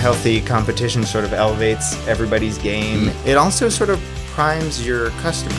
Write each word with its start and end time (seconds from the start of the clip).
Healthy 0.00 0.40
competition 0.42 1.04
sort 1.04 1.24
of 1.24 1.32
elevates 1.32 2.06
everybody's 2.06 2.56
game. 2.58 3.08
It 3.26 3.36
also 3.36 3.68
sort 3.68 3.90
of 3.90 4.00
primes 4.28 4.86
your 4.86 5.10
customers. 5.20 5.58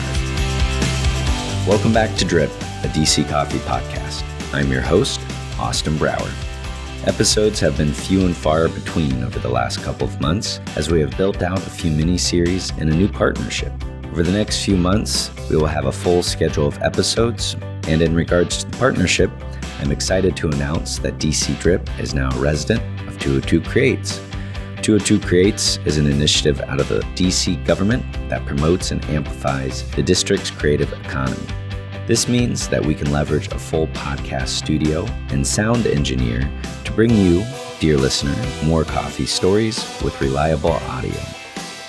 Welcome 1.68 1.92
back 1.92 2.16
to 2.16 2.24
Drip, 2.24 2.50
a 2.50 2.88
DC 2.88 3.28
Coffee 3.28 3.58
podcast. 3.60 4.24
I'm 4.54 4.72
your 4.72 4.80
host, 4.80 5.20
Austin 5.58 5.98
Brower. 5.98 6.30
Episodes 7.04 7.60
have 7.60 7.76
been 7.76 7.92
few 7.92 8.24
and 8.24 8.34
far 8.34 8.68
between 8.68 9.22
over 9.22 9.38
the 9.38 9.50
last 9.50 9.82
couple 9.82 10.06
of 10.06 10.18
months 10.22 10.60
as 10.76 10.90
we 10.90 11.00
have 11.00 11.14
built 11.18 11.42
out 11.42 11.58
a 11.58 11.70
few 11.70 11.90
mini 11.90 12.16
series 12.16 12.70
and 12.78 12.88
a 12.88 12.94
new 12.94 13.08
partnership. 13.08 13.72
Over 14.06 14.22
the 14.22 14.32
next 14.32 14.64
few 14.64 14.78
months, 14.78 15.30
we 15.50 15.56
will 15.56 15.66
have 15.66 15.84
a 15.84 15.92
full 15.92 16.22
schedule 16.22 16.66
of 16.66 16.80
episodes, 16.80 17.56
and 17.88 18.00
in 18.00 18.14
regards 18.14 18.64
to 18.64 18.70
the 18.70 18.76
partnership, 18.78 19.30
I'm 19.84 19.92
excited 19.92 20.34
to 20.38 20.48
announce 20.48 20.98
that 21.00 21.18
DC 21.18 21.60
Drip 21.60 21.90
is 22.00 22.14
now 22.14 22.34
a 22.34 22.40
resident 22.40 22.80
of 23.06 23.18
202 23.18 23.60
Creates. 23.60 24.16
202 24.80 25.20
Creates 25.20 25.76
is 25.84 25.98
an 25.98 26.06
initiative 26.06 26.58
out 26.62 26.80
of 26.80 26.88
the 26.88 27.00
DC 27.14 27.62
government 27.66 28.02
that 28.30 28.46
promotes 28.46 28.92
and 28.92 29.04
amplifies 29.10 29.86
the 29.90 30.02
district's 30.02 30.50
creative 30.50 30.90
economy. 31.04 31.46
This 32.06 32.28
means 32.28 32.66
that 32.68 32.82
we 32.82 32.94
can 32.94 33.12
leverage 33.12 33.48
a 33.48 33.58
full 33.58 33.88
podcast 33.88 34.48
studio 34.48 35.04
and 35.28 35.46
sound 35.46 35.86
engineer 35.86 36.50
to 36.84 36.92
bring 36.92 37.10
you, 37.10 37.44
dear 37.78 37.98
listener, 37.98 38.34
more 38.64 38.84
coffee 38.84 39.26
stories 39.26 39.76
with 40.02 40.18
reliable 40.18 40.70
audio. 40.70 41.20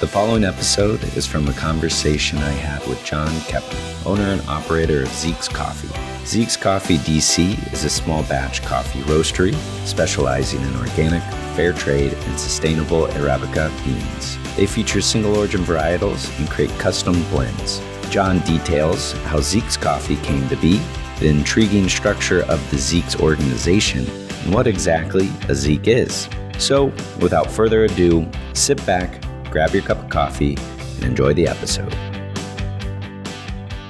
The 0.02 0.08
following 0.08 0.44
episode 0.44 1.02
is 1.16 1.26
from 1.26 1.48
a 1.48 1.54
conversation 1.54 2.40
I 2.40 2.52
had 2.52 2.86
with 2.90 3.06
John 3.06 3.30
Kepner, 3.48 4.06
owner 4.06 4.34
and 4.34 4.42
operator 4.50 5.04
of 5.04 5.10
Zeke's 5.14 5.48
Coffee. 5.48 6.15
Zeke's 6.26 6.58
Coffee 6.58 6.98
DC 6.98 7.72
is 7.72 7.84
a 7.84 7.90
small 7.90 8.24
batch 8.24 8.64
coffee 8.64 9.02
roastery 9.02 9.54
specializing 9.86 10.60
in 10.60 10.76
organic, 10.78 11.22
fair 11.56 11.72
trade, 11.72 12.14
and 12.14 12.40
sustainable 12.40 13.06
Arabica 13.10 13.70
beans. 13.86 14.40
They 14.56 14.66
feature 14.66 15.02
single 15.02 15.38
origin 15.38 15.62
varietals 15.62 16.36
and 16.40 16.50
create 16.50 16.72
custom 16.80 17.14
blends. 17.30 17.80
John 18.10 18.40
details 18.40 19.12
how 19.26 19.40
Zeke's 19.40 19.78
Coffee 19.78 20.16
came 20.18 20.50
to 20.50 20.56
be, 20.56 20.82
the 21.20 21.28
intriguing 21.28 21.88
structure 21.88 22.42
of 22.46 22.72
the 22.72 22.80
Zeke's 22.80 23.16
organization, 23.18 24.10
and 24.10 24.52
what 24.52 24.66
exactly 24.66 25.30
a 25.48 25.54
Zeke 25.54 25.88
is. 25.88 26.28
So, 26.58 26.86
without 27.22 27.52
further 27.52 27.84
ado, 27.84 28.28
sit 28.54 28.84
back, 28.88 29.24
grab 29.52 29.76
your 29.76 29.84
cup 29.84 30.00
of 30.00 30.10
coffee, 30.10 30.58
and 30.96 31.04
enjoy 31.04 31.36
the 31.36 31.48
episode. 31.48 31.94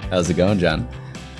How's 0.10 0.30
it 0.30 0.36
going, 0.36 0.60
John? 0.60 0.86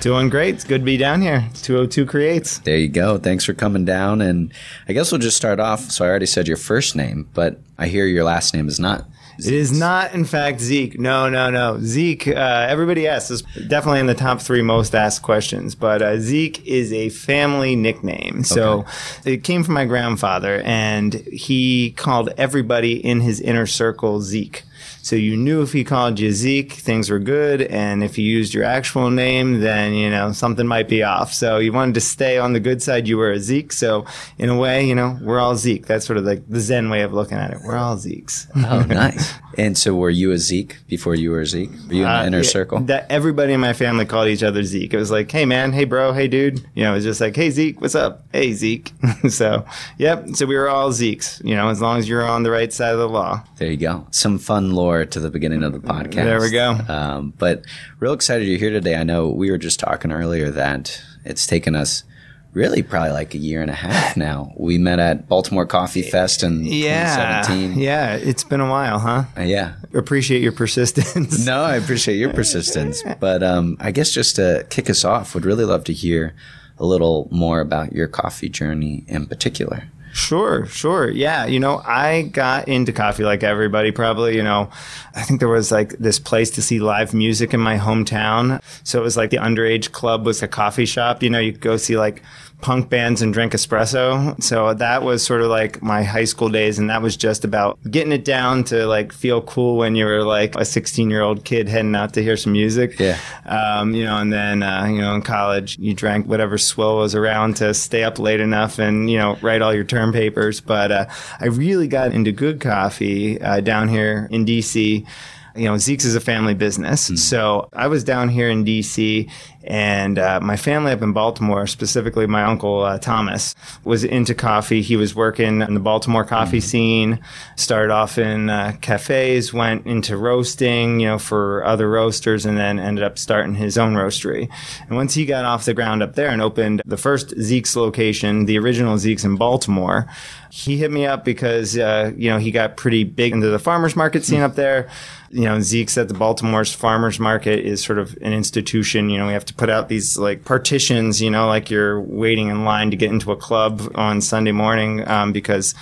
Doing 0.06 0.28
great. 0.28 0.54
It's 0.54 0.62
good 0.62 0.82
to 0.82 0.84
be 0.84 0.96
down 0.96 1.20
here. 1.20 1.44
It's 1.50 1.60
202 1.62 2.06
Creates. 2.06 2.58
There 2.60 2.76
you 2.76 2.86
go. 2.86 3.18
Thanks 3.18 3.44
for 3.44 3.54
coming 3.54 3.84
down. 3.84 4.20
And 4.20 4.52
I 4.88 4.92
guess 4.92 5.10
we'll 5.10 5.20
just 5.20 5.36
start 5.36 5.58
off. 5.58 5.80
So 5.90 6.04
I 6.04 6.08
already 6.08 6.26
said 6.26 6.46
your 6.46 6.56
first 6.56 6.94
name, 6.94 7.28
but 7.34 7.58
I 7.76 7.88
hear 7.88 8.06
your 8.06 8.22
last 8.22 8.54
name 8.54 8.68
is 8.68 8.78
not. 8.78 9.04
It 9.40 9.52
is 9.52 9.76
not, 9.76 10.14
in 10.14 10.24
fact, 10.24 10.60
Zeke. 10.60 10.96
No, 10.96 11.28
no, 11.28 11.50
no. 11.50 11.80
Zeke, 11.80 12.28
uh, 12.28 12.66
everybody 12.70 13.08
asks, 13.08 13.32
is 13.32 13.42
definitely 13.66 13.98
in 13.98 14.06
the 14.06 14.14
top 14.14 14.40
three 14.40 14.62
most 14.62 14.94
asked 14.94 15.22
questions, 15.22 15.74
but 15.74 16.00
uh, 16.02 16.20
Zeke 16.20 16.64
is 16.64 16.92
a 16.92 17.08
family 17.08 17.74
nickname. 17.74 18.44
So 18.44 18.86
Okay. 19.24 19.32
it 19.32 19.42
came 19.42 19.64
from 19.64 19.74
my 19.74 19.86
grandfather, 19.86 20.62
and 20.64 21.14
he 21.14 21.90
called 21.96 22.30
everybody 22.38 22.92
in 23.04 23.22
his 23.22 23.40
inner 23.40 23.66
circle 23.66 24.20
Zeke. 24.22 24.62
So 25.06 25.14
you 25.14 25.36
knew 25.36 25.62
if 25.62 25.72
he 25.72 25.84
called 25.84 26.18
you 26.18 26.32
Zeke, 26.32 26.72
things 26.72 27.10
were 27.10 27.20
good, 27.20 27.62
and 27.62 28.02
if 28.02 28.16
he 28.16 28.22
used 28.22 28.52
your 28.52 28.64
actual 28.64 29.08
name, 29.08 29.60
then 29.60 29.94
you 29.94 30.10
know 30.10 30.32
something 30.32 30.66
might 30.66 30.88
be 30.88 31.04
off. 31.04 31.32
So 31.32 31.58
you 31.58 31.72
wanted 31.72 31.94
to 31.94 32.00
stay 32.00 32.38
on 32.38 32.54
the 32.54 32.58
good 32.58 32.82
side. 32.82 33.06
You 33.06 33.16
were 33.16 33.30
a 33.30 33.38
Zeke. 33.38 33.70
So 33.72 34.04
in 34.36 34.48
a 34.48 34.58
way, 34.58 34.84
you 34.84 34.96
know, 34.96 35.16
we're 35.22 35.38
all 35.38 35.54
Zeke. 35.54 35.86
That's 35.86 36.04
sort 36.04 36.16
of 36.16 36.24
like 36.24 36.42
the 36.48 36.58
Zen 36.58 36.90
way 36.90 37.02
of 37.02 37.12
looking 37.12 37.38
at 37.38 37.52
it. 37.52 37.58
We're 37.64 37.76
all 37.76 37.96
Zekes. 37.96 38.48
Oh, 38.68 38.82
nice. 38.82 39.32
and 39.56 39.78
so 39.78 39.94
were 39.94 40.10
you 40.10 40.32
a 40.32 40.38
Zeke 40.38 40.76
before 40.88 41.14
you 41.14 41.30
were 41.30 41.42
a 41.42 41.46
Zeke? 41.46 41.70
Were 41.70 41.94
you 41.94 42.02
in 42.02 42.08
the 42.08 42.18
Uh, 42.22 42.26
inner 42.26 42.38
yeah, 42.38 42.42
circle? 42.58 42.80
That 42.80 43.06
everybody 43.08 43.52
in 43.52 43.60
my 43.60 43.74
family 43.74 44.06
called 44.06 44.26
each 44.26 44.42
other 44.42 44.64
Zeke. 44.64 44.92
It 44.92 44.96
was 44.98 45.12
like, 45.12 45.30
hey 45.30 45.44
man, 45.44 45.72
hey 45.72 45.84
bro, 45.84 46.14
hey 46.14 46.26
dude. 46.26 46.66
You 46.74 46.82
know, 46.82 46.90
it 46.90 46.96
was 46.96 47.04
just 47.04 47.20
like, 47.20 47.36
hey 47.36 47.50
Zeke, 47.50 47.80
what's 47.80 47.94
up? 47.94 48.24
Hey 48.32 48.52
Zeke. 48.54 48.92
so, 49.28 49.64
yep. 49.98 50.26
So 50.34 50.46
we 50.46 50.56
were 50.56 50.68
all 50.68 50.90
Zekes. 50.90 51.40
You 51.44 51.54
know, 51.54 51.68
as 51.68 51.80
long 51.80 51.96
as 52.00 52.08
you're 52.08 52.26
on 52.26 52.42
the 52.42 52.50
right 52.50 52.72
side 52.72 52.92
of 52.92 52.98
the 52.98 53.08
law. 53.08 53.44
There 53.58 53.70
you 53.70 53.76
go. 53.76 54.04
Some 54.10 54.38
fun 54.38 54.72
lore 54.72 54.95
to 55.04 55.20
the 55.20 55.30
beginning 55.30 55.62
of 55.62 55.72
the 55.72 55.78
podcast. 55.80 56.14
There 56.14 56.40
we 56.40 56.50
go. 56.50 56.70
Um, 56.88 57.34
but 57.36 57.64
real 58.00 58.12
excited 58.12 58.46
you're 58.48 58.58
here 58.58 58.70
today. 58.70 58.96
I 58.96 59.02
know 59.04 59.28
we 59.28 59.50
were 59.50 59.58
just 59.58 59.78
talking 59.80 60.12
earlier 60.12 60.50
that 60.52 61.02
it's 61.24 61.46
taken 61.46 61.74
us 61.76 62.04
really 62.52 62.82
probably 62.82 63.10
like 63.10 63.34
a 63.34 63.38
year 63.38 63.60
and 63.60 63.70
a 63.70 63.74
half 63.74 64.16
now. 64.16 64.50
We 64.56 64.78
met 64.78 64.98
at 64.98 65.28
Baltimore 65.28 65.66
Coffee 65.66 66.00
Fest 66.00 66.42
in 66.42 66.64
Yeah. 66.64 67.42
2017. 67.42 67.78
Yeah. 67.78 68.14
It's 68.16 68.44
been 68.44 68.60
a 68.60 68.70
while, 68.70 68.98
huh? 68.98 69.24
Uh, 69.36 69.42
yeah. 69.42 69.74
Appreciate 69.92 70.40
your 70.42 70.52
persistence. 70.52 71.44
No, 71.44 71.60
I 71.62 71.76
appreciate 71.76 72.16
your 72.16 72.32
persistence. 72.32 73.02
But 73.20 73.42
um, 73.42 73.76
I 73.78 73.90
guess 73.90 74.10
just 74.10 74.36
to 74.36 74.66
kick 74.70 74.88
us 74.88 75.04
off, 75.04 75.34
would 75.34 75.44
really 75.44 75.66
love 75.66 75.84
to 75.84 75.92
hear 75.92 76.34
a 76.78 76.86
little 76.86 77.28
more 77.30 77.60
about 77.60 77.92
your 77.92 78.08
coffee 78.08 78.48
journey 78.48 79.04
in 79.06 79.26
particular. 79.26 79.84
Sure, 80.16 80.64
sure. 80.64 81.10
Yeah. 81.10 81.44
You 81.44 81.60
know, 81.60 81.82
I 81.84 82.22
got 82.22 82.68
into 82.68 82.90
coffee 82.90 83.22
like 83.22 83.42
everybody 83.42 83.90
probably. 83.90 84.34
You 84.34 84.42
know, 84.42 84.70
I 85.14 85.22
think 85.22 85.40
there 85.40 85.48
was 85.48 85.70
like 85.70 85.90
this 85.98 86.18
place 86.18 86.50
to 86.52 86.62
see 86.62 86.80
live 86.80 87.12
music 87.12 87.52
in 87.52 87.60
my 87.60 87.76
hometown. 87.76 88.62
So 88.82 88.98
it 88.98 89.02
was 89.02 89.18
like 89.18 89.28
the 89.28 89.36
underage 89.36 89.92
club 89.92 90.24
was 90.24 90.42
a 90.42 90.48
coffee 90.48 90.86
shop. 90.86 91.22
You 91.22 91.28
know, 91.28 91.38
you 91.38 91.52
go 91.52 91.76
see 91.76 91.98
like 91.98 92.22
punk 92.60 92.88
bands 92.88 93.20
and 93.22 93.32
drink 93.32 93.52
espresso. 93.52 94.42
So 94.42 94.74
that 94.74 95.02
was 95.02 95.24
sort 95.24 95.42
of 95.42 95.48
like 95.48 95.82
my 95.82 96.02
high 96.02 96.24
school 96.24 96.48
days. 96.48 96.78
And 96.78 96.88
that 96.90 97.02
was 97.02 97.16
just 97.16 97.44
about 97.44 97.78
getting 97.90 98.12
it 98.12 98.24
down 98.24 98.64
to 98.64 98.86
like 98.86 99.12
feel 99.12 99.42
cool 99.42 99.76
when 99.76 99.94
you 99.94 100.06
were 100.06 100.22
like 100.22 100.56
a 100.56 100.64
16 100.64 101.10
year 101.10 101.22
old 101.22 101.44
kid 101.44 101.68
heading 101.68 101.94
out 101.94 102.14
to 102.14 102.22
hear 102.22 102.36
some 102.36 102.52
music. 102.52 102.98
Yeah. 102.98 103.18
Um, 103.44 103.94
you 103.94 104.04
know, 104.04 104.16
and 104.16 104.32
then, 104.32 104.62
uh, 104.62 104.86
you 104.86 105.00
know, 105.00 105.14
in 105.14 105.22
college, 105.22 105.78
you 105.78 105.94
drank 105.94 106.26
whatever 106.26 106.56
swill 106.58 106.96
was 106.96 107.14
around 107.14 107.56
to 107.56 107.74
stay 107.74 108.04
up 108.04 108.18
late 108.18 108.40
enough 108.40 108.78
and, 108.78 109.10
you 109.10 109.18
know, 109.18 109.36
write 109.42 109.62
all 109.62 109.74
your 109.74 109.84
term 109.84 110.12
papers. 110.12 110.60
But 110.60 110.90
uh, 110.90 111.06
I 111.40 111.46
really 111.46 111.88
got 111.88 112.12
into 112.12 112.32
good 112.32 112.60
coffee 112.60 113.40
uh, 113.40 113.60
down 113.60 113.88
here 113.88 114.28
in 114.30 114.46
DC. 114.46 115.06
You 115.54 115.64
know, 115.64 115.78
Zeke's 115.78 116.04
is 116.04 116.14
a 116.14 116.20
family 116.20 116.52
business. 116.52 117.06
So 117.26 117.70
I 117.72 117.86
was 117.86 118.04
down 118.04 118.28
here 118.28 118.50
in 118.50 118.64
DC 118.64 119.30
and 119.66 120.18
uh, 120.18 120.40
my 120.40 120.56
family 120.56 120.92
up 120.92 121.02
in 121.02 121.12
Baltimore, 121.12 121.66
specifically 121.66 122.26
my 122.26 122.44
uncle 122.44 122.82
uh, 122.82 122.98
Thomas, 122.98 123.54
was 123.84 124.04
into 124.04 124.34
coffee. 124.34 124.82
He 124.82 124.96
was 124.96 125.14
working 125.14 125.60
in 125.62 125.74
the 125.74 125.80
Baltimore 125.80 126.24
coffee 126.24 126.60
scene, 126.60 127.20
started 127.56 127.92
off 127.92 128.18
in 128.18 128.48
uh, 128.48 128.76
cafes, 128.80 129.52
went 129.52 129.86
into 129.86 130.16
roasting, 130.16 131.00
you 131.00 131.08
know, 131.08 131.18
for 131.18 131.64
other 131.64 131.90
roasters, 131.90 132.46
and 132.46 132.56
then 132.56 132.78
ended 132.78 133.04
up 133.04 133.18
starting 133.18 133.54
his 133.54 133.76
own 133.76 133.94
roastery. 133.94 134.48
And 134.88 134.96
once 134.96 135.14
he 135.14 135.26
got 135.26 135.44
off 135.44 135.64
the 135.64 135.74
ground 135.74 136.02
up 136.02 136.14
there 136.14 136.28
and 136.28 136.40
opened 136.40 136.82
the 136.84 136.96
first 136.96 137.30
Zeke's 137.40 137.76
location, 137.76 138.46
the 138.46 138.58
original 138.58 138.98
Zeke's 138.98 139.24
in 139.24 139.36
Baltimore, 139.36 140.06
he 140.50 140.78
hit 140.78 140.90
me 140.90 141.04
up 141.04 141.24
because, 141.24 141.76
uh, 141.76 142.12
you 142.16 142.30
know, 142.30 142.38
he 142.38 142.50
got 142.50 142.76
pretty 142.76 143.04
big 143.04 143.32
into 143.32 143.48
the 143.48 143.58
farmers 143.58 143.94
market 143.96 144.24
scene 144.24 144.40
up 144.40 144.54
there. 144.54 144.88
You 145.30 145.44
know, 145.44 145.60
Zeke's 145.60 145.98
at 145.98 146.08
the 146.08 146.14
Baltimore's 146.14 146.72
farmers 146.72 147.18
market 147.18 147.60
is 147.60 147.84
sort 147.84 147.98
of 147.98 148.16
an 148.22 148.32
institution. 148.32 149.10
You 149.10 149.18
know, 149.18 149.26
we 149.26 149.32
have 149.32 149.44
to 149.46 149.54
put 149.56 149.70
out 149.70 149.88
these 149.88 150.18
like 150.18 150.44
partitions, 150.44 151.20
you 151.20 151.30
know, 151.30 151.46
like 151.46 151.70
you're 151.70 152.00
waiting 152.00 152.48
in 152.48 152.64
line 152.64 152.90
to 152.90 152.96
get 152.96 153.10
into 153.10 153.32
a 153.32 153.36
club 153.36 153.90
on 153.94 154.20
Sunday 154.20 154.52
morning 154.52 155.06
um, 155.08 155.32
because 155.32 155.74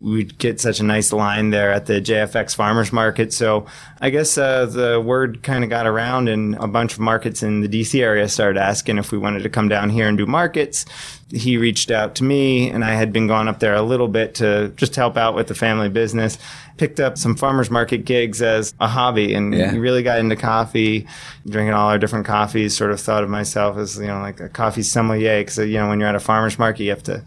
we'd 0.00 0.36
get 0.38 0.60
such 0.60 0.78
a 0.80 0.82
nice 0.82 1.12
line 1.12 1.50
there 1.50 1.72
at 1.72 1.86
the 1.86 2.00
JFX 2.00 2.54
farmers 2.54 2.92
market. 2.92 3.32
So 3.32 3.66
I 4.00 4.10
guess 4.10 4.36
uh, 4.36 4.66
the 4.66 5.00
word 5.00 5.42
kind 5.42 5.64
of 5.64 5.70
got 5.70 5.86
around, 5.86 6.28
and 6.28 6.54
a 6.56 6.66
bunch 6.66 6.92
of 6.94 7.00
markets 7.00 7.42
in 7.42 7.60
the 7.62 7.68
DC 7.68 8.00
area 8.02 8.28
started 8.28 8.60
asking 8.60 8.98
if 8.98 9.10
we 9.12 9.18
wanted 9.18 9.42
to 9.42 9.48
come 9.48 9.68
down 9.68 9.90
here 9.90 10.06
and 10.08 10.18
do 10.18 10.26
markets. 10.26 10.84
He 11.32 11.56
reached 11.56 11.90
out 11.90 12.14
to 12.16 12.24
me, 12.24 12.70
and 12.70 12.84
I 12.84 12.92
had 12.94 13.12
been 13.12 13.26
gone 13.26 13.48
up 13.48 13.58
there 13.58 13.74
a 13.74 13.82
little 13.82 14.06
bit 14.06 14.34
to 14.36 14.68
just 14.76 14.94
help 14.94 15.16
out 15.16 15.34
with 15.34 15.48
the 15.48 15.56
family 15.56 15.88
business. 15.88 16.38
Picked 16.76 17.00
up 17.00 17.18
some 17.18 17.34
farmers 17.34 17.68
market 17.70 18.04
gigs 18.04 18.40
as 18.42 18.74
a 18.78 18.86
hobby, 18.86 19.34
and 19.34 19.52
Yeah. 19.52 19.74
really 19.76 20.02
got 20.04 20.18
into 20.20 20.36
coffee, 20.36 21.06
drinking 21.48 21.72
all 21.74 21.88
our 21.88 21.98
different 21.98 22.26
coffees. 22.26 22.76
Sort 22.76 22.92
of 22.92 23.00
thought 23.00 23.24
of 23.24 23.30
myself 23.30 23.76
as 23.76 23.96
you 23.98 24.06
know 24.06 24.20
like 24.20 24.38
a 24.40 24.48
coffee 24.48 24.82
sommelier, 24.82 25.40
because 25.40 25.58
you 25.58 25.78
know 25.78 25.88
when 25.88 25.98
you're 25.98 26.08
at 26.08 26.14
a 26.14 26.20
farmers 26.20 26.58
market, 26.60 26.84
you 26.84 26.90
have 26.90 27.02
to 27.04 27.22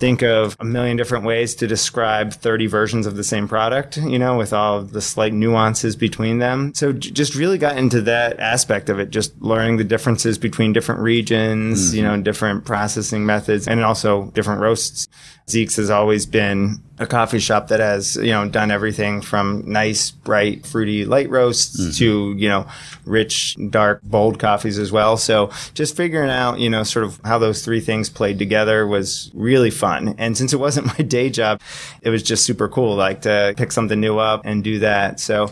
think 0.00 0.22
of 0.22 0.56
a 0.58 0.64
million 0.64 0.96
different 0.96 1.24
ways 1.24 1.54
to 1.56 1.66
describe 1.66 2.32
30 2.32 2.66
versions 2.66 3.06
of 3.06 3.16
the 3.16 3.24
same 3.24 3.46
product, 3.46 3.98
you 3.98 4.18
know, 4.18 4.36
with 4.36 4.52
all 4.52 4.82
the 4.82 5.00
slight 5.00 5.32
nuances 5.32 5.94
between 5.94 6.38
them. 6.38 6.72
So 6.74 6.92
j- 6.92 7.10
just 7.10 7.34
really 7.34 7.58
got 7.58 7.76
into 7.76 8.00
that 8.02 8.40
aspect 8.40 8.88
of 8.88 8.98
it, 8.98 9.10
just 9.10 9.40
learning 9.40 9.76
the 9.76 9.84
differences 9.84 10.38
between 10.38 10.72
different 10.72 11.02
regions, 11.02 11.94
you 11.94 12.02
mm-hmm. 12.02 12.16
know, 12.16 12.22
different 12.22 12.64
processing 12.64 13.26
methods 13.26 13.68
and 13.68 13.84
also 13.84 14.30
different 14.30 14.60
roasts. 14.60 15.06
Zeke's 15.48 15.76
has 15.76 15.90
always 15.90 16.26
been 16.26 16.82
a 17.00 17.06
coffee 17.06 17.38
shop 17.38 17.68
that 17.68 17.80
has 17.80 18.16
you 18.16 18.30
know 18.30 18.46
done 18.46 18.70
everything 18.70 19.22
from 19.22 19.64
nice 19.66 20.10
bright 20.10 20.66
fruity 20.66 21.06
light 21.06 21.30
roasts 21.30 21.80
mm-hmm. 21.80 21.90
to 21.92 22.34
you 22.36 22.48
know 22.48 22.66
rich 23.06 23.56
dark 23.70 24.02
bold 24.02 24.38
coffees 24.38 24.78
as 24.78 24.92
well. 24.92 25.16
So 25.16 25.50
just 25.72 25.96
figuring 25.96 26.30
out 26.30 26.60
you 26.60 26.68
know 26.68 26.82
sort 26.82 27.06
of 27.06 27.18
how 27.24 27.38
those 27.38 27.64
three 27.64 27.80
things 27.80 28.10
played 28.10 28.38
together 28.38 28.86
was 28.86 29.30
really 29.32 29.70
fun. 29.70 30.14
And 30.18 30.36
since 30.36 30.52
it 30.52 30.58
wasn't 30.58 30.86
my 30.98 31.02
day 31.04 31.30
job 31.30 31.60
it 32.02 32.10
was 32.10 32.22
just 32.22 32.44
super 32.44 32.68
cool 32.68 32.94
like 32.94 33.22
to 33.22 33.54
pick 33.56 33.72
something 33.72 33.98
new 33.98 34.18
up 34.18 34.42
and 34.44 34.62
do 34.62 34.80
that. 34.80 35.20
So 35.20 35.50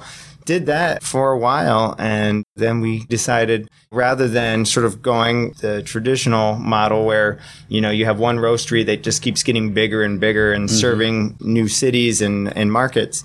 did 0.49 0.65
that 0.65 1.03
for 1.03 1.31
a 1.31 1.39
while. 1.39 1.95
And 1.99 2.43
then 2.56 2.81
we 2.81 3.05
decided 3.05 3.69
rather 3.93 4.27
than 4.27 4.65
sort 4.65 4.87
of 4.87 5.03
going 5.03 5.53
the 5.61 5.83
traditional 5.83 6.55
model 6.56 7.05
where, 7.05 7.39
you 7.69 7.83
know, 7.83 7.91
you 7.91 8.06
have 8.06 8.19
one 8.19 8.39
roastery 8.39 8.85
that 8.87 9.03
just 9.03 9.21
keeps 9.21 9.43
getting 9.43 9.75
bigger 9.75 10.03
and 10.03 10.19
bigger 10.19 10.50
and 10.55 10.71
mm-hmm. 10.71 10.75
serving 10.75 11.37
new 11.41 11.69
cities 11.69 12.23
and, 12.23 12.56
and 12.56 12.73
markets, 12.73 13.25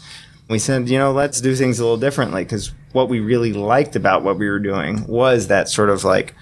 we 0.49 0.59
said, 0.59 0.89
you 0.89 0.99
know, 0.99 1.13
let's 1.13 1.39
do 1.39 1.55
things 1.55 1.79
a 1.79 1.83
little 1.83 1.97
differently 1.97 2.43
because 2.43 2.73
what 2.91 3.07
we 3.07 3.21
really 3.21 3.53
liked 3.53 3.95
about 3.95 4.21
what 4.23 4.37
we 4.37 4.49
were 4.49 4.59
doing 4.59 5.07
was 5.07 5.47
that 5.47 5.69
sort 5.69 5.89
of 5.89 6.03
like, 6.03 6.35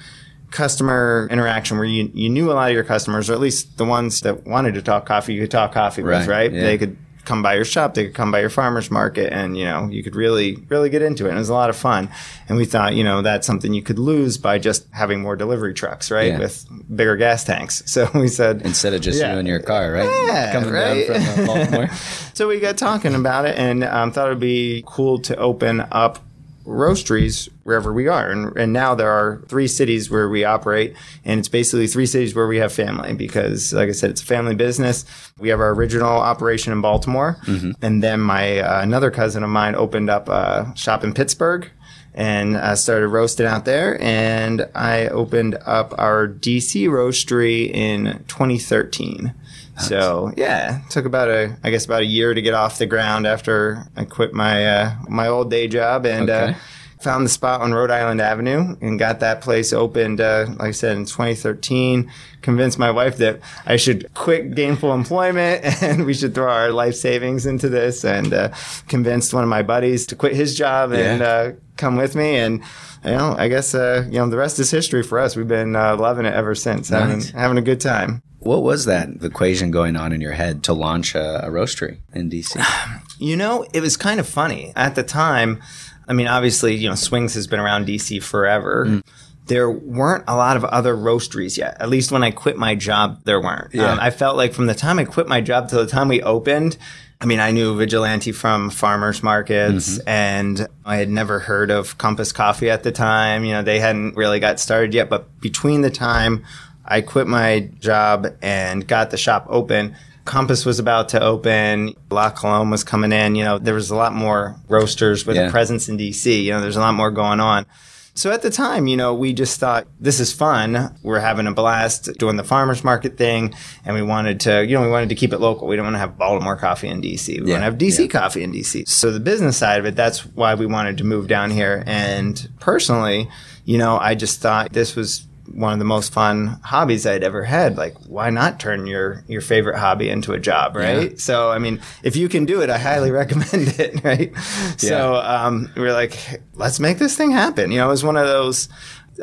customer 0.50 1.30
interaction 1.31 1.78
where 1.78 1.86
you, 1.86 2.12
you 2.13 2.28
knew 2.28 2.51
a 2.51 2.54
lot 2.54 2.68
of 2.68 2.74
your 2.74 2.83
customers, 2.83 3.30
or 3.30 3.33
at 3.33 3.39
least 3.39 3.78
the 3.78 3.86
ones 3.86 4.19
that 4.19 4.45
wanted 4.45 4.74
to 4.74 4.81
talk 4.81 5.06
coffee, 5.06 5.33
you 5.33 5.42
could 5.42 5.51
talk 5.51 5.72
coffee 5.72 6.04
right. 6.04 6.19
with, 6.19 6.28
right? 6.28 6.51
Yeah. 6.51 6.63
They 6.63 6.78
could 6.78 6.98
come 7.31 7.42
by 7.42 7.56
your 7.56 7.63
shop, 7.63 7.94
they 7.94 8.07
could 8.07 8.13
come 8.13 8.30
by 8.30 8.42
your 8.42 8.50
farmer's 8.50 8.92
market, 8.92 9.31
and 9.31 9.57
you 9.57 9.63
know 9.63 9.88
you 9.88 10.04
could 10.04 10.18
really 10.18 10.57
really 10.68 10.89
get 10.89 11.01
into 11.01 11.25
it. 11.25 11.30
And 11.30 11.38
it 11.38 11.39
was 11.39 11.48
a 11.48 11.54
lot 11.54 11.69
of 11.69 11.78
fun. 11.78 12.10
And 12.50 12.57
we 12.57 12.66
thought 12.66 12.94
you 12.94 13.06
know 13.06 13.22
that's 13.22 13.48
something 13.48 13.74
you 13.74 13.81
could 13.81 13.98
lose 13.98 14.38
by 14.38 14.60
just 14.60 14.86
having 14.92 15.22
more 15.22 15.38
delivery 15.38 15.74
trucks, 15.74 16.12
right, 16.12 16.33
yeah. 16.33 16.39
with 16.39 16.68
bigger 16.94 17.16
gas 17.16 17.44
tanks. 17.45 17.83
So 17.92 18.10
we 18.16 18.30
said 18.30 18.62
instead 18.62 18.94
of 18.94 19.01
just 19.01 19.19
yeah, 19.19 19.33
you 19.33 19.39
in 19.39 19.45
your 19.45 19.60
car, 19.60 19.92
right, 19.92 20.10
yeah, 20.28 20.51
coming 20.54 20.72
right? 20.72 21.07
down 21.07 21.22
from 21.22 21.44
uh, 21.44 21.45
Baltimore. 21.45 21.89
so 22.33 22.48
we 22.48 22.60
got 22.60 22.78
talking 22.78 23.16
about 23.16 23.45
it 23.45 23.57
and 23.57 23.83
um, 23.83 24.12
thought 24.13 24.28
it'd 24.28 24.39
be 24.39 24.81
cool 24.88 25.19
to 25.19 25.36
open 25.36 25.81
up 25.92 26.19
roasteries 26.65 27.49
wherever 27.63 27.93
we 27.93 28.07
are. 28.07 28.29
And, 28.29 28.55
and 28.57 28.73
now 28.73 28.95
there 28.95 29.11
are 29.11 29.43
three 29.47 29.67
cities 29.67 30.09
where 30.09 30.29
we 30.29 30.43
operate, 30.43 30.95
and 31.25 31.39
it's 31.39 31.47
basically 31.47 31.87
three 31.87 32.05
cities 32.05 32.35
where 32.35 32.47
we 32.47 32.57
have 32.57 32.73
family 32.73 33.13
because, 33.13 33.73
like 33.73 33.89
I 33.89 33.93
said, 33.93 34.11
it's 34.11 34.21
a 34.21 34.25
family 34.25 34.55
business. 34.55 35.05
We 35.39 35.49
have 35.49 35.59
our 35.59 35.71
original 35.73 36.09
operation 36.09 36.73
in 36.73 36.81
Baltimore, 36.81 37.37
mm-hmm. 37.45 37.71
and 37.81 38.03
then 38.03 38.19
my 38.19 38.59
uh, 38.59 38.81
another 38.81 39.11
cousin 39.11 39.43
of 39.43 39.49
mine 39.49 39.75
opened 39.75 40.09
up 40.09 40.29
a 40.29 40.73
shop 40.75 41.03
in 41.03 41.13
Pittsburgh. 41.13 41.69
And 42.13 42.57
I 42.57 42.73
started 42.73 43.07
roasting 43.07 43.45
out 43.45 43.63
there, 43.63 43.97
and 44.01 44.67
I 44.75 45.07
opened 45.07 45.57
up 45.65 45.93
our 45.97 46.27
DC 46.27 46.87
roastery 46.89 47.71
in 47.73 48.25
2013. 48.27 49.33
So 49.81 50.33
yeah, 50.38 50.81
took 50.89 51.06
about 51.06 51.30
a 51.30 51.57
I 51.63 51.72
guess 51.72 51.86
about 51.86 52.01
a 52.01 52.06
year 52.06 52.33
to 52.33 52.42
get 52.42 52.54
off 52.54 52.78
the 52.78 52.86
ground 52.86 53.28
after 53.28 53.86
I 53.95 54.06
quit 54.06 54.33
my 54.33 54.66
uh, 54.66 54.95
my 55.07 55.28
old 55.28 55.50
day 55.50 55.68
job 55.68 56.06
and 56.06 56.30
uh, 56.30 56.33
okay. 56.33 56.51
uh, 56.51 56.56
found 57.01 57.25
the 57.25 57.30
spot 57.30 57.62
on 57.62 57.74
Rhode 57.74 57.92
Island 57.92 58.22
Avenue 58.22 58.75
and 58.81 59.00
got 59.00 59.19
that 59.19 59.42
place 59.42 59.74
opened. 59.74 60.22
Uh, 60.22 60.45
like 60.50 60.69
I 60.69 60.72
said 60.72 60.98
in 60.98 61.06
2013, 61.06 62.12
convinced 62.42 62.78
my 62.80 62.92
wife 62.92 63.18
that 63.18 63.39
I 63.66 63.75
should 63.75 64.13
quit 64.13 64.56
gainful 64.56 64.94
employment 64.94 65.63
and 65.83 66.06
we 66.06 66.13
should 66.13 66.33
throw 66.36 66.51
our 66.51 66.72
life 66.72 66.95
savings 66.95 67.45
into 67.45 67.69
this, 67.69 68.06
and 68.06 68.33
uh, 68.33 68.50
convinced 68.88 69.33
one 69.33 69.44
of 69.44 69.50
my 69.50 69.63
buddies 69.63 70.06
to 70.07 70.16
quit 70.16 70.36
his 70.36 70.57
job 70.57 70.92
and 70.92 71.22
yeah. 71.22 71.28
Uh, 71.28 71.51
come 71.78 71.95
with 71.95 72.16
me 72.16 72.36
and 72.36 72.62
you 73.04 73.12
know, 73.12 73.36
I 73.38 73.48
guess 73.48 73.74
uh, 73.74 74.06
you 74.07 74.19
know 74.19 74.30
the 74.30 74.38
rest 74.38 74.60
is 74.60 74.69
history 74.69 75.01
for 75.01 75.18
us. 75.19 75.36
We've 75.36 75.48
been 75.48 75.75
uh, 75.75 75.98
loving 75.98 76.25
it 76.25 76.33
ever 76.33 76.54
since, 76.54 76.89
having 76.89 77.22
having 77.22 77.57
a 77.57 77.62
good 77.62 77.81
time. 77.81 78.22
What 78.41 78.63
was 78.63 78.85
that 78.85 79.09
equation 79.23 79.69
going 79.69 79.95
on 79.95 80.11
in 80.11 80.19
your 80.19 80.31
head 80.31 80.63
to 80.63 80.73
launch 80.73 81.13
a, 81.13 81.45
a 81.45 81.49
roastery 81.49 81.97
in 82.13 82.29
DC? 82.29 82.63
You 83.19 83.38
know, 83.38 83.63
it 83.71 83.81
was 83.81 83.97
kind 83.97 84.19
of 84.19 84.27
funny 84.27 84.73
at 84.75 84.95
the 84.95 85.03
time. 85.03 85.61
I 86.07 86.13
mean, 86.13 86.25
obviously, 86.25 86.73
you 86.73 86.89
know, 86.89 86.95
Swings 86.95 87.35
has 87.35 87.45
been 87.45 87.59
around 87.59 87.85
DC 87.85 88.23
forever. 88.23 88.88
Mm. 88.88 89.03
There 89.45 89.69
weren't 89.69 90.23
a 90.27 90.35
lot 90.35 90.57
of 90.57 90.63
other 90.65 90.95
roasteries 90.95 91.55
yet. 91.55 91.77
At 91.79 91.88
least 91.88 92.11
when 92.11 92.23
I 92.23 92.31
quit 92.31 92.57
my 92.57 92.73
job, 92.73 93.21
there 93.25 93.39
weren't. 93.39 93.75
Yeah. 93.75 93.91
Um, 93.91 93.99
I 93.99 94.09
felt 94.09 94.38
like 94.38 94.53
from 94.53 94.65
the 94.65 94.73
time 94.73 94.97
I 94.97 95.05
quit 95.05 95.27
my 95.27 95.39
job 95.39 95.69
to 95.69 95.75
the 95.75 95.85
time 95.85 96.07
we 96.07 96.23
opened, 96.23 96.79
I 97.21 97.25
mean, 97.27 97.39
I 97.39 97.51
knew 97.51 97.77
Vigilante 97.77 98.31
from 98.31 98.71
farmers 98.71 99.21
markets 99.21 99.99
mm-hmm. 99.99 100.09
and 100.09 100.67
I 100.83 100.95
had 100.95 101.09
never 101.09 101.37
heard 101.37 101.69
of 101.69 101.99
Compass 101.99 102.31
Coffee 102.31 102.71
at 102.71 102.81
the 102.81 102.91
time. 102.91 103.45
You 103.45 103.53
know, 103.53 103.61
they 103.61 103.79
hadn't 103.79 104.15
really 104.15 104.39
got 104.39 104.59
started 104.59 104.95
yet, 104.95 105.07
but 105.09 105.39
between 105.39 105.81
the 105.81 105.91
time 105.91 106.44
I 106.86 107.01
quit 107.01 107.28
my 107.28 107.69
job 107.80 108.28
and 108.42 108.88
got 108.88 109.12
the 109.12 109.18
shop 109.18 109.45
open. 109.50 109.95
Compass 110.25 110.66
was 110.66 110.80
about 110.80 111.10
to 111.10 111.22
open. 111.22 111.95
La 112.10 112.30
Colombe 112.30 112.69
was 112.69 112.83
coming 112.83 113.12
in. 113.12 113.36
You 113.36 113.44
know, 113.44 113.57
there 113.57 113.74
was 113.74 113.89
a 113.89 113.95
lot 113.95 114.13
more 114.13 114.56
roasters 114.68 115.25
with 115.25 115.36
yeah. 115.36 115.48
a 115.48 115.51
presence 115.51 115.89
in 115.89 115.98
DC. 115.98 116.44
You 116.44 116.51
know, 116.51 116.62
there's 116.62 116.75
a 116.75 116.80
lot 116.80 116.94
more 116.94 117.12
going 117.12 117.39
on. 117.39 117.66
So 118.13 118.31
at 118.31 118.42
the 118.42 118.50
time, 118.50 118.88
you 118.88 118.98
know, 118.98 119.13
we 119.13 119.33
just 119.33 119.60
thought 119.60 119.88
this 120.00 120.19
is 120.19 120.33
fun. 120.33 120.94
We're 121.01 121.19
having 121.19 121.48
a 121.48 121.54
blast 121.54 122.10
doing 122.19 122.36
the 122.36 122.44
farmers 122.44 122.83
market 122.83 123.18
thing, 123.18 123.56
and 123.86 123.95
we 123.95 124.01
wanted 124.01 124.42
to, 124.42 124.66
you 124.66 124.75
know, 124.75 124.81
we 124.81 124.89
wanted 124.89 125.10
to 125.10 125.16
keep 125.16 125.31
it 125.31 125.39
local. 125.39 125.68
We 125.68 125.78
don't 125.78 125.86
want 125.86 125.95
to 125.95 126.00
have 126.00 126.18
Baltimore 126.18 126.57
coffee 126.57 126.89
in 126.89 127.01
DC. 127.01 127.28
We 127.28 127.36
yeah, 127.36 127.54
want 127.54 127.62
to 127.62 127.66
have 127.66 127.78
DC 127.78 128.00
yeah. 128.00 128.07
coffee 128.07 128.44
in 128.44 128.51
DC. 128.51 128.88
So 128.88 129.12
the 129.12 129.19
business 129.19 129.57
side 129.57 129.80
of 129.80 129.86
it, 129.86 129.95
that's 129.95 130.25
why 130.25 130.56
we 130.56 130.66
wanted 130.66 130.98
to 130.98 131.04
move 131.06 131.28
down 131.28 131.51
here. 131.51 131.83
And 131.88 132.50
personally, 132.60 133.30
you 133.63 133.78
know, 133.78 133.98
I 133.98 134.16
just 134.16 134.42
thought 134.42 134.74
this 134.74 134.95
was 134.95 135.25
one 135.53 135.73
of 135.73 135.79
the 135.79 135.85
most 135.85 136.13
fun 136.13 136.59
hobbies 136.63 137.05
I'd 137.05 137.23
ever 137.23 137.43
had. 137.43 137.77
Like, 137.77 137.95
why 138.07 138.29
not 138.29 138.59
turn 138.59 138.88
your 138.88 139.23
your 139.27 139.41
favorite 139.41 139.77
hobby 139.77 140.09
into 140.09 140.33
a 140.33 140.39
job, 140.39 140.75
right? 140.75 141.11
Yeah. 141.11 141.17
So, 141.17 141.51
I 141.51 141.59
mean, 141.59 141.81
if 142.03 142.15
you 142.15 142.29
can 142.29 142.45
do 142.45 142.61
it, 142.61 142.69
I 142.69 142.77
highly 142.77 143.11
recommend 143.21 143.79
it, 143.79 144.03
right? 144.03 144.31
Yeah. 144.33 144.75
So, 144.77 145.15
um, 145.15 145.71
we 145.75 145.83
are 145.83 145.93
like, 145.93 146.17
let's 146.55 146.79
make 146.79 146.97
this 146.97 147.15
thing 147.15 147.31
happen. 147.31 147.71
You 147.71 147.79
know, 147.79 147.88
it 147.88 147.91
was 147.91 148.03
one 148.03 148.17
of 148.17 148.27
those. 148.27 148.69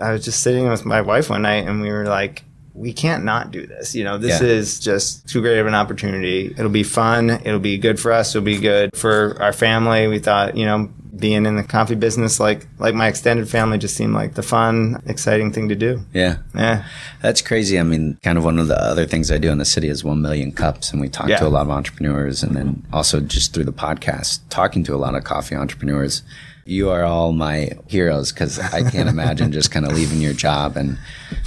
I 0.01 0.13
was 0.13 0.25
just 0.25 0.43
sitting 0.43 0.69
with 0.69 0.85
my 0.85 1.01
wife 1.01 1.31
one 1.31 1.43
night, 1.43 1.67
and 1.67 1.81
we 1.81 1.91
were 1.91 2.07
like, 2.07 2.45
we 2.79 2.93
can't 2.93 3.25
not 3.25 3.51
do 3.51 3.67
this. 3.67 3.95
You 3.95 4.05
know, 4.05 4.19
this 4.19 4.41
yeah. 4.41 4.49
is 4.49 4.79
just 4.79 5.29
too 5.29 5.41
great 5.41 5.59
of 5.59 5.67
an 5.67 5.75
opportunity. 5.75 6.47
It'll 6.47 6.69
be 6.69 6.85
fun. 6.85 7.31
It'll 7.31 7.59
be 7.59 7.79
good 7.79 7.99
for 7.99 8.13
us. 8.13 8.35
It'll 8.35 8.45
be 8.45 8.59
good 8.59 8.97
for 8.97 9.37
our 9.43 9.53
family. 9.53 10.07
We 10.07 10.21
thought, 10.21 10.57
you 10.57 10.65
know, 10.65 10.91
being 11.19 11.47
in 11.47 11.57
the 11.57 11.63
coffee 11.63 11.95
business, 11.95 12.41
like 12.41 12.67
like 12.79 12.95
my 12.95 13.09
extended 13.09 13.49
family, 13.49 13.79
just 13.79 13.97
seemed 13.97 14.15
like 14.15 14.35
the 14.35 14.43
fun, 14.43 15.03
exciting 15.07 15.53
thing 15.53 15.69
to 15.69 15.75
do. 15.75 16.01
Yeah, 16.13 16.39
yeah, 16.55 16.87
that's 17.23 17.43
crazy. 17.43 17.79
I 17.79 17.83
mean, 17.83 18.19
kind 18.23 18.39
of 18.39 18.45
one 18.45 18.59
of 18.59 18.69
the 18.69 18.81
other 18.81 19.07
things 19.07 19.31
I 19.31 19.39
do 19.39 19.51
in 19.51 19.59
the 19.59 19.65
city 19.65 19.89
is 19.89 20.05
one 20.05 20.23
million 20.23 20.53
cups, 20.53 20.93
and 20.93 21.01
we 21.01 21.09
talk 21.09 21.29
yeah. 21.29 21.39
to 21.39 21.47
a 21.47 21.49
lot 21.49 21.63
of 21.63 21.71
entrepreneurs, 21.71 22.43
and 22.43 22.57
then 22.57 22.87
also 22.93 23.21
just 23.21 23.55
through 23.55 23.65
the 23.65 23.73
podcast, 23.73 24.41
talking 24.51 24.85
to 24.85 24.95
a 24.95 24.97
lot 24.97 25.15
of 25.15 25.25
coffee 25.25 25.55
entrepreneurs 25.55 26.23
you 26.69 26.91
are 26.91 27.03
all 27.03 27.33
my 27.33 27.71
heroes 27.87 28.31
because 28.31 28.59
I 28.59 28.89
can't 28.91 29.09
imagine 29.09 29.53
just 29.53 29.71
kind 29.71 29.87
of 29.87 29.93
leaving 29.93 30.21
your 30.21 30.35
job 30.35 30.77
and 30.77 30.99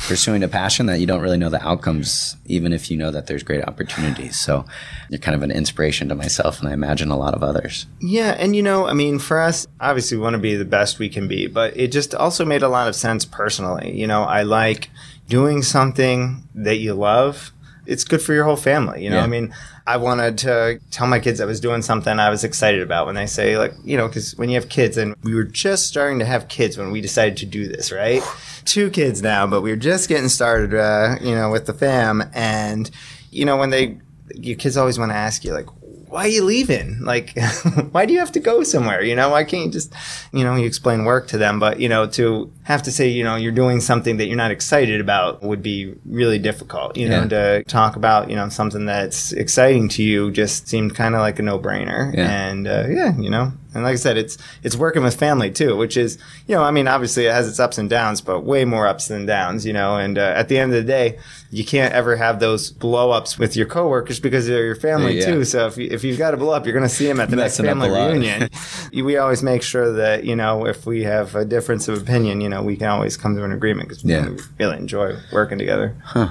pursuing 0.08 0.42
a 0.42 0.48
passion 0.48 0.88
that 0.88 1.00
you 1.00 1.06
don't 1.06 1.22
really 1.22 1.38
know 1.38 1.50
the 1.50 1.64
outcomes, 1.64 2.36
even 2.48 2.74
if 2.74 2.90
you 2.90 2.98
know 2.98 3.12
that 3.12 3.28
there's 3.28 3.44
great 3.44 3.64
opportunities. 3.68 4.40
So 4.40 4.66
you're 5.10 5.20
kind 5.20 5.36
of 5.36 5.44
an 5.44 5.52
inspiration 5.52 6.10
to 6.10 6.16
myself 6.16 6.60
and 6.60 6.70
I 6.70 6.74
imagine 6.74 7.12
a 7.12 7.18
lot 7.18 7.36
of 7.36 7.44
others. 7.44 7.86
Yeah. 8.00 8.36
And 8.40 8.56
you 8.56 8.64
know, 8.64 8.88
I 8.88 8.94
mean, 8.94 9.20
for 9.20 9.40
us, 9.40 9.68
obviously 9.80 10.18
we 10.18 10.24
want 10.24 10.34
to 10.34 10.40
be 10.40 10.56
the 10.56 10.66
best 10.66 10.98
we 10.98 11.08
can 11.08 11.28
be, 11.28 11.46
but 11.46 11.78
it 11.78 11.92
just 11.92 12.16
also 12.16 12.44
made 12.44 12.64
a 12.64 12.70
lot 12.70 12.88
of 12.88 12.96
sense 12.96 13.24
personally. 13.24 13.96
You 13.96 14.08
know, 14.08 14.24
I 14.24 14.42
like 14.42 14.90
doing 15.28 15.62
something 15.62 16.48
that 16.56 16.78
you 16.78 16.96
love 16.96 17.52
it's 17.92 18.06
good 18.06 18.22
for 18.22 18.34
your 18.34 18.46
whole 18.46 18.56
family. 18.56 19.04
You 19.04 19.10
know, 19.10 19.18
yeah. 19.18 19.24
I 19.24 19.28
mean, 19.28 19.54
I 19.86 19.98
wanted 19.98 20.38
to 20.40 20.80
tell 20.92 21.08
my 21.08 21.20
kids 21.20 21.42
I 21.42 21.46
was 21.46 21.60
doing 21.60 21.82
something 21.82 22.20
I 22.20 22.30
was 22.30 22.46
excited 22.46 22.82
about 22.82 23.06
when 23.06 23.16
they 23.16 23.26
say, 23.26 23.58
like, 23.58 23.74
you 23.84 23.98
know, 23.98 24.08
because 24.08 24.36
when 24.38 24.50
you 24.50 24.56
have 24.56 24.70
kids, 24.70 24.96
and 24.96 25.16
we 25.24 25.36
were 25.36 25.44
just 25.44 25.88
starting 25.88 26.20
to 26.20 26.26
have 26.26 26.48
kids 26.48 26.78
when 26.78 26.92
we 26.92 27.02
decided 27.02 27.38
to 27.38 27.46
do 27.46 27.68
this, 27.68 27.92
right? 27.92 28.24
Two 28.66 28.90
kids 28.90 29.22
now, 29.22 29.46
but 29.46 29.62
we 29.62 29.72
were 29.72 29.76
just 29.76 30.08
getting 30.08 30.30
started, 30.30 30.74
uh, 30.74 31.18
you 31.20 31.36
know, 31.36 31.52
with 31.52 31.66
the 31.66 31.74
fam. 31.74 32.24
And, 32.34 32.90
you 33.30 33.44
know, 33.44 33.58
when 33.58 33.72
they, 33.72 33.98
your 34.36 34.58
kids 34.58 34.78
always 34.78 34.98
want 34.98 35.12
to 35.12 35.18
ask 35.18 35.44
you, 35.44 35.52
like, 35.52 35.68
why 36.12 36.26
are 36.26 36.28
you 36.28 36.44
leaving? 36.44 37.00
Like, 37.00 37.38
why 37.92 38.06
do 38.06 38.14
you 38.14 38.20
have 38.20 38.34
to 38.34 38.40
go 38.42 38.64
somewhere? 38.64 39.02
You 39.02 39.16
know, 39.16 39.30
why 39.30 39.46
can't 39.46 39.68
you 39.68 39.72
just, 39.72 39.94
you 40.34 40.44
know, 40.44 40.56
you 40.56 40.66
explain 40.66 41.06
work 41.06 41.28
to 41.30 41.38
them? 41.38 41.58
But, 41.58 41.80
you 41.80 41.88
know, 41.88 42.06
to 42.08 42.52
have 42.64 42.84
to 42.84 42.92
say, 42.92 43.08
you 43.08 43.24
know, 43.24 43.38
you're 43.38 43.54
doing 43.54 43.80
something 43.80 44.18
that 44.18 44.28
you're 44.28 44.36
not 44.36 44.52
excited 44.52 45.00
about 45.00 45.42
would 45.42 45.64
be 45.64 45.96
really 46.06 46.38
difficult. 46.38 46.98
You 46.98 47.08
know, 47.08 47.28
to 47.30 47.64
talk 47.64 47.96
about, 47.96 48.30
you 48.30 48.36
know, 48.36 48.50
something 48.50 48.86
that's 48.86 49.32
exciting 49.32 49.88
to 49.90 50.04
you 50.04 50.32
just 50.32 50.68
seemed 50.68 50.96
kind 50.96 51.16
of 51.16 51.22
like 51.22 51.40
a 51.40 51.44
no 51.44 51.58
brainer. 51.58 52.14
Yeah. 52.14 52.30
And, 52.30 52.68
uh, 52.68 52.88
yeah, 52.90 53.18
you 53.18 53.30
know, 53.30 53.54
and 53.74 53.84
like 53.84 53.94
I 53.94 53.96
said, 53.96 54.18
it's 54.18 54.38
it's 54.64 54.76
working 54.76 55.02
with 55.02 55.16
family 55.16 55.50
too, 55.50 55.78
which 55.78 55.96
is 55.96 56.18
you 56.48 56.56
know 56.56 56.64
I 56.64 56.72
mean 56.72 56.88
obviously 56.88 57.26
it 57.26 57.32
has 57.32 57.48
its 57.48 57.60
ups 57.60 57.78
and 57.78 57.90
downs, 57.90 58.20
but 58.20 58.42
way 58.42 58.66
more 58.66 58.86
ups 58.86 59.08
than 59.08 59.26
downs, 59.26 59.66
you 59.66 59.72
know. 59.72 59.96
And 59.96 60.18
uh, 60.18 60.34
at 60.36 60.50
the 60.50 60.58
end 60.58 60.74
of 60.74 60.78
the 60.78 60.88
day, 60.88 61.18
you 61.52 61.66
can't 61.66 61.94
ever 61.94 62.16
have 62.16 62.40
those 62.40 62.72
blow 62.72 63.12
ups 63.12 63.38
with 63.38 63.58
your 63.58 63.66
coworkers 63.66 64.22
because 64.22 64.48
they're 64.48 64.66
your 64.66 64.76
family 64.76 65.20
yeah. 65.20 65.26
too. 65.26 65.44
So 65.44 65.68
if 65.68 65.78
you, 65.78 65.90
if 65.92 66.04
you've 66.04 66.18
got 66.18 66.32
to 66.32 66.38
blow 66.38 66.54
up, 66.54 66.66
you're 66.66 66.74
going 66.74 66.88
to 66.88 66.94
see 66.94 67.06
them 67.06 67.20
at 67.20 67.30
the 67.30 67.36
next 67.36 67.58
family 67.58 67.90
reunion. 67.90 68.50
we 68.94 69.18
always 69.18 69.44
make 69.44 69.62
sure 69.62 69.92
that 69.94 70.24
you 70.24 70.36
know 70.36 70.66
if 70.66 70.86
we 70.86 71.04
have 71.04 71.36
a 71.36 71.44
difference 71.44 71.90
of 71.90 72.02
opinion, 72.02 72.40
you 72.40 72.48
know 72.48 72.64
we 72.64 72.78
can 72.78 72.88
always 72.88 73.18
come 73.18 73.36
to 73.36 73.44
an 73.44 73.52
agreement 73.52 73.90
because 73.90 74.04
yeah. 74.04 74.30
we 74.30 74.40
really 74.60 74.78
enjoy 74.78 75.18
working 75.34 75.58
together. 75.58 75.96
Huh. 76.04 76.30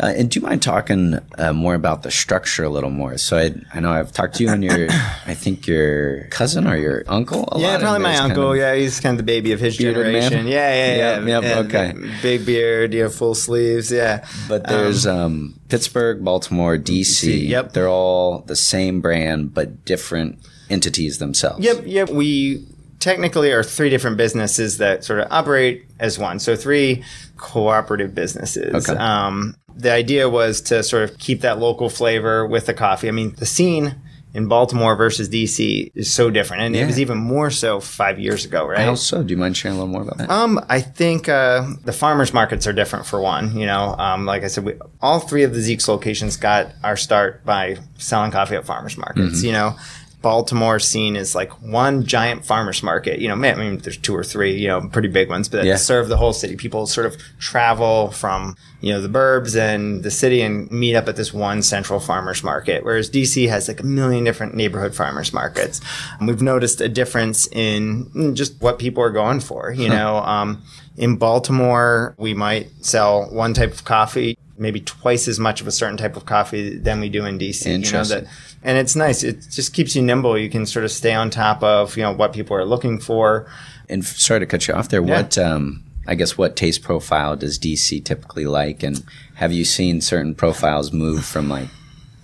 Uh, 0.00 0.12
and 0.16 0.30
do 0.30 0.40
you 0.40 0.46
mind 0.46 0.62
talking 0.62 1.18
uh, 1.38 1.52
more 1.52 1.74
about 1.74 2.02
the 2.02 2.10
structure 2.10 2.64
a 2.64 2.68
little 2.68 2.90
more? 2.90 3.18
So 3.18 3.36
I, 3.38 3.54
I 3.72 3.80
know 3.80 3.92
I've 3.92 4.12
talked 4.12 4.36
to 4.36 4.44
you 4.44 4.50
and 4.50 4.62
your, 4.64 4.88
I 5.26 5.34
think 5.34 5.66
your 5.66 6.24
cousin 6.24 6.66
or 6.66 6.76
your 6.76 7.04
uncle. 7.08 7.48
A 7.52 7.60
yeah, 7.60 7.78
probably 7.78 8.00
my 8.00 8.16
uncle. 8.16 8.42
kind 8.44 8.52
of- 8.52 8.56
yeah, 8.58 8.74
he's 8.74 9.00
kind 9.00 9.14
of 9.14 9.18
the 9.18 9.22
baby 9.24 9.52
of 9.52 9.60
his 9.60 9.76
Bearded 9.76 10.12
man? 10.12 10.22
generation. 10.22 10.46
Yeah, 10.46 10.74
yeah, 10.74 10.96
yeah. 10.96 11.26
Yep, 11.26 11.42
yep, 11.42 11.66
okay. 11.66 11.94
Big 12.22 12.46
beard, 12.46 12.94
you 12.94 13.02
know, 13.04 13.08
full 13.08 13.34
sleeves. 13.34 13.90
Yeah. 13.90 14.26
But 14.48 14.66
there's 14.66 15.06
um, 15.06 15.58
Pittsburgh, 15.68 16.24
Baltimore, 16.24 16.78
DC. 16.78 17.48
Yep. 17.48 17.72
They're 17.72 17.88
all 17.88 18.40
the 18.40 18.56
same 18.56 19.00
brand, 19.00 19.54
but 19.54 19.84
different 19.84 20.38
entities 20.70 21.18
themselves. 21.18 21.64
Yep, 21.64 21.82
yep. 21.86 22.10
We 22.10 22.66
technically 22.98 23.50
are 23.52 23.62
three 23.64 23.90
different 23.90 24.16
businesses 24.16 24.78
that 24.78 25.04
sort 25.04 25.18
of 25.20 25.26
operate 25.30 25.84
as 25.98 26.18
one. 26.18 26.38
So 26.38 26.54
three 26.56 27.02
cooperative 27.36 28.14
businesses. 28.14 28.88
Okay. 28.88 28.96
Um, 28.98 29.56
the 29.76 29.90
idea 29.92 30.28
was 30.28 30.60
to 30.62 30.82
sort 30.82 31.04
of 31.08 31.18
keep 31.18 31.40
that 31.42 31.58
local 31.58 31.88
flavor 31.88 32.46
with 32.46 32.66
the 32.66 32.74
coffee. 32.74 33.08
I 33.08 33.12
mean, 33.12 33.34
the 33.38 33.46
scene 33.46 33.96
in 34.34 34.48
Baltimore 34.48 34.96
versus 34.96 35.28
DC 35.28 35.90
is 35.94 36.10
so 36.10 36.30
different, 36.30 36.62
and 36.62 36.74
Yeah. 36.74 36.84
it 36.84 36.86
was 36.86 36.98
even 36.98 37.18
more 37.18 37.50
so 37.50 37.80
five 37.80 38.18
years 38.18 38.46
ago, 38.46 38.66
right? 38.66 38.80
How 38.80 38.94
so? 38.94 39.22
Do 39.22 39.30
you 39.30 39.36
mind 39.36 39.58
sharing 39.58 39.76
a 39.76 39.80
little 39.80 39.92
more 39.92 40.00
about 40.02 40.16
that? 40.18 40.30
Um, 40.30 40.58
I 40.70 40.80
think 40.80 41.28
uh, 41.28 41.66
the 41.84 41.92
farmers 41.92 42.32
markets 42.32 42.66
are 42.66 42.72
different 42.72 43.04
for 43.04 43.20
one. 43.20 43.54
You 43.54 43.66
know, 43.66 43.94
um, 43.98 44.24
like 44.24 44.42
I 44.42 44.46
said, 44.46 44.64
we, 44.64 44.72
all 45.02 45.20
three 45.20 45.42
of 45.42 45.52
the 45.52 45.60
Zeke's 45.60 45.86
locations 45.86 46.38
got 46.38 46.68
our 46.82 46.96
start 46.96 47.44
by 47.44 47.76
selling 47.98 48.30
coffee 48.30 48.54
at 48.56 48.64
farmers 48.64 48.96
markets. 48.96 49.42
You 49.42 49.52
know, 49.52 49.76
Baltimore 50.22 50.78
scene 50.78 51.16
is 51.16 51.34
like 51.34 51.50
one 51.60 52.04
giant 52.04 52.44
farmers 52.44 52.82
market. 52.82 53.18
You 53.18 53.28
know, 53.28 53.34
I 53.34 53.54
mean, 53.54 53.78
there's 53.78 53.96
two 53.98 54.14
or 54.14 54.24
three, 54.24 54.56
you 54.56 54.68
know, 54.68 54.88
pretty 54.88 55.08
big 55.08 55.28
ones, 55.28 55.48
but 55.48 55.64
Yeah. 55.64 55.72
that 55.74 55.78
serve 55.80 56.08
the 56.08 56.16
whole 56.16 56.32
city. 56.32 56.56
People 56.56 56.86
sort 56.86 57.06
of 57.06 57.16
travel 57.38 58.10
from 58.12 58.56
you 58.80 58.92
know 58.92 59.00
the 59.00 59.08
burbs 59.08 59.56
and 59.56 60.02
the 60.02 60.10
city 60.10 60.40
and 60.42 60.70
meet 60.70 60.96
up 60.96 61.08
at 61.08 61.16
this 61.16 61.32
one 61.32 61.62
central 61.62 62.00
farmers 62.00 62.42
market. 62.42 62.84
Whereas 62.84 63.10
DC 63.10 63.48
has 63.48 63.68
like 63.68 63.80
a 63.80 63.86
million 63.86 64.24
different 64.24 64.54
neighborhood 64.54 64.94
farmers 64.94 65.32
markets. 65.32 65.80
And 66.18 66.26
we've 66.28 66.42
noticed 66.42 66.80
a 66.80 66.88
difference 66.88 67.46
in 67.52 68.06
mm, 68.06 68.34
just 68.34 68.60
what 68.60 68.78
people 68.78 69.02
are 69.02 69.10
going 69.10 69.40
for. 69.40 69.72
You 69.72 69.88
know, 69.88 70.16
um, 70.18 70.62
in 70.96 71.16
Baltimore, 71.16 72.14
we 72.18 72.34
might 72.34 72.68
sell 72.84 73.24
one 73.30 73.54
type 73.54 73.72
of 73.72 73.84
coffee, 73.84 74.36
maybe 74.62 74.80
twice 74.80 75.28
as 75.28 75.38
much 75.38 75.60
of 75.60 75.66
a 75.66 75.70
certain 75.72 75.96
type 75.98 76.16
of 76.16 76.24
coffee 76.24 76.78
than 76.78 77.00
we 77.00 77.08
do 77.08 77.24
in 77.26 77.38
DC. 77.38 77.66
You 77.66 77.92
know, 77.92 78.04
that, 78.04 78.24
and 78.62 78.78
it's 78.78 78.96
nice. 78.96 79.22
It 79.22 79.46
just 79.50 79.74
keeps 79.74 79.94
you 79.94 80.00
nimble. 80.02 80.38
You 80.38 80.48
can 80.48 80.64
sort 80.64 80.84
of 80.84 80.90
stay 80.90 81.12
on 81.12 81.28
top 81.28 81.62
of 81.62 81.96
you 81.96 82.02
know 82.02 82.12
what 82.12 82.32
people 82.32 82.56
are 82.56 82.64
looking 82.64 82.98
for. 82.98 83.46
And 83.88 84.04
sorry 84.04 84.40
to 84.40 84.46
cut 84.46 84.66
you 84.68 84.74
off 84.74 84.88
there. 84.88 85.02
Yeah. 85.02 85.16
What, 85.16 85.36
um, 85.36 85.84
I 86.06 86.14
guess, 86.14 86.38
what 86.38 86.56
taste 86.56 86.82
profile 86.82 87.36
does 87.36 87.58
DC 87.58 88.02
typically 88.04 88.46
like? 88.46 88.82
And 88.82 89.04
have 89.34 89.52
you 89.52 89.64
seen 89.64 90.00
certain 90.00 90.34
profiles 90.34 90.92
move 90.92 91.24
from 91.24 91.48
like 91.50 91.68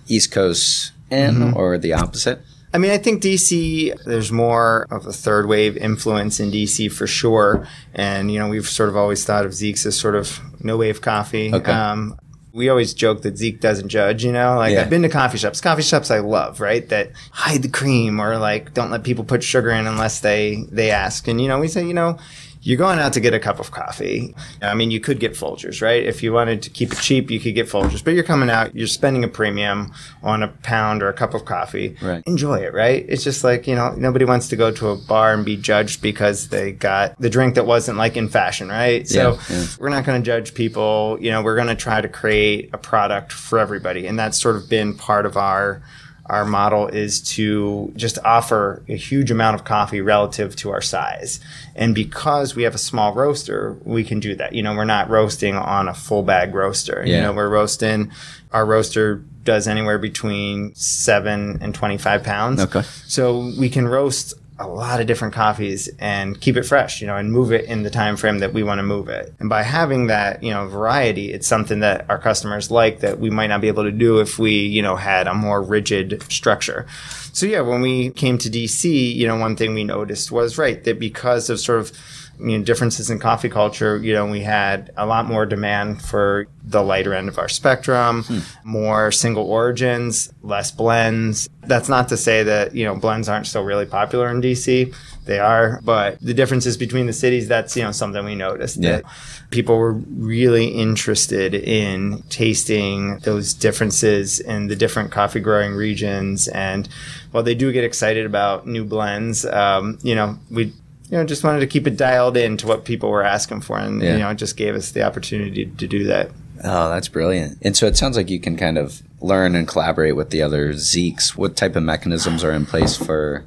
East 0.07 0.31
Coast 0.31 0.93
in 1.11 1.35
Mm-hmm. 1.35 1.57
or 1.57 1.77
the 1.77 1.93
opposite? 1.93 2.39
I 2.71 2.77
mean, 2.77 2.91
I 2.91 2.99
think 2.99 3.23
DC, 3.23 4.03
there's 4.03 4.31
more 4.31 4.85
of 4.91 5.07
a 5.07 5.11
third 5.11 5.47
wave 5.47 5.75
influence 5.75 6.39
in 6.39 6.51
DC 6.51 6.91
for 6.91 7.07
sure. 7.07 7.67
And, 7.95 8.31
you 8.31 8.37
know, 8.37 8.47
we've 8.47 8.67
sort 8.67 8.89
of 8.89 8.95
always 8.95 9.25
thought 9.25 9.43
of 9.45 9.55
Zeke's 9.55 9.87
as 9.87 9.97
sort 9.97 10.13
of 10.15 10.39
no 10.63 10.77
wave 10.77 11.01
coffee. 11.01 11.51
Okay. 11.53 11.71
Um, 11.71 12.19
we 12.51 12.67
always 12.69 12.93
joke 12.93 13.21
that 13.21 13.37
Zeke 13.37 13.59
doesn't 13.59 13.89
judge, 13.89 14.23
you 14.25 14.31
know? 14.31 14.55
Like, 14.57 14.73
Yeah. 14.73 14.81
I've 14.81 14.89
been 14.89 15.03
to 15.03 15.09
coffee 15.09 15.37
shops. 15.37 15.61
Coffee 15.61 15.83
shops 15.83 16.09
I 16.09 16.19
love, 16.19 16.59
right? 16.59 16.87
That 16.89 17.11
hide 17.31 17.61
the 17.61 17.69
cream 17.69 18.19
or, 18.19 18.37
like, 18.37 18.73
don't 18.73 18.89
let 18.91 19.03
people 19.03 19.23
put 19.23 19.43
sugar 19.43 19.69
in 19.69 19.85
unless 19.85 20.19
they, 20.21 20.65
they 20.71 20.89
ask. 20.91 21.27
And, 21.27 21.39
you 21.39 21.47
know, 21.47 21.59
we 21.59 21.67
say, 21.67 21.85
you 21.85 21.93
know, 21.93 22.17
you're 22.61 22.77
going 22.77 22.99
out 22.99 23.13
to 23.13 23.19
get 23.19 23.33
a 23.33 23.39
cup 23.39 23.59
of 23.59 23.71
coffee. 23.71 24.35
I 24.61 24.73
mean, 24.75 24.91
you 24.91 24.99
could 24.99 25.19
get 25.19 25.31
Folgers, 25.33 25.81
right? 25.81 26.03
If 26.03 26.21
you 26.21 26.33
wanted 26.33 26.61
to 26.63 26.69
keep 26.69 26.91
it 26.91 26.97
cheap, 26.99 27.31
you 27.31 27.39
could 27.39 27.55
get 27.55 27.67
Folgers. 27.67 28.03
But 28.03 28.15
you're 28.15 28.23
coming 28.23 28.49
out, 28.49 28.75
you're 28.75 28.87
spending 28.87 29.23
a 29.23 29.29
premium 29.29 29.93
on 30.23 30.43
a 30.43 30.49
pound 30.49 31.01
or 31.01 31.07
a 31.07 31.13
cup 31.13 31.33
of 31.33 31.45
coffee. 31.45 31.95
Right. 32.01 32.21
Enjoy 32.27 32.59
it, 32.59 32.73
right? 32.73 33.05
It's 33.07 33.23
just 33.23 33.43
like, 33.43 33.65
you 33.65 33.75
know, 33.75 33.93
nobody 33.95 34.25
wants 34.25 34.49
to 34.49 34.55
go 34.57 34.71
to 34.71 34.89
a 34.89 34.95
bar 34.97 35.33
and 35.33 35.45
be 35.45 35.55
judged 35.55 36.01
because 36.01 36.49
they 36.49 36.73
got 36.73 37.17
the 37.19 37.29
drink 37.29 37.55
that 37.55 37.65
wasn't 37.65 37.97
like 37.97 38.17
in 38.17 38.27
fashion, 38.27 38.67
right? 38.67 39.07
So 39.07 39.39
Yeah, 39.49 39.57
yeah. 39.57 39.65
we're 39.79 39.89
not 39.89 40.03
going 40.05 40.21
to 40.21 40.25
judge 40.25 40.53
people. 40.53 41.17
You 41.21 41.31
know, 41.31 41.41
we're 41.41 41.55
going 41.55 41.67
to 41.67 41.75
try 41.75 42.01
to 42.01 42.09
create 42.09 42.69
a 42.73 42.77
product 42.77 43.31
for 43.31 43.57
everybody. 43.57 44.05
And 44.05 44.19
that's 44.19 44.39
sort 44.39 44.57
of 44.57 44.69
been 44.69 44.95
part 44.95 45.25
of 45.25 45.37
our 45.37 45.81
our 46.29 46.45
model 46.45 46.87
is 46.87 47.21
to 47.21 47.91
just 47.95 48.19
offer 48.23 48.83
a 48.87 48.95
huge 48.95 49.31
amount 49.31 49.55
of 49.55 49.63
coffee 49.63 50.01
relative 50.01 50.55
to 50.57 50.69
our 50.69 50.81
size. 50.81 51.39
And 51.75 51.95
because 51.95 52.55
we 52.55 52.63
have 52.63 52.75
a 52.75 52.79
small 52.79 53.13
roaster, 53.13 53.77
we 53.83 54.03
can 54.03 54.19
do 54.19 54.35
that. 54.35 54.53
You 54.53 54.63
know, 54.63 54.75
we're 54.75 54.85
not 54.85 55.09
roasting 55.09 55.55
on 55.55 55.87
a 55.87 55.93
full 55.93 56.23
bag 56.23 56.53
roaster. 56.53 57.03
Yeah. 57.05 57.15
You 57.15 57.21
know, 57.23 57.33
we're 57.33 57.49
roasting 57.49 58.11
our 58.51 58.65
roaster 58.65 59.23
does 59.43 59.67
anywhere 59.67 59.97
between 59.97 60.75
7 60.75 61.59
and 61.61 61.73
25 61.73 62.23
pounds. 62.23 62.61
Okay. 62.61 62.81
So 63.07 63.51
we 63.57 63.69
can 63.69 63.87
roast 63.87 64.33
a 64.59 64.67
lot 64.67 64.99
of 64.99 65.07
different 65.07 65.33
coffees 65.33 65.89
and 65.99 66.39
keep 66.39 66.57
it 66.57 66.63
fresh, 66.63 66.99
you 66.99 67.07
know, 67.07 67.15
and 67.15 67.31
move 67.31 67.51
it 67.51 67.65
in 67.65 67.83
the 67.83 67.89
time 67.89 68.17
frame 68.17 68.39
that 68.39 68.53
we 68.53 68.61
want 68.61 68.79
to 68.79 68.83
move 68.83 69.07
it. 69.07 69.33
And 69.39 69.49
by 69.49 69.63
having 69.63 70.07
that, 70.07 70.43
you 70.43 70.51
know, 70.51 70.67
variety, 70.67 71.31
it's 71.31 71.47
something 71.47 71.79
that 71.79 72.05
our 72.09 72.19
customers 72.19 72.69
like 72.69 72.99
that 72.99 73.19
we 73.19 73.29
might 73.29 73.47
not 73.47 73.61
be 73.61 73.69
able 73.69 73.83
to 73.83 73.91
do 73.91 74.19
if 74.19 74.37
we, 74.37 74.51
you 74.51 74.81
know, 74.81 74.97
had 74.97 75.27
a 75.27 75.33
more 75.33 75.61
rigid 75.61 76.21
structure. 76.29 76.85
So 77.31 77.45
yeah, 77.45 77.61
when 77.61 77.81
we 77.81 78.09
came 78.11 78.37
to 78.39 78.49
DC, 78.49 79.15
you 79.15 79.27
know, 79.27 79.37
one 79.37 79.55
thing 79.55 79.73
we 79.73 79.85
noticed 79.85 80.31
was 80.31 80.57
right 80.57 80.83
that 80.83 80.99
because 80.99 81.49
of 81.49 81.59
sort 81.59 81.79
of 81.79 81.91
you 82.39 82.57
know, 82.57 82.63
differences 82.63 83.09
in 83.09 83.19
coffee 83.19 83.49
culture, 83.49 83.97
you 83.97 84.13
know, 84.13 84.25
we 84.25 84.41
had 84.41 84.91
a 84.97 85.05
lot 85.05 85.25
more 85.25 85.45
demand 85.45 86.01
for 86.01 86.47
the 86.63 86.81
lighter 86.81 87.13
end 87.13 87.27
of 87.27 87.37
our 87.37 87.49
spectrum, 87.49 88.23
more 88.63 89.11
single 89.11 89.43
origins, 89.45 90.31
less 90.43 90.71
blends. 90.71 91.49
That's 91.63 91.89
not 91.89 92.09
to 92.09 92.17
say 92.17 92.43
that, 92.43 92.75
you 92.75 92.85
know, 92.85 92.95
blends 92.95 93.27
aren't 93.27 93.47
still 93.47 93.63
really 93.63 93.85
popular 93.85 94.29
in 94.29 94.41
DC. 94.41 94.93
They 95.25 95.39
are, 95.39 95.79
but 95.83 96.19
the 96.21 96.33
differences 96.33 96.77
between 96.77 97.05
the 97.07 97.13
cities, 97.13 97.47
that's, 97.47 97.75
you 97.75 97.83
know, 97.83 97.91
something 97.91 98.23
we 98.23 98.35
noticed 98.35 98.77
Yeah. 98.77 98.97
that 98.97 99.05
people 99.51 99.77
were 99.77 99.93
really 99.93 100.67
interested 100.67 101.53
in 101.53 102.23
tasting 102.29 103.19
those 103.19 103.53
differences 103.53 104.39
in 104.39 104.67
the 104.67 104.75
different 104.75 105.11
coffee 105.11 105.39
growing 105.39 105.73
regions. 105.73 106.47
And 106.47 106.87
while 107.31 107.43
they 107.43 107.55
do 107.55 107.71
get 107.71 107.83
excited 107.83 108.25
about 108.25 108.65
new 108.67 108.83
blends, 108.85 109.45
um, 109.45 109.99
you 110.03 110.15
know, 110.15 110.37
we 110.49 110.73
you 111.09 111.17
know, 111.17 111.25
just 111.25 111.43
wanted 111.43 111.59
to 111.61 111.67
keep 111.67 111.87
it 111.87 111.97
dialed 111.97 112.37
in 112.37 112.57
to 112.57 112.67
what 112.67 112.85
people 112.85 113.09
were 113.09 113.23
asking 113.23 113.61
for, 113.61 113.77
and 113.79 114.01
Yeah. 114.01 114.13
you 114.13 114.19
know, 114.19 114.29
it 114.29 114.35
just 114.35 114.55
gave 114.57 114.75
us 114.75 114.91
the 114.91 115.03
opportunity 115.03 115.65
to 115.65 115.87
do 115.87 116.03
that. 116.05 116.29
Oh, 116.63 116.89
that's 116.89 117.07
brilliant. 117.07 117.57
And 117.61 117.75
so 117.75 117.87
it 117.87 117.95
sounds 117.97 118.17
like 118.17 118.29
you 118.29 118.39
can 118.39 118.57
kind 118.57 118.77
of 118.77 119.01
learn 119.21 119.55
and 119.55 119.67
collaborate 119.67 120.15
with 120.15 120.29
the 120.29 120.41
other 120.41 120.73
Zekes. 120.73 121.29
What 121.37 121.55
type 121.55 121.75
of 121.75 121.83
mechanisms 121.83 122.43
are 122.43 122.51
in 122.51 122.65
place 122.65 122.95
for 122.97 123.45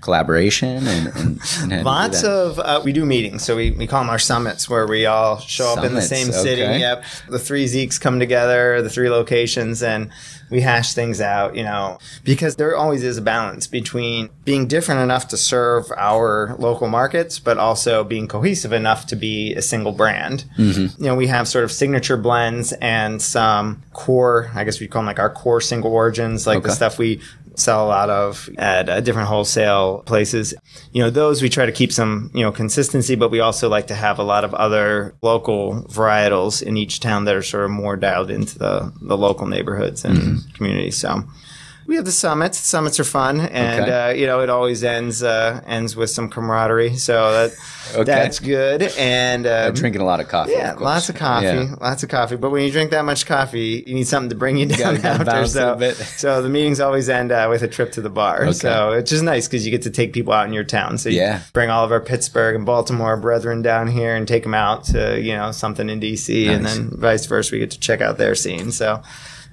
collaboration 0.00 0.86
and, 0.86 1.06
and, 1.08 1.16
and 1.16 1.40
how 1.42 1.66
do 1.66 1.74
you 1.74 1.78
do 1.78 1.84
Lots 1.84 2.24
of 2.24 2.58
uh, 2.58 2.80
we 2.84 2.92
do 2.92 3.04
meetings, 3.04 3.44
so 3.44 3.56
we, 3.56 3.70
we 3.72 3.86
call 3.86 4.00
them 4.00 4.10
our 4.10 4.18
summits, 4.18 4.68
where 4.68 4.86
we 4.86 5.06
all 5.06 5.38
show 5.40 5.72
up 5.74 5.84
in 5.84 5.94
the 5.94 6.02
same 6.02 6.32
city. 6.32 6.62
okay. 6.62 6.80
Yep, 6.80 7.04
the 7.28 7.38
three 7.38 7.66
Zekes 7.66 8.00
come 8.00 8.18
together, 8.18 8.80
the 8.82 8.90
three 8.90 9.10
locations, 9.10 9.82
and 9.82 10.10
we 10.50 10.60
hash 10.60 10.94
things 10.94 11.20
out. 11.20 11.56
You 11.56 11.64
know, 11.64 11.98
because 12.24 12.56
there 12.56 12.76
always 12.76 13.02
is 13.02 13.18
a 13.18 13.22
balance 13.22 13.66
between 13.66 14.30
being 14.44 14.66
different 14.66 15.00
enough 15.00 15.28
to 15.28 15.36
serve 15.36 15.86
our 15.96 16.54
local 16.58 16.88
markets, 16.88 17.38
but 17.38 17.58
also 17.58 18.04
being 18.04 18.28
cohesive 18.28 18.72
enough 18.72 19.06
to 19.06 19.16
be 19.16 19.54
a 19.54 19.62
single 19.62 19.92
brand. 19.92 20.44
Mm-hmm. 20.56 21.02
You 21.02 21.08
know, 21.08 21.16
we 21.16 21.26
have 21.26 21.48
sort 21.48 21.64
of 21.64 21.72
signature 21.72 22.16
blends 22.16 22.72
and 22.74 23.20
some 23.20 23.82
core. 23.92 24.50
I 24.54 24.64
guess 24.64 24.80
we 24.80 24.86
call 24.86 25.00
them 25.00 25.06
like 25.06 25.18
our 25.18 25.30
core 25.30 25.60
single 25.60 25.92
origins, 25.92 26.46
like 26.46 26.62
the 26.62 26.70
stuff 26.70 26.98
we 26.98 27.20
sell 27.58 27.84
a 27.84 27.88
lot 27.88 28.08
of 28.10 28.48
at 28.58 28.88
uh, 28.88 29.00
different 29.00 29.28
wholesale 29.28 30.02
places. 30.06 30.54
You 30.92 31.02
know, 31.02 31.10
those 31.10 31.42
we 31.42 31.48
try 31.48 31.66
to 31.66 31.72
keep 31.72 31.92
some, 31.92 32.30
you 32.34 32.42
know, 32.42 32.52
consistency, 32.52 33.14
but 33.16 33.30
we 33.30 33.40
also 33.40 33.68
like 33.68 33.86
to 33.88 33.94
have 33.94 34.18
a 34.18 34.22
lot 34.22 34.44
of 34.44 34.54
other 34.54 35.14
local 35.22 35.82
varietals 35.88 36.62
in 36.62 36.76
each 36.76 37.00
town 37.00 37.24
that 37.24 37.34
are 37.34 37.42
sort 37.42 37.64
of 37.64 37.70
more 37.70 37.96
dialed 37.96 38.30
into 38.30 38.58
the, 38.58 38.92
the 39.02 39.16
local 39.16 39.46
neighborhoods 39.46 40.04
and 40.04 40.18
Mm-hmm. 40.18 40.52
communities. 40.54 40.98
So 40.98 41.22
we 41.88 41.96
have 41.96 42.04
the 42.04 42.12
summits. 42.12 42.58
Summits 42.58 43.00
are 43.00 43.04
fun, 43.04 43.40
and 43.40 43.82
Okay. 43.84 43.92
uh, 43.92 44.08
you 44.12 44.26
know 44.26 44.40
it 44.40 44.50
always 44.50 44.84
ends 44.84 45.22
uh, 45.22 45.60
ends 45.66 45.96
with 45.96 46.10
some 46.10 46.28
camaraderie. 46.28 46.96
So 46.98 47.32
that 47.32 47.52
Okay. 47.94 48.04
that's 48.04 48.38
good. 48.38 48.82
And 48.98 49.46
um, 49.46 49.72
drinking 49.72 50.02
a 50.02 50.04
lot 50.04 50.20
of 50.20 50.28
coffee. 50.28 50.52
yeah, 50.52 50.72
of 50.74 50.80
lots 50.82 51.08
of 51.08 51.16
coffee, 51.16 51.46
Yeah. 51.46 51.74
lots 51.80 52.02
of 52.02 52.10
coffee. 52.10 52.36
But 52.36 52.50
when 52.50 52.62
you 52.62 52.70
drink 52.70 52.90
that 52.90 53.06
much 53.06 53.24
coffee, 53.24 53.82
you 53.86 53.94
need 53.94 54.06
something 54.06 54.28
to 54.28 54.36
bring 54.36 54.58
you 54.58 54.66
down 54.66 54.96
gotta 54.96 55.22
after. 55.30 55.46
So, 55.46 55.74
bit. 55.76 55.96
so 56.18 56.42
the 56.42 56.50
meetings 56.50 56.78
always 56.80 57.08
end 57.08 57.32
uh, 57.32 57.46
with 57.48 57.62
a 57.62 57.68
trip 57.68 57.92
to 57.92 58.02
the 58.02 58.10
bar. 58.10 58.42
Okay. 58.42 58.52
So 58.52 58.92
it's 58.92 59.10
just 59.10 59.24
nice 59.24 59.48
because 59.48 59.64
you 59.64 59.70
get 59.70 59.82
to 59.82 59.90
take 59.90 60.12
people 60.12 60.34
out 60.34 60.46
in 60.46 60.52
your 60.52 60.64
town. 60.64 60.98
So 60.98 61.08
you 61.08 61.16
Yeah. 61.20 61.40
bring 61.54 61.70
all 61.70 61.84
of 61.86 61.90
our 61.90 62.00
Pittsburgh 62.00 62.54
and 62.54 62.66
Baltimore 62.66 63.16
brethren 63.16 63.62
down 63.62 63.88
here 63.88 64.14
and 64.14 64.28
take 64.28 64.42
them 64.42 64.52
out 64.54 64.84
to 64.92 65.18
you 65.18 65.34
know 65.34 65.50
something 65.52 65.88
in 65.88 65.98
DC, 66.00 66.48
and 66.48 66.66
then 66.66 66.90
vice 66.92 67.24
versa. 67.24 67.54
We 67.54 67.60
get 67.60 67.70
to 67.70 67.80
check 67.80 68.02
out 68.02 68.18
their 68.18 68.34
scene. 68.34 68.70
So 68.72 69.00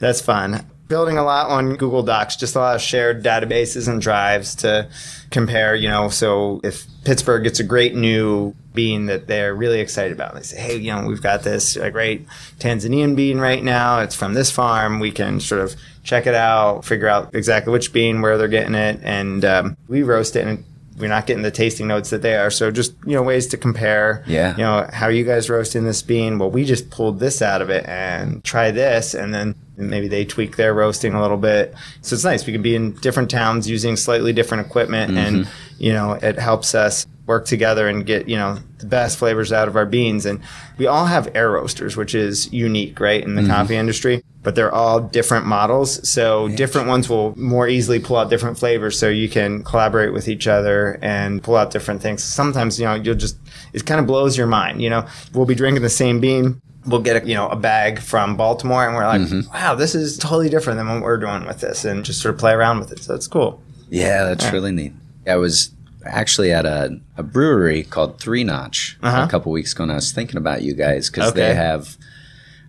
that's 0.02 0.20
fun. 0.20 0.66
Building 0.88 1.18
a 1.18 1.24
lot 1.24 1.50
on 1.50 1.76
Google 1.76 2.04
Docs, 2.04 2.36
just 2.36 2.56
a 2.56 2.60
lot 2.60 2.76
of 2.76 2.82
shared 2.82 3.24
databases 3.24 3.88
and 3.88 4.02
drives 4.02 4.56
to 4.56 4.88
compare, 5.32 5.76
you 5.76 5.90
know, 5.90 6.10
so 6.10 6.62
if 6.64 6.86
Pittsburgh 7.04 7.44
gets 7.44 7.60
a 7.60 7.64
great 7.64 7.96
new 7.96 8.54
bean 8.74 9.08
that 9.08 9.28
they're 9.28 9.56
really 9.56 9.80
excited 9.80 10.12
about, 10.12 10.36
they 10.36 10.42
say, 10.42 10.60
hey, 10.60 10.78
you 10.78 10.94
know, 10.94 11.08
we've 11.08 11.22
got 11.22 11.44
this 11.44 11.76
a 11.76 11.90
great 11.90 12.28
Tanzanian 12.60 13.16
bean 13.16 13.40
right 13.40 13.64
now. 13.64 14.00
It's 14.00 14.16
from 14.16 14.34
this 14.34 14.52
farm. 14.52 15.00
We 15.00 15.12
can 15.12 15.40
sort 15.40 15.62
of 15.62 15.76
check 16.04 16.28
it 16.28 16.36
out, 16.36 16.86
figure 16.86 17.08
out 17.08 17.34
exactly 17.34 17.72
which 17.74 17.92
bean, 17.92 18.22
where 18.22 18.38
they're 18.38 18.48
getting 18.48 18.76
it, 18.76 19.00
and 19.04 19.44
um, 19.44 19.78
we 19.88 20.04
roast 20.04 20.36
it 20.36 20.46
and 20.46 20.64
we're 20.98 21.10
not 21.10 21.26
getting 21.26 21.44
the 21.44 21.52
tasting 21.52 21.88
notes 21.88 22.10
that 22.10 22.22
they 22.22 22.36
are. 22.36 22.50
So 22.50 22.72
just 22.72 22.94
you 23.06 23.14
know 23.14 23.24
ways 23.24 23.48
to 23.48 23.58
compare. 23.58 24.24
Yeah. 24.28 24.52
You 24.56 24.64
know 24.64 24.90
how 24.92 25.08
are 25.08 25.12
you 25.12 25.26
guys 25.26 25.50
roasting 25.50 25.84
this 25.84 26.02
bean? 26.02 26.40
Well, 26.40 26.50
we 26.50 26.66
just 26.66 26.90
pulled 26.90 27.20
this 27.20 27.42
out 27.42 27.62
of 27.62 27.70
it 27.70 27.86
and 27.88 28.44
try 28.44 28.72
this, 28.72 29.14
and 29.14 29.34
then 29.34 29.56
maybe 29.78 30.08
they 30.08 30.26
tweak 30.26 30.56
their 30.56 30.74
roasting 30.74 31.14
a 31.14 31.22
little 31.22 31.38
bit. 31.38 31.74
So 32.02 32.14
it's 32.14 32.24
nice. 32.24 32.46
We 32.46 32.54
can 32.54 32.62
be 32.62 32.76
in 32.76 32.94
different 32.94 33.30
towns 33.30 33.70
using 33.70 33.96
slightly 33.96 34.34
different 34.34 34.66
equipment, 34.66 35.18
and 35.18 35.46
mm-hmm. 35.46 35.84
you 35.84 35.94
know 35.94 36.14
it 36.14 36.40
helps 36.40 36.74
us 36.76 37.06
work 37.28 37.46
together 37.46 37.88
and 37.88 38.06
get 38.06 38.30
you 38.30 38.36
know 38.36 38.60
the 38.78 38.86
best 38.86 39.18
flavors 39.18 39.52
out 39.52 39.68
of 39.68 39.76
our 39.76 39.86
beans. 39.86 40.26
And 40.26 40.42
we 40.78 40.88
all 40.88 41.06
have 41.06 41.36
air 41.36 41.52
roasters, 41.52 41.98
which 41.98 42.14
is 42.14 42.52
unique, 42.54 43.00
right, 43.00 43.24
in 43.24 43.36
the 43.36 43.42
mm-hmm. 43.42 43.52
coffee 43.52 43.76
industry. 43.76 44.24
But 44.44 44.54
they're 44.54 44.74
all 44.74 45.00
different 45.00 45.48
models, 45.48 46.08
so 46.08 46.50
different 46.50 46.88
ones 46.88 47.10
will 47.10 47.38
more 47.38 47.68
easily 47.68 48.00
pull 48.00 48.18
out 48.18 48.30
different 48.30 48.60
flavors. 48.60 49.00
So 49.00 49.10
you 49.10 49.28
can 49.28 49.64
collaborate 49.64 50.14
with 50.14 50.28
each 50.28 50.48
other 50.48 51.00
and 51.02 51.44
pull 51.44 51.56
out 51.56 51.72
different 51.72 52.02
things. 52.02 52.24
Sometimes 52.24 52.80
you 52.80 52.86
know 52.86 52.94
you'll 52.94 53.16
just 53.16 53.38
it 53.74 53.86
kind 53.86 54.00
of 54.00 54.06
blows 54.06 54.38
your 54.38 54.48
mind. 54.48 54.82
You 54.82 54.92
know, 54.92 55.08
we'll 55.34 55.48
be 55.48 55.56
drinking 55.56 55.82
the 55.82 55.90
same 55.90 56.20
bean. 56.20 56.62
We'll 56.86 57.02
get 57.02 57.24
a, 57.24 57.28
you 57.28 57.34
know 57.34 57.48
a 57.48 57.56
bag 57.56 58.00
from 58.00 58.38
Baltimore, 58.38 58.86
and 58.86 58.96
we're 58.96 59.08
like, 59.08 59.22
mm-hmm. 59.22 59.52
"Wow, 59.52 59.74
this 59.74 59.96
is 59.96 60.20
totally 60.20 60.50
different 60.50 60.78
than 60.78 60.88
what 60.88 61.02
we're 61.02 61.18
doing 61.18 61.48
with 61.48 61.62
this," 61.62 61.84
and 61.84 62.06
just 62.06 62.22
sort 62.22 62.36
of 62.36 62.40
play 62.40 62.52
around 62.52 62.80
with 62.80 62.92
it. 62.92 63.00
So 63.00 63.16
it's 63.16 63.28
cool. 63.28 63.64
Yeah, 63.90 64.26
that's 64.26 64.52
really 64.52 64.72
neat. 64.72 64.94
I 65.28 65.38
was 65.38 65.75
actually 66.06 66.52
at 66.52 66.66
a, 66.66 67.00
a 67.18 67.24
brewery 67.24 67.84
called 67.84 68.20
Three 68.20 68.44
Notch 68.44 68.98
Uh-huh. 69.02 69.24
a 69.24 69.28
couple 69.30 69.52
weeks 69.52 69.74
ago, 69.74 69.84
and 69.84 69.92
I 69.92 69.96
was 69.96 70.12
thinking 70.12 70.38
about 70.38 70.62
you 70.62 70.74
guys 70.74 71.10
because 71.10 71.32
Okay. 71.32 71.42
they 71.42 71.56
have 71.56 71.98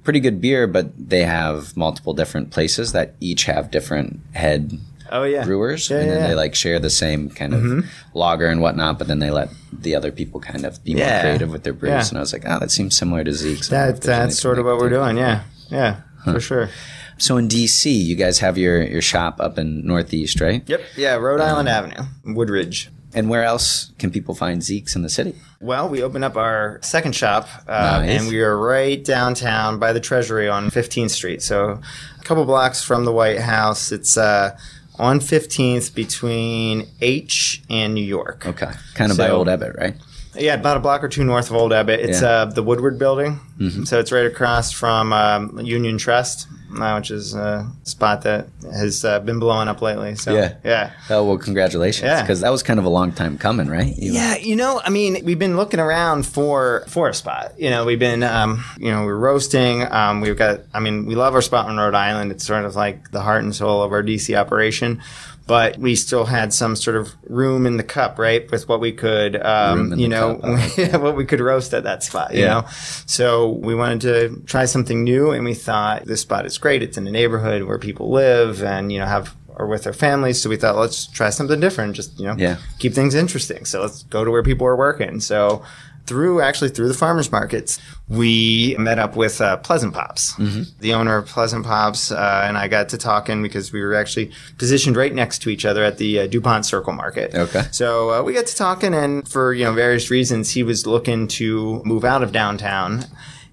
pretty 0.04 0.20
good 0.20 0.40
beer, 0.40 0.66
but 0.66 0.92
they 0.96 1.22
have 1.24 1.76
multiple 1.76 2.14
different 2.14 2.50
places 2.50 2.92
that 2.92 3.14
each 3.20 3.44
have 3.44 3.70
different 3.70 4.20
head 4.34 4.78
Oh 5.10 5.22
yeah, 5.22 5.44
brewers, 5.44 5.88
Yeah, 5.88 5.98
and 5.98 6.10
then 6.10 6.16
yeah, 6.16 6.22
they. 6.22 6.28
Mm-hmm. 6.30 6.36
like 6.38 6.54
share 6.56 6.78
the 6.80 6.90
same 6.90 7.30
kind 7.30 7.54
of 7.54 7.84
lager 8.12 8.46
and 8.46 8.60
whatnot, 8.60 8.98
but 8.98 9.06
then 9.06 9.20
they 9.20 9.30
let 9.30 9.50
the 9.72 9.94
other 9.94 10.10
people 10.10 10.40
kind 10.40 10.64
of 10.66 10.82
be 10.82 10.94
more 10.96 11.06
creative 11.20 11.52
with 11.52 11.62
their 11.62 11.72
brews. 11.74 11.90
Yeah. 11.90 12.08
And 12.08 12.16
I 12.18 12.20
was 12.20 12.32
like, 12.32 12.42
oh, 12.44 12.58
that 12.58 12.72
seems 12.72 12.96
similar 12.96 13.22
to 13.22 13.32
Zeke's. 13.32 13.68
That, 13.68 14.00
that's 14.00 14.36
sort 14.36 14.58
of 14.58 14.64
what 14.66 14.78
we're 14.78 14.88
doing. 14.90 15.16
Yeah, 15.16 15.42
yeah, 15.70 16.00
for 16.24 16.40
sure. 16.40 16.70
So 17.18 17.36
in 17.36 17.46
DC, 17.48 17.86
you 18.04 18.16
guys 18.16 18.40
have 18.40 18.58
your 18.58 18.82
your 18.82 19.00
shop 19.00 19.40
up 19.40 19.58
in 19.58 19.86
Northeast, 19.86 20.40
right? 20.40 20.62
Yep. 20.68 20.80
Yeah, 20.96 21.14
Rhode 21.14 21.40
Island 21.40 21.68
Avenue, 21.68 22.02
Woodridge. 22.24 22.90
And 23.16 23.30
where 23.30 23.42
else 23.44 23.92
can 23.98 24.10
people 24.10 24.34
find 24.34 24.62
Zeke's 24.62 24.94
in 24.94 25.00
the 25.02 25.08
city? 25.08 25.34
Well, 25.60 25.88
we 25.88 26.02
opened 26.02 26.22
up 26.24 26.36
our 26.36 26.78
second 26.82 27.14
shop, 27.16 27.48
uh, 27.66 28.02
Nice. 28.04 28.20
and 28.20 28.28
we 28.28 28.40
are 28.42 28.56
right 28.56 29.02
downtown 29.02 29.78
by 29.78 29.92
the 29.94 30.00
Treasury 30.00 30.48
on 30.50 30.70
15th 30.70 31.10
Street. 31.10 31.42
So, 31.42 31.80
a 32.20 32.24
couple 32.24 32.44
blocks 32.44 32.84
from 32.84 33.06
the 33.06 33.12
White 33.12 33.40
House. 33.40 33.90
It's 33.90 34.18
uh, 34.18 34.56
on 34.98 35.20
15th 35.20 35.94
between 35.94 36.88
H 37.00 37.62
and 37.70 37.94
New 37.94 38.04
York. 38.04 38.46
Okay, 38.46 38.70
kind 38.94 39.10
of 39.10 39.16
by 39.16 39.30
Old 39.30 39.46
Ebbitt, 39.48 39.76
right? 39.78 39.94
Yeah, 40.38 40.52
about 40.54 40.76
a 40.76 40.80
block 40.80 41.02
or 41.02 41.08
two 41.08 41.24
north 41.24 41.48
of 41.48 41.56
Old 41.56 41.72
Ebbitt. 41.72 41.98
It's 41.98 42.20
Yeah. 42.20 42.28
uh, 42.28 42.44
the 42.44 42.62
Woodward 42.62 42.98
Building. 42.98 43.40
So 43.86 43.98
it's 43.98 44.12
right 44.12 44.26
across 44.26 44.70
from 44.72 45.14
um, 45.14 45.58
Union 45.64 45.96
Trust, 45.96 46.46
which 46.70 47.10
is 47.10 47.34
a 47.34 47.70
spot 47.84 48.22
that 48.22 48.46
has 48.72 49.04
uh, 49.04 49.20
been 49.20 49.38
blowing 49.38 49.68
up 49.68 49.80
lately. 49.82 50.14
So 50.16 50.34
Yeah. 50.34 50.54
yeah. 50.64 50.90
Oh 51.10 51.24
well, 51.24 51.38
congratulations! 51.38 52.04
Yeah. 52.06 52.22
because 52.22 52.40
that 52.40 52.50
was 52.50 52.62
kind 52.62 52.78
of 52.78 52.84
a 52.84 52.88
long 52.88 53.12
time 53.12 53.38
coming, 53.38 53.68
right? 53.68 53.96
You- 53.96 54.12
Yeah, 54.12 54.36
you 54.36 54.56
know, 54.56 54.80
I 54.84 54.90
mean, 54.90 55.24
we've 55.24 55.38
been 55.38 55.56
looking 55.56 55.80
around 55.80 56.26
for 56.26 56.84
for 56.88 57.08
a 57.08 57.14
spot. 57.14 57.52
You 57.58 57.70
know, 57.70 57.84
we've 57.84 57.98
been, 57.98 58.22
um, 58.22 58.64
you 58.78 58.90
know, 58.90 59.04
we're 59.04 59.16
roasting. 59.16 59.82
Um, 59.92 60.20
we've 60.20 60.36
got, 60.36 60.60
I 60.74 60.80
mean, 60.80 61.06
we 61.06 61.14
love 61.14 61.34
our 61.34 61.42
spot 61.42 61.66
on 61.66 61.76
Rhode 61.76 61.94
Island. 61.94 62.32
It's 62.32 62.46
sort 62.46 62.64
of 62.64 62.74
like 62.76 63.10
the 63.12 63.20
heart 63.22 63.42
and 63.42 63.54
soul 63.54 63.82
of 63.82 63.92
our 63.92 64.02
DC 64.02 64.36
operation. 64.36 65.00
But 65.46 65.78
we 65.78 65.94
still 65.94 66.24
had 66.24 66.52
some 66.52 66.74
sort 66.74 66.96
of 66.96 67.12
room 67.28 67.66
in 67.66 67.76
the 67.76 67.84
cup, 67.84 68.18
right, 68.18 68.50
with 68.50 68.68
what 68.68 68.80
we 68.80 68.90
could, 68.92 69.36
um, 69.44 69.92
you 69.96 70.08
know, 70.08 70.36
cup, 70.36 70.44
I 70.78 70.82
like 70.88 71.00
what 71.02 71.14
we 71.16 71.24
could 71.24 71.40
roast 71.40 71.72
at 71.72 71.84
that 71.84 72.02
spot. 72.02 72.34
You 72.34 72.40
Yeah. 72.42 72.48
know, 72.48 72.66
so 73.06 73.50
we 73.50 73.74
wanted 73.74 74.00
to 74.02 74.42
try 74.46 74.64
something 74.64 75.04
new, 75.04 75.30
and 75.30 75.44
we 75.44 75.54
thought 75.54 76.04
this 76.04 76.20
spot 76.22 76.46
is 76.46 76.58
great. 76.58 76.82
It's 76.82 76.98
in 76.98 77.06
a 77.06 77.10
neighborhood 77.12 77.62
where 77.62 77.78
people 77.78 78.10
live, 78.10 78.62
and 78.64 78.90
you 78.92 78.98
know, 78.98 79.06
have 79.06 79.34
are 79.58 79.66
with 79.66 79.84
their 79.84 79.94
families. 79.94 80.42
So 80.42 80.50
we 80.50 80.56
thought, 80.56 80.76
let's 80.76 81.06
try 81.06 81.30
something 81.30 81.58
different. 81.60 81.94
Just 81.96 82.18
you 82.20 82.26
know, 82.26 82.34
Yeah. 82.36 82.56
keep 82.78 82.92
things 82.92 83.14
interesting. 83.14 83.64
So 83.64 83.80
let's 83.80 84.02
go 84.02 84.22
to 84.24 84.30
where 84.30 84.42
people 84.42 84.66
are 84.66 84.76
working. 84.76 85.18
So 85.20 85.62
through 86.06 86.40
actually 86.40 86.70
through 86.70 86.88
the 86.88 86.94
farmers 86.94 87.30
markets, 87.32 87.78
we 88.08 88.76
met 88.78 88.98
up 88.98 89.16
with 89.16 89.40
uh, 89.40 89.56
Pleasant 89.58 89.92
Pops, 89.94 90.34
the 90.80 90.94
owner 90.94 91.16
of 91.16 91.26
Pleasant 91.26 91.64
Pops, 91.64 92.12
uh, 92.12 92.44
and 92.44 92.56
I 92.56 92.68
got 92.68 92.88
to 92.90 92.98
talking 92.98 93.42
because 93.42 93.72
we 93.72 93.82
were 93.82 93.94
actually 93.94 94.30
positioned 94.58 94.96
right 94.96 95.12
next 95.12 95.40
to 95.42 95.50
each 95.50 95.64
other 95.64 95.82
at 95.82 95.98
the 95.98 96.20
uh, 96.20 96.26
Dupont 96.26 96.64
Circle 96.64 96.92
Market. 96.92 97.34
Okay. 97.34 97.62
So 97.72 98.12
uh, 98.12 98.22
we 98.22 98.32
got 98.32 98.46
to 98.46 98.54
talking, 98.54 98.94
and 98.94 99.28
for 99.28 99.52
you 99.52 99.64
know 99.64 99.72
various 99.72 100.10
reasons, 100.10 100.50
he 100.52 100.62
was 100.62 100.86
looking 100.86 101.28
to 101.28 101.82
move 101.84 102.04
out 102.04 102.22
of 102.22 102.32
downtown. 102.32 103.04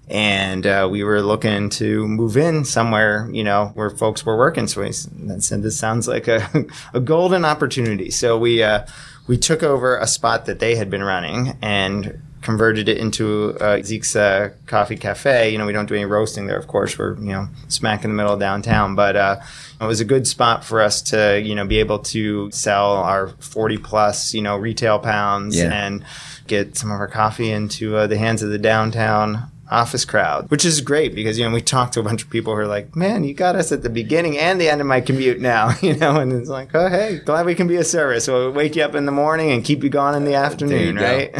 And 0.06 0.66
uh, 0.66 0.86
we 0.90 1.02
were 1.02 1.22
looking 1.22 1.70
to 1.70 2.06
move 2.06 2.36
in 2.36 2.66
somewhere, 2.66 3.26
you 3.32 3.42
know, 3.42 3.70
where 3.72 3.88
folks 3.88 4.26
were 4.26 4.36
working. 4.36 4.68
So 4.68 4.82
we 4.82 4.92
said, 4.92 5.62
"This 5.62 5.78
sounds 5.78 6.06
like 6.06 6.28
a, 6.28 6.46
a 6.94 7.00
golden 7.00 7.46
opportunity." 7.46 8.10
So 8.10 8.38
we 8.38 8.62
uh, 8.62 8.84
we 9.26 9.38
took 9.38 9.62
over 9.62 9.96
a 9.96 10.06
spot 10.06 10.44
that 10.46 10.58
they 10.58 10.76
had 10.76 10.90
been 10.90 11.02
running 11.02 11.56
and 11.62 12.20
converted 12.44 12.88
it 12.88 12.98
into 12.98 13.56
uh, 13.60 13.82
Zeke's 13.82 14.14
uh, 14.14 14.50
Coffee 14.66 14.96
Cafe. 14.96 15.50
You 15.50 15.58
know, 15.58 15.66
we 15.66 15.72
don't 15.72 15.86
do 15.88 15.94
any 15.96 16.04
roasting 16.04 16.46
there, 16.46 16.58
of 16.58 16.68
course. 16.68 16.96
We're 16.98 17.14
you 17.16 17.32
know 17.32 17.48
smack 17.68 18.04
in 18.04 18.10
the 18.10 18.14
middle 18.16 18.34
of 18.34 18.38
downtown, 18.38 18.94
but 18.94 19.16
uh, 19.16 19.40
it 19.80 19.84
was 19.84 20.00
a 20.00 20.04
good 20.04 20.28
spot 20.28 20.64
for 20.64 20.80
us 20.80 21.02
to 21.10 21.40
you 21.40 21.54
know 21.56 21.66
be 21.66 21.80
able 21.80 21.98
to 22.00 22.50
sell 22.52 22.92
our 22.92 23.28
forty 23.40 23.78
plus 23.78 24.32
you 24.34 24.42
know 24.42 24.56
retail 24.56 25.00
pounds 25.00 25.56
Yeah. 25.56 25.72
and 25.72 26.04
get 26.46 26.76
some 26.76 26.90
of 26.92 27.00
our 27.00 27.08
coffee 27.08 27.50
into 27.50 27.96
uh, 27.96 28.06
the 28.06 28.18
hands 28.18 28.42
of 28.42 28.50
the 28.50 28.58
downtown 28.58 29.50
office 29.70 30.04
crowd, 30.04 30.50
which 30.50 30.64
is 30.64 30.80
great 30.80 31.14
because 31.14 31.38
you 31.38 31.44
know 31.44 31.54
we 31.54 31.60
talked 31.60 31.94
to 31.94 32.00
a 32.00 32.02
bunch 32.02 32.22
of 32.22 32.30
people 32.30 32.54
who 32.54 32.60
are 32.60 32.66
like, 32.66 32.94
"Man, 32.94 33.24
you 33.24 33.34
got 33.34 33.56
us 33.56 33.72
at 33.72 33.82
the 33.82 33.90
beginning 33.90 34.38
and 34.38 34.60
the 34.60 34.68
end 34.68 34.80
of 34.80 34.86
my 34.86 35.00
commute 35.00 35.40
now," 35.40 35.74
you 35.82 35.96
know, 35.96 36.20
and 36.20 36.32
it's 36.32 36.48
like, 36.48 36.74
"Oh, 36.74 36.88
hey, 36.88 37.20
glad 37.24 37.46
we 37.46 37.54
can 37.54 37.66
be 37.66 37.76
a 37.76 37.84
service. 37.84 38.28
We'll 38.28 38.50
wake 38.50 38.76
you 38.76 38.82
up 38.82 38.94
in 38.94 39.06
the 39.06 39.12
morning 39.12 39.50
and 39.50 39.64
keep 39.64 39.82
you 39.82 39.90
going 39.90 40.14
in 40.14 40.24
the 40.24 40.34
afternoon, 40.34 40.96
right?" 40.96 41.34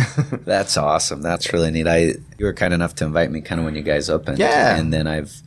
That's 0.44 0.76
awesome. 0.76 1.22
That's 1.22 1.52
really 1.52 1.70
neat. 1.70 1.86
I 1.86 2.14
you 2.38 2.46
were 2.46 2.54
kind 2.54 2.74
enough 2.74 2.94
to 2.96 3.04
invite 3.04 3.30
me 3.30 3.40
kind 3.40 3.60
of 3.60 3.64
when 3.64 3.74
you 3.74 3.82
guys 3.82 4.10
opened. 4.10 4.38
Yeah. 4.38 4.76
And 4.76 4.92
then 4.92 5.06
I've 5.06 5.42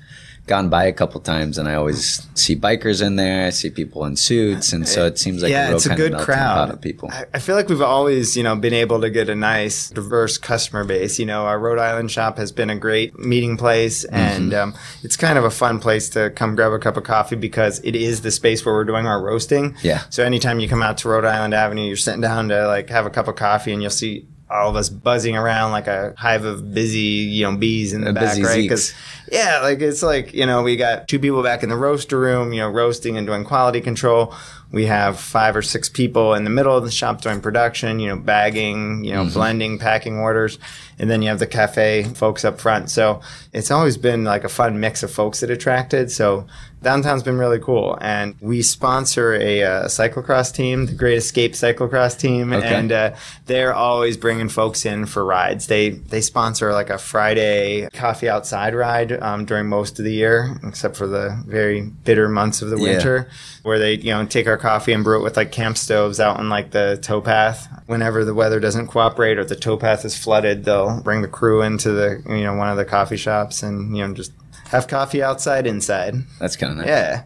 gone 0.48 0.70
by 0.70 0.86
a 0.86 0.94
couple 0.94 1.20
times 1.22 1.58
and 1.58 1.68
I 1.68 1.76
always 1.76 2.26
see 2.36 2.56
bikers 2.56 3.06
in 3.06 3.18
there. 3.18 3.46
I 3.48 3.50
see 3.50 3.70
people 3.70 4.06
in 4.06 4.16
suits, 4.16 4.74
and 4.74 4.88
so 4.88 5.06
it 5.06 5.20
seems 5.20 5.44
like 5.44 5.52
yeah, 5.52 5.66
a 5.66 5.68
real 5.68 5.76
it's 5.78 5.86
a 5.86 5.96
good 5.96 6.14
of 6.14 6.18
melting 6.18 6.18
pot 6.18 6.26
crowd 6.26 6.70
of 6.72 6.82
people. 6.82 7.12
I, 7.34 7.40
feel 7.40 7.56
like 7.56 7.70
we've 7.70 7.82
always, 7.82 8.36
you 8.38 8.44
know, 8.44 8.56
been 8.56 8.74
able 8.74 9.02
to 9.02 9.10
get 9.10 9.30
a 9.30 9.36
nice, 9.36 9.90
diverse 9.90 10.38
customer 10.38 10.84
base. 10.84 11.20
You 11.20 11.26
know, 11.26 11.46
our 11.46 11.60
Rhode 11.60 11.80
Island 11.80 12.12
shop 12.12 12.38
has 12.38 12.52
been 12.52 12.70
a 12.70 12.76
great 12.78 13.18
meeting 13.20 13.58
place, 13.58 14.06
Mm-hmm. 14.08 14.16
and 14.16 14.54
um, 14.54 14.74
it's 15.04 15.18
kind 15.18 15.38
of 15.38 15.44
a 15.44 15.50
fun 15.52 15.80
place 15.80 16.10
to 16.10 16.30
come 16.32 16.56
grab 16.56 16.72
a 16.72 16.80
cup 16.80 16.98
of 16.98 17.04
coffee 17.04 17.36
because 17.36 17.80
it 17.84 17.96
is 17.96 18.22
the 18.22 18.32
space 18.32 18.66
where 18.66 18.74
we're 18.74 18.86
doing 18.86 19.06
our 19.06 19.22
roasting. 19.22 19.76
Yeah. 19.84 20.04
So 20.10 20.24
anytime 20.24 20.60
you 20.60 20.68
come 20.68 20.82
out 20.82 20.98
to 21.00 21.10
Rhode 21.10 21.26
Island 21.26 21.54
Avenue, 21.54 21.86
you're 21.86 21.98
sitting 21.98 22.22
down 22.22 22.50
to 22.50 22.68
like 22.68 22.90
have 22.90 23.06
a 23.06 23.10
cup 23.10 23.28
of 23.28 23.36
coffee, 23.36 23.74
and 23.74 23.82
you'll 23.82 23.92
see 23.92 24.28
all 24.50 24.70
of 24.70 24.76
us 24.76 24.90
buzzing 24.90 25.36
around 25.36 25.72
like 25.72 25.88
a 25.88 26.14
hive 26.18 26.46
of 26.46 26.74
busy, 26.74 27.00
you 27.00 27.44
know, 27.44 27.58
bees 27.58 27.94
in 27.94 28.02
the 28.02 28.08
uh, 28.08 28.12
A 28.12 28.14
back, 28.14 28.24
busy 28.30 28.44
right? 28.44 28.62
Because 28.62 28.94
yeah, 29.32 29.60
like 29.62 29.82
it's 29.82 30.02
like, 30.02 30.34
you 30.34 30.46
know, 30.46 30.64
we 30.64 30.78
got 30.78 31.08
two 31.08 31.20
people 31.20 31.44
back 31.44 31.64
in 31.64 31.70
the 31.70 31.76
roaster 31.76 32.20
room, 32.20 32.54
you 32.54 32.62
know, 32.62 32.70
roasting 32.70 33.18
and 33.18 33.28
doing 33.28 33.44
quality 33.44 33.82
control. 33.82 34.34
We 34.72 34.86
have 34.86 35.20
five 35.20 35.56
or 35.56 35.62
six 35.62 35.88
people 35.90 36.34
in 36.34 36.44
the 36.44 36.50
middle 36.50 36.76
of 36.76 36.84
the 36.84 36.92
shop 36.92 37.22
doing 37.22 37.42
production, 37.42 38.00
you 38.00 38.08
know, 38.08 38.18
bagging, 38.18 39.04
you 39.04 39.14
know, 39.14 39.24
mm-hmm. 39.24 39.34
blending, 39.34 39.80
packing 39.80 40.18
orders. 40.18 40.60
And 41.00 41.10
then 41.10 41.22
you 41.22 41.30
have 41.30 41.40
the 41.40 41.48
cafe 41.48 42.04
folks 42.04 42.44
up 42.44 42.60
front. 42.60 42.90
So 42.90 43.22
it's 43.54 43.72
always 43.72 43.98
been 43.98 44.24
like 44.24 44.44
a 44.44 44.50
fun 44.50 44.80
mix 44.80 45.04
of 45.04 45.12
folks 45.12 45.40
that 45.40 45.50
attracted. 45.50 46.12
So 46.12 46.48
downtown's 46.82 47.24
been 47.24 47.38
really 47.38 47.60
cool. 47.60 47.98
And 48.02 48.36
we 48.42 48.62
sponsor 48.62 49.34
a, 49.34 49.64
uh 49.64 49.86
cyclocross 49.88 50.54
team, 50.54 50.86
the 50.86 50.94
Great 50.94 51.18
Escape 51.18 51.54
cyclocross 51.54 52.18
team. 52.18 52.54
Okay. 52.54 52.68
And 52.76 52.92
uh, 52.92 53.16
they're 53.46 53.74
always 53.74 54.18
bringing 54.18 54.50
folks 54.50 54.86
in 54.86 55.06
for 55.06 55.26
rides. 55.26 55.68
They 55.68 55.90
they 55.90 56.22
sponsor 56.22 56.72
like 56.74 56.90
a 56.90 56.98
Friday 56.98 57.88
coffee 57.94 58.30
outside 58.30 58.76
ride 58.76 59.12
um, 59.22 59.46
during 59.46 59.68
most 59.68 60.00
of 60.00 60.06
the 60.06 60.14
year, 60.14 60.58
except 60.64 60.96
for 60.96 61.08
the 61.08 61.42
very 61.46 61.82
bitter 61.82 62.30
months 62.30 62.62
of 62.62 62.70
the 62.70 62.78
Yeah. 62.78 62.84
winter, 62.94 63.30
where 63.64 63.80
they 63.80 63.96
you 63.96 64.12
know 64.14 64.26
take 64.26 64.48
our 64.48 64.58
coffee 64.58 64.94
and 64.94 65.04
brew 65.04 65.20
it 65.20 65.24
with 65.24 65.38
like 65.38 65.52
camp 65.52 65.78
stoves 65.78 66.20
out 66.20 66.38
on 66.38 66.50
like 66.50 66.72
the 66.72 67.00
towpath. 67.02 67.68
Whenever 67.88 68.24
the 68.26 68.34
weather 68.34 68.60
doesn't 68.60 68.88
cooperate 68.88 69.38
or 69.38 69.46
the 69.46 69.56
towpath 69.56 70.06
is 70.06 70.18
flooded, 70.18 70.66
they'll 70.66 71.02
bring 71.02 71.22
the 71.22 71.28
crew 71.28 71.62
into 71.62 71.92
the 71.92 72.22
you 72.30 72.44
know 72.44 72.54
one 72.56 72.70
of 72.70 72.78
the 72.78 72.86
coffee 72.86 73.18
shops 73.18 73.64
and 73.64 73.96
you 73.96 74.06
know 74.08 74.14
just 74.14 74.32
have 74.70 74.88
coffee 74.88 75.22
outside, 75.24 75.66
inside. 75.68 76.16
That's 76.40 76.56
kind 76.56 76.72
of 76.72 76.78
nice. 76.80 76.88
Yeah. 76.88 77.24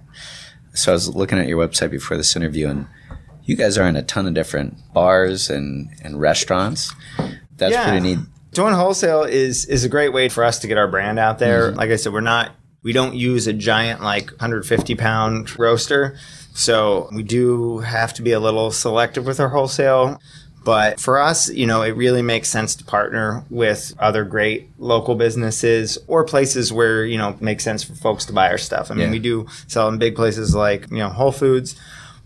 So 0.74 0.92
I 0.92 0.94
was 0.94 1.14
looking 1.16 1.38
at 1.40 1.48
your 1.48 1.58
website 1.66 1.92
before 1.92 2.18
this 2.18 2.36
interview, 2.36 2.68
and 2.70 2.88
you 3.44 3.56
guys 3.56 3.78
are 3.78 3.88
in 3.88 3.96
a 3.96 4.04
ton 4.04 4.28
of 4.28 4.34
different 4.34 4.78
bars 4.94 5.50
and, 5.50 5.90
and 6.04 6.20
restaurants. 6.20 6.94
That's 7.58 7.74
Yeah. 7.74 7.90
pretty 7.90 8.00
neat. 8.16 8.20
Doing 8.54 8.74
wholesale 8.74 9.24
is 9.24 9.66
is 9.66 9.86
a 9.86 9.90
great 9.90 10.12
way 10.14 10.28
for 10.28 10.44
us 10.44 10.60
to 10.60 10.68
get 10.68 10.78
our 10.78 10.88
brand 10.88 11.20
out 11.20 11.40
there. 11.40 11.70
Mm-hmm. 11.70 11.78
Like 11.78 11.90
I 11.90 11.96
said, 11.96 12.12
we're 12.12 12.22
not 12.22 12.52
we 12.84 12.92
don't 12.94 13.16
use 13.16 13.48
a 13.48 13.54
giant 13.54 14.02
like 14.02 14.30
150 14.32 14.96
pound 14.96 15.58
roaster, 15.60 16.18
so 16.54 17.08
we 17.14 17.24
do 17.24 17.80
have 17.80 18.14
to 18.16 18.22
be 18.22 18.32
a 18.34 18.40
little 18.40 18.72
selective 18.72 19.26
with 19.26 19.40
our 19.40 19.50
wholesale. 19.50 20.20
But 20.63 21.00
for 21.00 21.19
us, 21.19 21.50
you 21.50 21.65
know, 21.65 21.82
it 21.82 21.95
really 21.95 22.21
makes 22.21 22.47
sense 22.47 22.76
to 22.76 22.84
partner 22.84 23.43
with 23.50 23.93
other 23.97 24.24
great 24.24 24.69
local 24.78 25.15
businesses 25.15 25.97
or 26.08 26.24
places 26.24 26.71
where, 26.71 27.04
you 27.04 27.17
know, 27.17 27.30
it 27.30 27.41
makes 27.41 27.63
sense 27.63 27.84
for 27.84 27.95
folks 27.95 28.26
to 28.26 28.34
buy 28.34 28.50
our 28.50 28.60
stuff. 28.60 28.91
I 28.91 28.93
mean, 28.93 29.06
Yeah. 29.08 29.12
we 29.12 29.19
do 29.19 29.47
sell 29.67 29.88
in 29.89 29.97
big 29.97 30.15
places 30.15 30.54
like, 30.54 30.89
you 30.91 30.97
know, 30.97 31.10
Whole 31.10 31.32
Foods, 31.32 31.76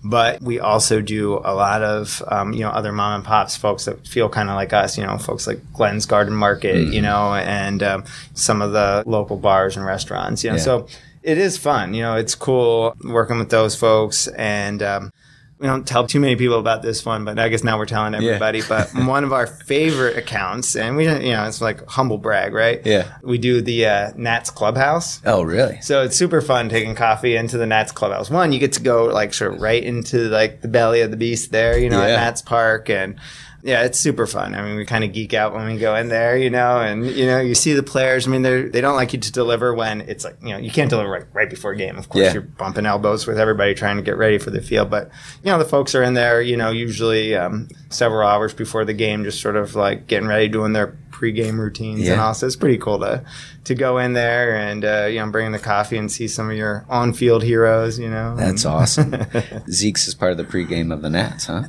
but 0.03 0.41
we 0.41 0.59
also 0.59 1.01
do 1.01 1.35
a 1.45 1.53
lot 1.55 1.81
of 1.81 2.21
um, 2.27 2.53
you 2.53 2.59
know 2.59 2.69
other 2.69 2.91
mom 2.91 3.15
and 3.15 3.23
pops 3.23 3.55
folks 3.55 3.85
that 3.85 4.05
feel 4.07 4.29
kind 4.29 4.49
of 4.49 4.55
like 4.55 4.71
us 4.71 4.97
you 4.99 5.03
know 5.03 5.17
folks 5.17 5.47
like 5.47 5.59
glen's 5.73 6.05
garden 6.05 6.35
market 6.35 6.75
Mm-hmm. 6.75 6.93
you 6.93 7.01
know 7.01 7.33
and 7.33 7.81
um, 7.81 8.03
some 8.35 8.61
of 8.61 8.71
the 8.71 9.03
local 9.07 9.35
bars 9.37 9.75
and 9.77 9.83
restaurants 9.85 10.43
you 10.43 10.51
know 10.51 10.57
Yeah. 10.57 10.61
so 10.61 10.87
it 11.23 11.39
is 11.39 11.57
fun 11.57 11.95
you 11.95 12.03
know 12.03 12.17
it's 12.17 12.35
cool 12.35 12.93
working 13.03 13.39
with 13.39 13.49
those 13.49 13.75
folks 13.75 14.27
and 14.27 14.83
um, 14.83 15.11
we 15.57 15.67
don't 15.67 15.87
tell 15.87 16.05
too 16.05 16.19
many 16.19 16.35
people 16.35 16.59
about 16.59 16.81
this 16.81 17.05
one, 17.05 17.23
but 17.23 17.39
I 17.39 17.47
guess 17.47 17.63
now 17.63 17.77
we're 17.77 17.85
telling 17.85 18.13
everybody. 18.13 18.61
But 18.67 18.89
one 18.93 19.23
of 19.23 19.31
our 19.31 19.47
favorite 19.47 20.17
accounts, 20.17 20.75
and 20.75 20.97
we, 20.97 21.05
you 21.05 21.31
know, 21.31 21.45
it's 21.45 21.61
like 21.61 21.85
humble 21.87 22.17
brag, 22.17 22.53
right? 22.53 22.81
Yeah. 22.85 23.17
We 23.23 23.37
do 23.37 23.61
the 23.61 23.85
uh, 23.85 24.11
Nats 24.17 24.49
Clubhouse. 24.49 25.21
Oh, 25.25 25.43
really? 25.43 25.79
So 25.81 26.03
it's 26.03 26.17
super 26.17 26.41
fun 26.41 26.67
taking 26.67 26.93
coffee 26.95 27.35
into 27.37 27.57
the 27.57 27.65
Nats 27.65 27.91
clubhouse. 27.93 28.29
One, 28.29 28.51
you 28.51 28.59
get 28.59 28.73
to 28.73 28.81
go 28.81 29.05
like 29.05 29.33
sort 29.33 29.53
of 29.53 29.61
right 29.61 29.81
into 29.83 30.27
like 30.29 30.61
the 30.61 30.67
belly 30.67 30.99
of 31.01 31.11
the 31.11 31.17
beast 31.17 31.51
there, 31.51 31.77
you 31.77 31.89
know, 31.89 32.01
Yeah. 32.05 32.13
at 32.15 32.19
Nats 32.19 32.41
Park, 32.41 32.89
and 32.89 33.15
yeah, 33.65 33.83
it's 33.83 33.99
super 33.99 34.27
fun. 34.27 34.53
I 34.53 34.61
mean, 34.61 34.75
we 34.75 34.85
kind 34.85 35.03
of 35.03 35.11
geek 35.11 35.33
out 35.33 35.55
when 35.55 35.65
we 35.65 35.79
go 35.79 35.95
in 35.95 36.07
there, 36.07 36.37
you 36.37 36.51
know, 36.51 36.79
and 36.79 37.03
you 37.05 37.25
know, 37.25 37.39
you 37.41 37.55
see 37.55 37.73
the 37.73 37.81
players. 37.81 38.27
I 38.27 38.29
mean, 38.29 38.43
they 38.43 38.61
they 38.63 38.79
don't 38.79 38.95
like 38.95 39.11
you 39.11 39.19
to 39.19 39.31
deliver 39.31 39.73
when 39.73 40.01
it's 40.01 40.23
like 40.23 40.37
you 40.43 40.49
know 40.49 40.57
you 40.57 40.69
can't 40.69 40.89
deliver 40.89 41.09
right, 41.09 41.25
right 41.33 41.49
before 41.49 41.71
a 41.71 41.75
game. 41.75 41.97
Of 41.97 42.07
course, 42.09 42.25
Yeah. 42.25 42.33
you're 42.33 42.41
bumping 42.43 42.85
elbows 42.85 43.25
with 43.25 43.39
everybody 43.39 43.73
trying 43.73 43.97
to 43.97 44.03
get 44.03 44.17
ready 44.17 44.37
for 44.37 44.51
the 44.51 44.61
field, 44.61 44.91
but 44.91 45.09
you 45.43 45.51
know, 45.51 45.57
the 45.57 45.65
folks 45.65 45.95
are 45.95 46.03
in 46.03 46.13
there, 46.13 46.41
you 46.43 46.55
know, 46.55 46.69
usually 46.69 47.35
um, 47.35 47.67
several 47.89 48.27
hours 48.27 48.53
before 48.53 48.85
the 48.85 48.93
game, 48.93 49.23
just 49.23 49.41
sort 49.41 49.55
of 49.55 49.73
like 49.75 50.05
getting 50.05 50.27
ready, 50.27 50.47
doing 50.47 50.73
their 50.73 50.95
pregame 51.09 51.57
routines 51.57 51.99
and 52.01 52.07
Yeah. 52.07 52.23
all. 52.23 52.33
So 52.35 52.45
it's 52.45 52.55
pretty 52.57 52.77
cool 52.77 52.99
to 52.99 53.23
to 53.63 53.73
go 53.73 53.97
in 53.97 54.13
there 54.13 54.55
and 54.55 54.85
uh, 54.85 55.05
you 55.09 55.19
know 55.19 55.31
bring 55.31 55.51
the 55.51 55.57
coffee 55.59 55.97
and 55.97 56.11
see 56.11 56.27
some 56.27 56.51
of 56.51 56.55
your 56.55 56.85
on 56.87 57.13
field 57.13 57.41
heroes. 57.41 57.97
You 57.97 58.09
know, 58.11 58.35
That's 58.37 58.63
awesome. 58.63 59.15
Zeke's 59.71 60.07
is 60.07 60.13
part 60.13 60.33
of 60.33 60.37
the 60.37 60.43
pregame 60.43 60.93
of 60.93 61.01
the 61.01 61.09
Nats, 61.09 61.45
huh? 61.47 61.63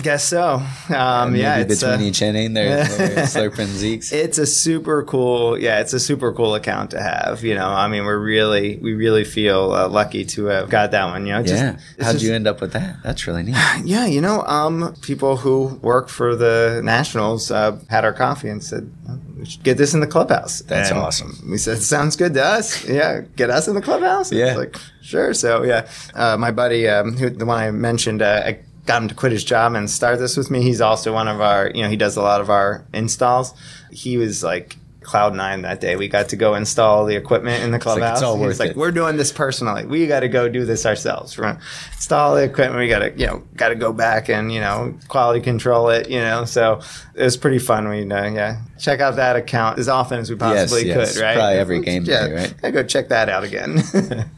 Guess 0.00 0.24
so. 0.24 0.62
Um, 0.88 1.36
yeah, 1.36 1.64
between 1.64 1.90
uh, 1.92 1.98
each 2.00 2.22
inning, 2.22 2.54
they're 2.54 2.84
slurping 3.26 3.66
Zeke's. 3.66 4.10
it's 4.12 4.38
a 4.38 4.46
super 4.46 5.02
cool 5.02 5.58
yeah 5.58 5.80
it's 5.80 5.92
a 5.92 6.00
super 6.00 6.32
cool 6.32 6.54
account 6.54 6.92
to 6.92 7.00
have 7.02 7.44
you 7.44 7.54
know 7.54 7.68
i 7.68 7.88
mean 7.88 8.04
we're 8.04 8.18
really 8.18 8.76
we 8.78 8.94
really 8.94 9.24
feel 9.24 9.72
uh, 9.72 9.88
lucky 9.88 10.24
to 10.24 10.46
have 10.46 10.70
got 10.70 10.92
that 10.92 11.04
one 11.06 11.26
you 11.26 11.32
know 11.32 11.42
just- 11.42 11.54
yeah. 11.62 11.78
How'd 12.04 12.14
just- 12.14 12.24
you 12.24 12.32
end 12.32 12.46
up 12.46 12.60
with 12.60 12.72
that? 12.72 13.02
That's 13.02 13.26
really 13.26 13.42
neat. 13.42 13.56
yeah 13.84 14.06
you 14.06 14.20
know 14.22 14.42
um 14.44 14.94
people 15.02 15.36
who 15.36 15.78
work 15.82 16.08
for 16.08 16.34
the 16.36 16.80
nationals 16.82 17.50
uh, 17.50 17.78
had 17.90 18.04
our 18.04 18.12
coffee 18.14 18.48
and 18.48 18.62
said 18.64 18.90
oh, 19.10 19.18
we 19.38 19.44
should 19.44 19.62
get 19.62 19.76
this 19.76 19.92
in 19.94 20.00
the 20.00 20.06
clubhouse 20.06 20.60
That's 20.62 20.90
And 20.90 20.98
awesome. 21.00 21.36
we 21.50 21.58
said 21.58 21.78
sounds 21.82 22.16
good 22.16 22.32
to 22.34 22.42
us 22.44 22.88
yeah 22.88 23.22
get 23.36 23.50
us 23.50 23.68
in 23.68 23.74
the 23.74 23.82
clubhouse 23.82 24.32
Yeah. 24.32 24.46
It's 24.48 24.56
like 24.58 24.76
sure 25.02 25.34
so 25.34 25.62
yeah 25.64 25.88
uh, 26.14 26.36
my 26.38 26.50
buddy 26.50 26.88
um, 26.88 27.16
who, 27.16 27.28
the 27.28 27.44
one 27.44 27.58
i 27.58 27.70
mentioned 27.70 28.22
uh, 28.22 28.42
I, 28.46 28.60
got 28.86 29.02
him 29.02 29.08
to 29.08 29.14
quit 29.14 29.32
his 29.32 29.44
job 29.44 29.74
and 29.74 29.90
start 29.90 30.18
this 30.18 30.36
with 30.36 30.50
me. 30.50 30.62
He's 30.62 30.80
also 30.80 31.12
one 31.12 31.28
of 31.28 31.40
our, 31.40 31.70
you 31.74 31.82
know, 31.82 31.88
he 31.88 31.96
does 31.96 32.16
a 32.16 32.22
lot 32.22 32.40
of 32.40 32.50
our 32.50 32.84
installs. 32.92 33.54
He 33.90 34.16
was 34.16 34.42
like 34.42 34.76
cloud 35.02 35.34
nine 35.34 35.62
that 35.62 35.80
day. 35.80 35.96
We 35.96 36.08
got 36.08 36.28
to 36.30 36.36
go 36.36 36.54
install 36.54 37.04
the 37.04 37.16
equipment 37.16 37.62
in 37.62 37.70
the 37.70 37.78
clubhouse. 37.78 38.18
it's 38.18 38.22
all 38.22 38.36
He's 38.36 38.46
worth 38.46 38.60
like, 38.60 38.70
it. 38.70 38.76
we're 38.76 38.92
doing 38.92 39.16
this 39.16 39.32
personally. 39.32 39.84
We 39.84 40.06
got 40.06 40.20
to 40.20 40.28
go 40.28 40.48
do 40.48 40.64
this 40.64 40.86
ourselves. 40.86 41.36
We're 41.36 41.44
gonna 41.44 41.60
install 41.92 42.36
the 42.36 42.44
equipment. 42.44 42.78
We 42.78 42.88
got 42.88 43.00
to, 43.00 43.10
you 43.18 43.26
know, 43.26 43.42
got 43.56 43.70
to 43.70 43.74
go 43.74 43.92
back 43.92 44.28
and 44.28 44.52
you 44.52 44.60
know 44.60 44.94
quality 45.08 45.40
control 45.40 45.90
it. 45.90 46.08
You 46.08 46.20
know, 46.20 46.44
so 46.44 46.80
it 47.14 47.22
was 47.22 47.36
pretty 47.36 47.58
fun. 47.58 47.88
We, 47.88 48.10
uh, 48.10 48.30
yeah, 48.30 48.62
check 48.78 49.00
out 49.00 49.16
that 49.16 49.36
account 49.36 49.78
as 49.78 49.88
often 49.88 50.20
as 50.20 50.30
we 50.30 50.36
possibly 50.36 50.86
yes. 50.86 51.14
could. 51.14 51.22
Right? 51.22 51.34
Probably 51.34 51.58
every 51.58 51.80
game 51.80 52.04
yeah, 52.06 52.28
day, 52.28 52.34
right? 52.34 52.54
I 52.62 52.70
go 52.70 52.82
check 52.82 53.08
that 53.08 53.28
out 53.28 53.44
again. 53.44 53.82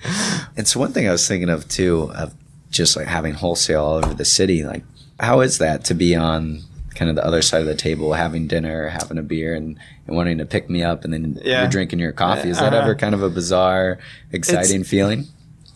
And 0.56 0.68
so 0.68 0.78
one 0.78 0.92
thing 0.92 1.08
I 1.08 1.10
was 1.10 1.26
thinking 1.26 1.48
of 1.48 1.66
too, 1.66 2.12
of 2.14 2.32
just 2.74 2.96
like 2.96 3.06
having 3.06 3.34
wholesale 3.34 3.84
all 3.84 3.94
over 4.04 4.14
the 4.14 4.24
city, 4.24 4.64
like 4.64 4.82
how 5.20 5.40
is 5.40 5.58
that 5.58 5.84
to 5.86 5.94
be 5.94 6.14
on 6.14 6.60
kind 6.94 7.08
of 7.08 7.16
the 7.16 7.24
other 7.24 7.42
side 7.42 7.60
of 7.60 7.66
the 7.66 7.74
table, 7.74 8.12
having 8.12 8.46
dinner, 8.46 8.88
having 8.88 9.18
a 9.18 9.22
beer, 9.22 9.54
and, 9.54 9.78
and 10.06 10.16
wanting 10.16 10.38
to 10.38 10.44
pick 10.46 10.68
me 10.70 10.82
up, 10.82 11.04
and 11.04 11.12
then 11.12 11.40
Yeah. 11.44 11.62
you're 11.62 11.70
drinking 11.70 11.98
your 11.98 12.12
coffee? 12.12 12.50
Is 12.50 12.58
that 12.58 12.72
Uh-huh. 12.72 12.82
ever 12.82 12.94
kind 12.94 13.14
of 13.14 13.22
a 13.22 13.30
bizarre, 13.30 13.98
exciting 14.32 14.84
feeling? 14.84 15.26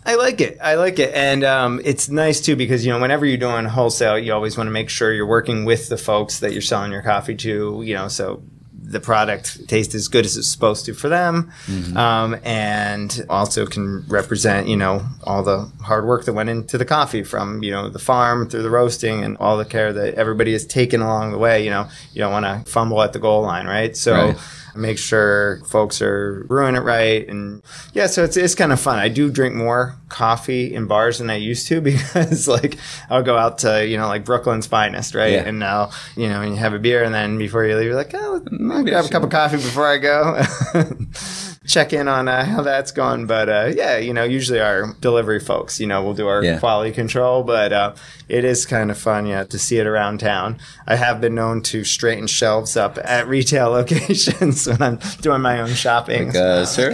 I 0.06 0.14
like 0.14 0.40
it. 0.40 0.58
I 0.62 0.74
like 0.76 0.98
it, 0.98 1.12
and 1.14 1.44
um, 1.44 1.80
it's 1.84 2.08
nice 2.08 2.40
too 2.40 2.56
because 2.56 2.84
you 2.86 2.92
know 2.92 3.00
whenever 3.00 3.26
you're 3.26 3.36
doing 3.36 3.64
wholesale, 3.66 4.18
you 4.18 4.32
always 4.32 4.56
want 4.56 4.66
to 4.68 4.72
make 4.72 4.88
sure 4.88 5.12
you're 5.12 5.26
working 5.26 5.64
with 5.64 5.88
the 5.88 5.98
folks 5.98 6.38
that 6.40 6.52
you're 6.52 6.62
selling 6.62 6.92
your 6.92 7.02
coffee 7.02 7.34
to. 7.36 7.82
You 7.84 7.94
know, 7.94 8.08
so 8.08 8.42
the 8.90 9.00
product 9.00 9.68
tastes 9.68 9.94
as 9.94 10.08
good 10.08 10.24
as 10.24 10.36
it's 10.36 10.48
supposed 10.48 10.86
to 10.86 10.94
for 10.94 11.08
them, 11.10 11.52
um, 11.96 12.36
and 12.42 13.26
also 13.28 13.66
can 13.66 14.04
represent 14.08 14.66
you 14.66 14.76
know 14.76 15.04
all 15.24 15.42
the 15.42 15.70
hard 15.82 16.06
work 16.06 16.24
that 16.24 16.32
went 16.32 16.48
into 16.48 16.78
the 16.78 16.84
coffee 16.84 17.22
from 17.22 17.62
you 17.62 17.70
know 17.70 17.88
the 17.90 17.98
farm 17.98 18.48
through 18.48 18.62
the 18.62 18.70
roasting 18.70 19.22
and 19.24 19.36
all 19.38 19.56
the 19.58 19.64
care 19.64 19.92
that 19.92 20.14
everybody 20.14 20.52
has 20.52 20.64
taken 20.64 21.00
along 21.02 21.32
the 21.32 21.38
way. 21.38 21.62
You 21.64 21.70
know, 21.70 21.88
you 22.14 22.20
don't 22.20 22.32
want 22.32 22.46
to 22.46 22.70
fumble 22.70 23.02
at 23.02 23.12
the 23.12 23.18
goal 23.18 23.42
line, 23.42 23.66
right? 23.66 23.96
So 23.96 24.12
Right. 24.12 24.36
Make 24.74 24.98
sure 24.98 25.60
folks 25.66 26.00
are 26.02 26.44
brewing 26.48 26.76
it 26.76 26.80
right. 26.80 27.28
And 27.28 27.62
yeah 27.92 28.06
so 28.06 28.24
it's, 28.24 28.36
it's 28.36 28.54
kind 28.54 28.72
of 28.72 28.80
fun. 28.80 28.98
I 28.98 29.08
do 29.08 29.30
drink 29.30 29.54
more 29.54 29.96
coffee 30.08 30.74
in 30.74 30.86
bars 30.86 31.18
than 31.18 31.28
i 31.28 31.36
used 31.36 31.66
to 31.68 31.80
because 31.82 32.48
like 32.48 32.76
i'll 33.10 33.22
go 33.22 33.36
out 33.36 33.58
to 33.58 33.86
you 33.86 33.96
know 33.96 34.06
like 34.06 34.24
brookland's 34.24 34.66
finest 34.66 35.14
right? 35.14 35.32
Yeah. 35.32 35.42
and 35.44 35.58
now 35.58 35.90
you 36.16 36.28
know 36.28 36.40
and 36.40 36.52
you 36.52 36.56
have 36.56 36.72
a 36.72 36.78
beer 36.78 37.04
and 37.04 37.14
then 37.14 37.36
before 37.38 37.64
you 37.64 37.76
leave 37.76 37.86
you're 37.86 37.94
like 37.94 38.14
oh 38.14 38.42
i'll 38.70 38.84
grab 38.84 39.04
a 39.04 39.08
cup 39.08 39.22
of 39.22 39.30
coffee 39.30 39.56
before 39.56 39.86
i 39.86 39.98
go 39.98 40.40
check 41.68 41.92
in 41.92 42.08
on 42.08 42.26
uh, 42.28 42.44
how 42.44 42.62
that's 42.62 42.90
going 42.90 43.26
but 43.26 43.48
uh, 43.48 43.70
yeah 43.76 43.98
you 43.98 44.12
know 44.14 44.24
usually 44.24 44.58
our 44.60 44.94
delivery 45.00 45.38
folks 45.38 45.78
you 45.78 45.86
know 45.86 46.02
we'll 46.02 46.14
do 46.14 46.26
our 46.26 46.42
Yeah. 46.42 46.58
quality 46.58 46.90
control 46.92 47.42
but 47.44 47.72
uh, 47.72 47.94
it 48.28 48.44
is 48.44 48.64
kind 48.66 48.90
of 48.90 48.96
fun 48.98 49.26
yeah 49.26 49.44
to 49.44 49.58
see 49.58 49.76
it 49.78 49.86
around 49.86 50.18
town 50.20 50.58
i 50.86 50.96
have 50.96 51.20
been 51.20 51.34
known 51.34 51.62
to 51.62 51.84
straighten 51.84 52.26
shelves 52.26 52.76
up 52.76 52.98
at 53.04 53.28
retail 53.28 53.70
locations 53.80 54.66
when 54.66 54.80
i'm 54.82 54.98
doing 55.20 55.42
my 55.42 55.60
own 55.60 55.74
shopping 55.74 56.28
Like, 56.28 56.36
uh, 56.36 56.64
sir? 56.64 56.90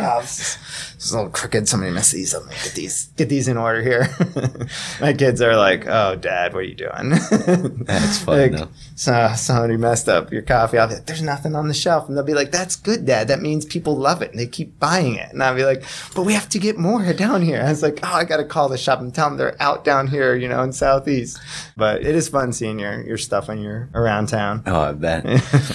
This, 1.05 1.11
is, 1.11 1.11
this 1.11 1.11
is 1.11 1.13
a 1.13 1.17
little 1.17 1.31
crooked 1.33 1.69
somebody 1.69 1.93
messed 1.93 2.13
these 2.13 2.35
up. 2.35 2.49
Get 2.51 2.73
these 2.75 3.07
get 3.17 3.29
these 3.29 3.49
in 3.49 3.57
order 3.57 3.83
here. 3.83 4.09
My 5.01 5.13
kids 5.13 5.41
are 5.41 5.57
like 5.57 5.87
oh 5.87 6.17
dad 6.17 6.53
what 6.55 6.61
are 6.61 6.63
you 6.63 6.75
doing? 6.75 7.11
That's 7.85 8.19
fun, 8.19 8.53
like, 8.53 8.69
so 8.97 9.33
somebody 9.37 9.77
messed 9.77 10.09
up 10.09 10.33
your 10.33 10.43
coffee 10.43 10.79
i'll 10.79 10.87
be 10.89 10.95
like 10.95 11.07
there's 11.07 11.23
nothing 11.23 11.55
on 11.55 11.69
the 11.69 11.75
shelf. 11.75 12.09
And 12.09 12.17
they'll 12.17 12.25
be 12.25 12.35
like 12.35 12.51
that's 12.51 12.77
good 12.77 13.07
dad. 13.07 13.29
That 13.29 13.41
means 13.41 13.65
people 13.65 13.97
love 13.97 14.23
it 14.23 14.31
and 14.31 14.39
they 14.39 14.47
keep 14.47 14.79
buying 14.79 15.15
it. 15.15 15.33
And 15.33 15.43
i'll 15.43 15.55
be 15.55 15.65
like 15.65 15.83
but 16.15 16.23
we 16.23 16.33
have 16.35 16.49
to 16.51 16.59
get 16.59 16.79
more 16.79 17.13
down 17.13 17.43
here. 17.43 17.61
I 17.63 17.69
was 17.71 17.83
like 17.83 18.01
oh 18.03 18.13
i 18.15 18.25
gotta 18.25 18.45
call 18.45 18.69
the 18.69 18.79
shop 18.79 19.01
and 19.01 19.15
tell 19.15 19.29
them 19.29 19.39
they're 19.39 19.61
out 19.61 19.85
down 19.85 20.07
here 20.09 20.35
you 20.35 20.49
know 20.49 20.63
in 20.63 20.73
southeast. 20.73 21.39
But 21.77 22.03
it 22.03 22.15
is 22.15 22.29
fun 22.29 22.53
seeing 22.53 22.79
your, 22.79 23.03
your 23.03 23.19
stuff 23.19 23.49
when 23.49 23.61
you're 23.61 23.91
around 23.95 24.29
town. 24.29 24.63
Oh, 24.67 24.81
I 24.81 24.93
bet. 24.93 25.25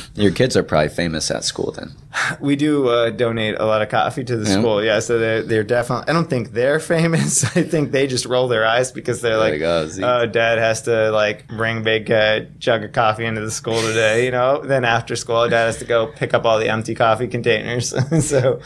Your 0.15 0.31
kids 0.31 0.55
are 0.55 0.63
probably 0.63 0.89
famous 0.89 1.29
at 1.29 1.43
school 1.43 1.71
then. 1.71 1.91
we 2.39 2.55
do 2.55 2.87
uh, 2.87 3.09
donate 3.09 3.55
a 3.59 3.65
lot 3.65 3.81
of 3.81 3.89
coffee 3.89 4.23
to 4.23 4.37
the 4.37 4.49
Yeah. 4.49 4.59
school. 4.59 4.83
Yeah, 4.83 4.99
so 4.99 5.18
they're, 5.19 5.41
they're 5.43 5.63
definitely. 5.63 6.05
I 6.09 6.13
don't 6.13 6.29
think 6.29 6.51
they're 6.53 6.79
famous. 6.95 7.43
I 7.55 7.63
think 7.63 7.91
they 7.91 8.07
just 8.07 8.25
roll 8.25 8.47
their 8.47 8.65
eyes 8.65 8.91
because 8.91 9.21
they're 9.21 9.37
like, 9.37 9.61
oh, 9.61 9.89
"Oh, 10.01 10.25
Dad 10.25 10.57
has 10.57 10.81
to 10.83 11.11
like 11.11 11.47
bring 11.47 11.83
big 11.83 12.09
uh, 12.11 12.41
jug 12.57 12.83
of 12.83 12.91
coffee 12.93 13.25
into 13.25 13.41
the 13.41 13.51
school 13.51 13.79
today." 13.81 14.25
You 14.25 14.31
know. 14.31 14.61
Then 14.63 14.85
after 14.85 15.15
school, 15.15 15.47
Dad 15.49 15.65
has 15.65 15.77
to 15.77 15.85
go 15.85 16.07
pick 16.07 16.33
up 16.33 16.45
all 16.45 16.57
the 16.59 16.69
empty 16.69 16.95
coffee 16.95 17.27
containers. 17.27 17.89
so, 18.27 18.59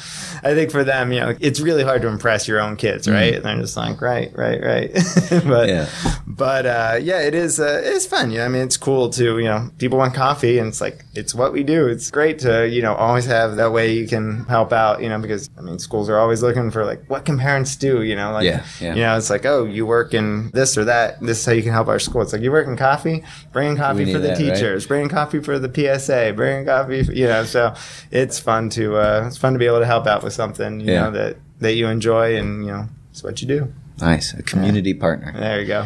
I 0.44 0.54
think 0.54 0.72
for 0.72 0.84
them, 0.84 1.12
you 1.12 1.20
know, 1.20 1.36
it's 1.40 1.60
really 1.60 1.84
hard 1.84 2.02
to 2.04 2.08
impress 2.08 2.48
your 2.48 2.62
own 2.62 2.76
kids, 2.76 3.10
right? 3.10 3.34
And 3.36 3.44
they're 3.44 3.60
just 3.60 3.76
like, 3.76 4.00
"Right, 4.02 4.32
right, 4.38 4.62
right." 4.64 4.92
but 5.48 5.68
Yeah. 5.70 5.90
but 6.28 6.66
uh, 6.66 7.00
yeah, 7.02 7.22
it 7.22 7.34
is. 7.34 7.60
Uh, 7.60 7.82
it's 7.84 8.06
fun. 8.06 8.32
You 8.32 8.38
know, 8.40 8.46
I 8.46 8.50
mean, 8.50 8.62
it's 8.62 8.78
cool 8.78 9.10
to 9.12 9.40
you 9.40 9.46
know, 9.46 9.70
people 9.80 9.98
want 9.98 10.14
coffee, 10.14 10.60
and 10.60 10.68
it's 10.68 10.82
like 10.82 11.04
it's 11.16 11.34
what 11.34 11.54
we 11.54 11.64
do. 11.64 11.88
It's 11.88 12.12
great 12.12 12.40
to 12.40 12.68
you 12.68 12.82
know 12.82 12.94
always 12.94 13.26
have 13.26 13.56
that 13.56 13.72
way 13.72 13.94
you 13.94 14.08
can 14.08 14.46
help 14.46 14.72
out. 14.72 15.02
You 15.02 15.10
know, 15.10 15.20
because 15.20 15.50
I 15.58 15.62
mean, 15.62 15.80
schools 15.80 16.10
are 16.10 16.18
always 16.20 16.43
looking 16.44 16.70
for 16.70 16.86
like 16.86 17.04
what 17.08 17.26
can 17.26 17.40
parents 17.40 17.76
do, 17.76 18.04
you 18.04 18.16
know, 18.16 18.32
like 18.34 18.46
Yeah, 18.46 18.64
yeah. 18.80 18.94
you 18.94 19.02
know, 19.02 19.18
it's 19.18 19.32
like, 19.32 19.46
oh, 19.48 19.66
you 19.66 19.88
work 19.88 20.14
in 20.14 20.52
this 20.52 20.78
or 20.78 20.86
that. 20.86 21.20
This 21.22 21.40
is 21.40 21.46
how 21.46 21.54
you 21.54 21.64
can 21.64 21.72
help 21.72 21.88
our 21.88 21.98
school. 21.98 22.22
It's 22.22 22.34
like 22.34 22.44
you 22.44 22.52
work 22.52 22.68
in 22.68 22.78
coffee, 22.78 23.24
bringing 23.52 23.76
coffee 23.78 24.06
for 24.14 24.20
the 24.20 24.28
that, 24.28 24.38
right? 24.40 24.54
teachers, 24.54 24.86
bringing 24.86 25.10
coffee 25.10 25.40
for 25.40 25.58
the 25.58 25.72
PSA, 25.74 26.34
bringing 26.36 26.68
coffee, 26.68 27.04
for, 27.04 27.14
you 27.14 27.26
know. 27.26 27.44
So 27.46 27.74
it's 28.12 28.38
fun 28.40 28.70
to 28.72 28.98
uh, 28.98 29.24
it's 29.26 29.38
fun 29.38 29.54
to 29.54 29.60
be 29.60 29.66
able 29.66 29.80
to 29.80 29.86
help 29.88 30.06
out 30.06 30.22
with 30.24 30.34
something, 30.34 30.80
you 30.82 30.92
Yeah. 30.92 31.06
know, 31.06 31.12
that 31.12 31.38
that 31.60 31.74
you 31.74 31.88
enjoy 31.88 32.36
and 32.38 32.64
you 32.66 32.72
know 32.72 32.88
it's 33.10 33.24
what 33.24 33.42
you 33.42 33.48
do. 33.48 33.74
Nice, 34.00 34.34
a 34.34 34.42
community 34.44 34.94
partner. 34.94 35.32
There 35.34 35.62
you 35.62 35.68
go. 35.68 35.86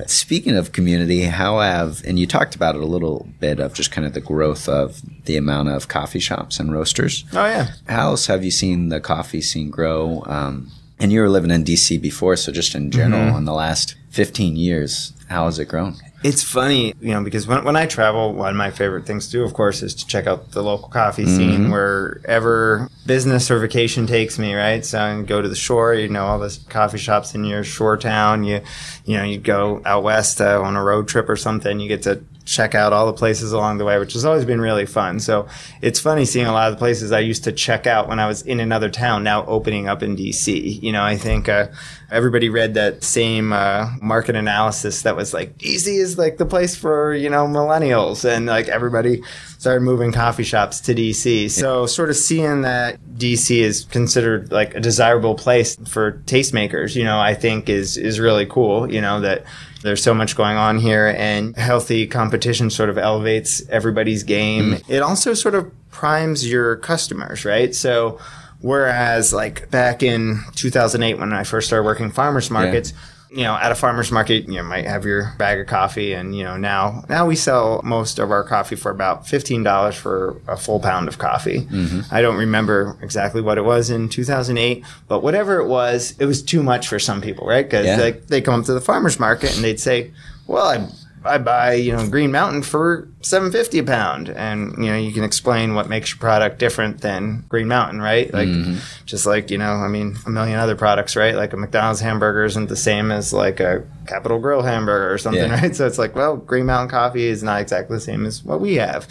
Speaking 0.06 0.56
of 0.56 0.72
community, 0.72 1.22
how 1.22 1.60
have 1.60 2.02
and 2.04 2.18
you 2.18 2.26
talked 2.26 2.54
about 2.54 2.74
it 2.74 2.80
a 2.82 2.86
little 2.86 3.28
bit 3.40 3.60
of 3.60 3.74
just 3.74 3.90
kind 3.90 4.06
of 4.06 4.12
the 4.12 4.20
growth 4.20 4.68
of 4.68 5.00
the 5.24 5.36
amount 5.36 5.68
of 5.68 5.88
coffee 5.88 6.18
shops 6.18 6.58
and 6.58 6.72
roasters. 6.72 7.24
oh 7.32 7.46
yeah. 7.46 7.68
How 7.88 8.10
else 8.10 8.26
have 8.26 8.44
you 8.44 8.50
seen 8.50 8.88
the 8.88 9.00
coffee 9.00 9.40
scene 9.40 9.70
grow? 9.70 10.22
Um, 10.26 10.70
and 10.98 11.12
you 11.12 11.20
were 11.20 11.28
living 11.28 11.50
in 11.52 11.62
DC 11.64 12.00
before, 12.02 12.34
so 12.36 12.50
just 12.50 12.74
in 12.74 12.90
general, 12.90 13.22
Mm-hmm. 13.28 13.38
in 13.38 13.44
the 13.44 13.52
last 13.54 13.94
15 14.10 14.56
years, 14.56 15.12
how 15.28 15.44
has 15.44 15.58
it 15.60 15.68
grown? 15.68 15.94
It's 16.24 16.42
funny, 16.42 16.94
you 17.00 17.12
know, 17.12 17.22
because 17.22 17.46
when, 17.46 17.62
when 17.62 17.76
I 17.76 17.86
travel, 17.86 18.32
one 18.32 18.50
of 18.50 18.56
my 18.56 18.72
favorite 18.72 19.06
things 19.06 19.26
to 19.26 19.32
do, 19.32 19.44
of 19.44 19.54
course, 19.54 19.82
is 19.82 19.94
to 19.94 20.06
check 20.06 20.26
out 20.26 20.50
the 20.50 20.62
local 20.62 20.88
coffee 20.88 21.26
scene 21.26 21.70
wherever 21.70 22.88
business 23.06 23.50
or 23.52 23.60
vacation 23.60 24.06
takes 24.08 24.36
me, 24.36 24.54
right? 24.54 24.84
So 24.84 25.00
I 25.00 25.22
go 25.22 25.40
to 25.40 25.48
the 25.48 25.54
shore, 25.54 25.94
you 25.94 26.08
know, 26.08 26.26
all 26.26 26.40
the 26.40 26.58
coffee 26.68 26.98
shops 26.98 27.36
in 27.36 27.44
your 27.44 27.62
shore 27.62 27.96
town. 27.96 28.42
You, 28.42 28.62
you 29.04 29.16
know, 29.16 29.22
you 29.22 29.38
go 29.38 29.80
out 29.84 30.02
west 30.02 30.40
uh, 30.40 30.60
on 30.60 30.74
a 30.74 30.82
road 30.82 31.06
trip 31.06 31.28
or 31.28 31.36
something, 31.36 31.78
you 31.78 31.86
get 31.86 32.02
to 32.02 32.20
check 32.48 32.74
out 32.74 32.94
all 32.94 33.06
the 33.06 33.12
places 33.12 33.52
along 33.52 33.76
the 33.76 33.84
way, 33.84 33.98
which 33.98 34.14
has 34.14 34.24
always 34.24 34.44
been 34.44 34.60
really 34.60 34.86
fun. 34.86 35.20
So 35.20 35.46
it's 35.82 36.00
funny 36.00 36.24
seeing 36.24 36.46
a 36.46 36.52
lot 36.52 36.68
of 36.68 36.74
the 36.74 36.78
places 36.78 37.12
I 37.12 37.20
used 37.20 37.44
to 37.44 37.52
check 37.52 37.86
out 37.86 38.08
when 38.08 38.18
I 38.18 38.26
was 38.26 38.42
in 38.42 38.58
another 38.58 38.88
town 38.88 39.22
now 39.22 39.44
opening 39.44 39.86
up 39.86 40.02
in 40.02 40.16
DC. 40.16 40.82
You 40.82 40.90
know, 40.92 41.04
I 41.04 41.16
think 41.16 41.48
uh, 41.48 41.68
everybody 42.10 42.48
read 42.48 42.74
that 42.74 43.04
same 43.04 43.52
uh, 43.52 43.90
market 44.00 44.34
analysis 44.36 45.02
that 45.02 45.16
was 45.16 45.34
like 45.34 45.58
DC 45.58 45.86
is 45.86 46.16
like 46.18 46.38
the 46.38 46.46
place 46.46 46.74
for 46.74 47.14
you 47.14 47.28
know 47.28 47.46
millennials, 47.46 48.24
and 48.24 48.46
like 48.46 48.68
everybody 48.68 49.22
started 49.58 49.80
moving 49.80 50.12
coffee 50.12 50.44
shops 50.44 50.80
to 50.80 50.94
DC. 50.94 51.50
So 51.50 51.86
sort 51.86 52.10
of 52.10 52.16
seeing 52.16 52.62
that 52.62 53.00
DC 53.16 53.58
is 53.58 53.84
considered 53.84 54.52
like 54.52 54.74
a 54.74 54.80
desirable 54.80 55.34
place 55.34 55.76
for 55.86 56.22
tastemakers, 56.26 56.94
you 56.94 57.04
know, 57.04 57.18
I 57.18 57.34
think 57.34 57.68
is 57.68 57.96
is 57.96 58.20
really 58.20 58.46
cool. 58.46 58.90
You 58.90 59.00
know 59.00 59.20
that 59.20 59.44
there's 59.82 60.02
so 60.02 60.14
much 60.14 60.36
going 60.36 60.56
on 60.56 60.78
here, 60.78 61.14
and 61.16 61.56
healthy 61.56 62.06
competition 62.06 62.70
sort 62.70 62.90
of 62.90 62.98
elevates 62.98 63.66
everybody's 63.68 64.22
game. 64.22 64.78
It 64.88 65.02
also 65.02 65.34
sort 65.34 65.54
of 65.54 65.70
primes 65.90 66.48
your 66.50 66.76
customers, 66.76 67.44
right? 67.44 67.74
So, 67.74 68.18
whereas 68.60 69.32
like 69.32 69.70
back 69.70 70.02
in 70.02 70.40
2008 70.54 71.18
when 71.18 71.32
I 71.32 71.44
first 71.44 71.66
started 71.68 71.84
working 71.84 72.10
farmers 72.10 72.50
markets. 72.50 72.92
You 73.30 73.42
know, 73.42 73.54
at 73.56 73.70
a 73.70 73.74
farmer's 73.74 74.10
market, 74.10 74.48
you 74.48 74.62
might 74.62 74.86
have 74.86 75.04
your 75.04 75.34
bag 75.36 75.60
of 75.60 75.66
coffee, 75.66 76.14
and 76.14 76.34
you 76.34 76.44
know 76.44 76.56
now 76.56 77.04
now 77.10 77.26
we 77.26 77.36
sell 77.36 77.82
most 77.84 78.18
of 78.18 78.30
our 78.30 78.42
coffee 78.42 78.74
for 78.74 78.90
about 78.90 79.26
fifteen 79.28 79.62
dollars 79.62 79.96
for 79.96 80.40
a 80.48 80.56
full 80.56 80.80
pound 80.80 81.08
of 81.08 81.18
coffee. 81.18 81.66
Mm-hmm. 81.66 82.00
I 82.10 82.22
don't 82.22 82.38
remember 82.38 82.96
exactly 83.02 83.42
what 83.42 83.58
it 83.58 83.66
was 83.66 83.90
in 83.90 84.08
2008, 84.08 84.82
but 85.08 85.22
whatever 85.22 85.58
it 85.60 85.66
was, 85.66 86.14
it 86.18 86.24
was 86.24 86.42
too 86.42 86.62
much 86.62 86.88
for 86.88 86.98
some 86.98 87.20
people, 87.20 87.46
right? 87.46 87.66
Because 87.66 87.84
Yeah. 87.84 87.96
like 87.98 88.28
they 88.28 88.40
come 88.40 88.60
up 88.60 88.64
to 88.64 88.72
the 88.72 88.80
farmer's 88.80 89.20
market 89.20 89.54
and 89.54 89.62
they'd 89.62 89.78
say, 89.78 90.10
"Well, 90.46 90.64
I 90.66 90.88
I 91.24 91.38
buy 91.38 91.74
you 91.74 91.92
know 91.92 92.08
Green 92.08 92.32
Mountain 92.32 92.62
for 92.62 93.08
seven 93.20 93.50
fifty 93.52 93.78
a 93.78 93.84
pound," 93.84 94.28
and 94.28 94.72
you 94.78 94.90
know 94.90 94.96
you 94.96 95.12
can 95.12 95.24
explain 95.24 95.74
what 95.74 95.88
makes 95.88 96.10
your 96.10 96.18
product 96.18 96.58
different 96.58 97.00
than 97.00 97.44
Green 97.48 97.68
Mountain, 97.68 98.00
right? 98.00 98.32
Like 98.32 98.48
mm-hmm. 98.48 98.78
just 99.06 99.26
like 99.26 99.50
you 99.50 99.58
know, 99.58 99.72
I 99.72 99.88
mean, 99.88 100.16
a 100.26 100.30
million 100.30 100.58
other 100.58 100.76
products, 100.76 101.16
right? 101.16 101.34
Like 101.34 101.52
a 101.52 101.56
McDonald's 101.56 102.00
hamburger 102.00 102.44
isn't 102.44 102.68
the 102.68 102.76
same 102.76 103.10
as 103.10 103.32
like 103.32 103.60
a 103.60 103.84
Capital 104.06 104.38
Grille 104.38 104.62
hamburger 104.62 105.12
or 105.12 105.18
something, 105.18 105.42
Yeah. 105.42 105.60
right? 105.60 105.74
So 105.78 105.86
it's 105.86 105.98
like, 105.98 106.14
well, 106.14 106.36
Green 106.36 106.66
Mountain 106.66 106.90
coffee 106.90 107.26
is 107.26 107.42
not 107.42 107.60
exactly 107.60 107.96
the 107.96 108.00
same 108.00 108.26
as 108.26 108.42
what 108.42 108.60
we 108.60 108.76
have. 108.76 109.06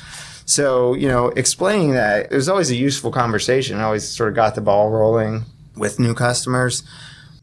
So, 0.45 0.93
you 0.93 1.09
know, 1.09 1.27
explaining 1.29 1.91
that 1.91 2.31
it 2.31 2.35
was 2.35 2.47
always 2.47 2.71
a 2.71 2.75
useful 2.75 3.11
conversation. 3.11 3.79
I 3.79 3.83
always 3.83 4.07
sort 4.07 4.29
of 4.29 4.35
got 4.35 4.55
the 4.55 4.61
ball 4.61 4.89
rolling 4.89 5.43
with 5.75 5.99
new 5.99 6.13
customers. 6.13 6.83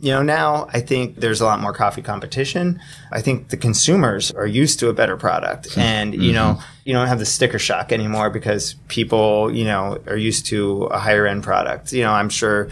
You 0.01 0.13
know, 0.13 0.23
now 0.23 0.69
I 0.73 0.81
think 0.81 1.17
there's 1.17 1.41
a 1.41 1.45
lot 1.45 1.61
more 1.61 1.73
coffee 1.73 2.03
competition. 2.03 2.81
I 3.13 3.21
think 3.21 3.49
the 3.49 3.57
consumers 3.57 4.31
are 4.33 4.47
used 4.47 4.79
to 4.81 4.89
a 4.89 4.93
better 4.93 5.17
product. 5.17 5.75
Hmm. 5.75 5.81
And, 5.81 6.15
you 6.15 6.21
mm-hmm. 6.21 6.35
know, 6.35 6.61
you 6.85 6.93
don't 6.93 7.09
have 7.09 7.19
the 7.19 7.27
sticker 7.27 7.59
shock 7.59 7.93
anymore 7.93 8.31
because 8.31 8.75
people, 8.89 9.51
you 9.55 9.65
know, 9.65 9.99
are 10.07 10.17
used 10.17 10.47
to 10.47 10.85
a 10.85 10.99
higher 10.99 11.27
end 11.27 11.43
product. 11.43 11.93
You 11.93 12.03
know, 12.03 12.13
I'm 12.13 12.29
sure 12.29 12.69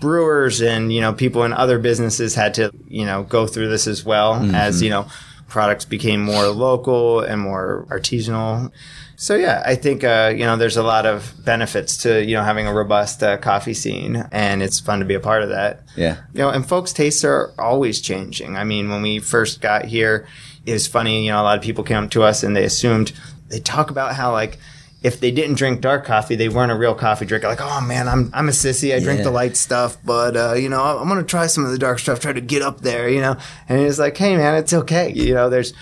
brewers 0.00 0.60
and, 0.60 0.92
you 0.92 1.00
know, 1.00 1.12
people 1.12 1.44
in 1.44 1.52
other 1.52 1.78
businesses 1.78 2.34
had 2.34 2.54
to, 2.54 2.72
you 2.88 3.04
know, 3.04 3.22
go 3.22 3.46
through 3.46 3.68
this 3.68 3.86
as 3.86 4.04
well 4.04 4.34
mm-hmm. 4.34 4.54
as, 4.54 4.82
you 4.82 4.90
know, 4.90 5.06
products 5.52 5.84
became 5.84 6.20
more 6.20 6.46
local 6.46 7.20
and 7.20 7.40
more 7.40 7.86
artisanal. 7.90 8.72
So 9.16 9.36
yeah, 9.36 9.62
I 9.64 9.76
think 9.76 10.02
uh, 10.02 10.32
you 10.34 10.44
know 10.44 10.56
there's 10.56 10.78
a 10.78 10.82
lot 10.82 11.06
of 11.06 11.32
benefits 11.44 11.98
to 11.98 12.24
you 12.24 12.34
know 12.34 12.42
having 12.42 12.66
a 12.66 12.74
robust 12.74 13.22
uh, 13.22 13.36
coffee 13.36 13.74
scene, 13.74 14.24
and 14.32 14.62
it's 14.62 14.80
fun 14.80 14.98
to 14.98 15.04
be 15.04 15.14
a 15.14 15.20
part 15.20 15.42
of 15.42 15.50
that. 15.50 15.82
Yeah. 15.94 16.16
You 16.32 16.40
know, 16.40 16.48
and 16.48 16.66
folks' 16.66 16.92
tastes 16.92 17.22
are 17.22 17.52
always 17.58 18.00
changing. 18.00 18.56
I 18.56 18.64
mean, 18.64 18.88
when 18.88 19.02
we 19.02 19.20
first 19.20 19.60
got 19.60 19.84
here, 19.84 20.26
it 20.66 20.72
was 20.72 20.86
funny. 20.86 21.26
You 21.26 21.32
know, 21.32 21.42
a 21.42 21.44
lot 21.44 21.58
of 21.58 21.62
people 21.62 21.84
came 21.84 22.02
up 22.02 22.10
to 22.12 22.22
us 22.22 22.42
and 22.42 22.56
they 22.56 22.64
assumed 22.64 23.12
they 23.48 23.60
talk 23.60 23.90
about 23.90 24.14
how 24.14 24.32
like 24.32 24.58
if 25.02 25.18
they 25.20 25.30
didn't 25.30 25.56
drink 25.56 25.80
dark 25.80 26.04
coffee, 26.04 26.36
they 26.36 26.48
weren't 26.48 26.70
a 26.72 26.76
real 26.76 26.94
coffee 26.94 27.26
drinker. 27.26 27.48
Like, 27.48 27.60
oh 27.60 27.80
man, 27.80 28.08
I'm 28.08 28.30
I'm 28.32 28.48
a 28.48 28.52
sissy. 28.52 28.94
I 28.94 29.00
drink 29.00 29.18
Yeah. 29.18 29.24
the 29.24 29.30
light 29.30 29.56
stuff, 29.56 29.96
but 30.04 30.36
uh, 30.36 30.52
you 30.54 30.68
know, 30.68 30.82
I'm 30.82 31.08
gonna 31.08 31.22
try 31.22 31.46
some 31.48 31.64
of 31.64 31.70
the 31.72 31.78
dark 31.78 31.98
stuff. 31.98 32.20
Try 32.20 32.32
to 32.32 32.40
get 32.40 32.62
up 32.62 32.80
there, 32.82 33.08
you 33.08 33.20
know. 33.20 33.36
And 33.68 33.80
it's 33.80 33.98
like, 33.98 34.16
hey 34.16 34.36
man, 34.36 34.54
it's 34.56 34.72
okay. 34.72 35.12
You 35.12 35.34
know, 35.34 35.50
there's 35.50 35.72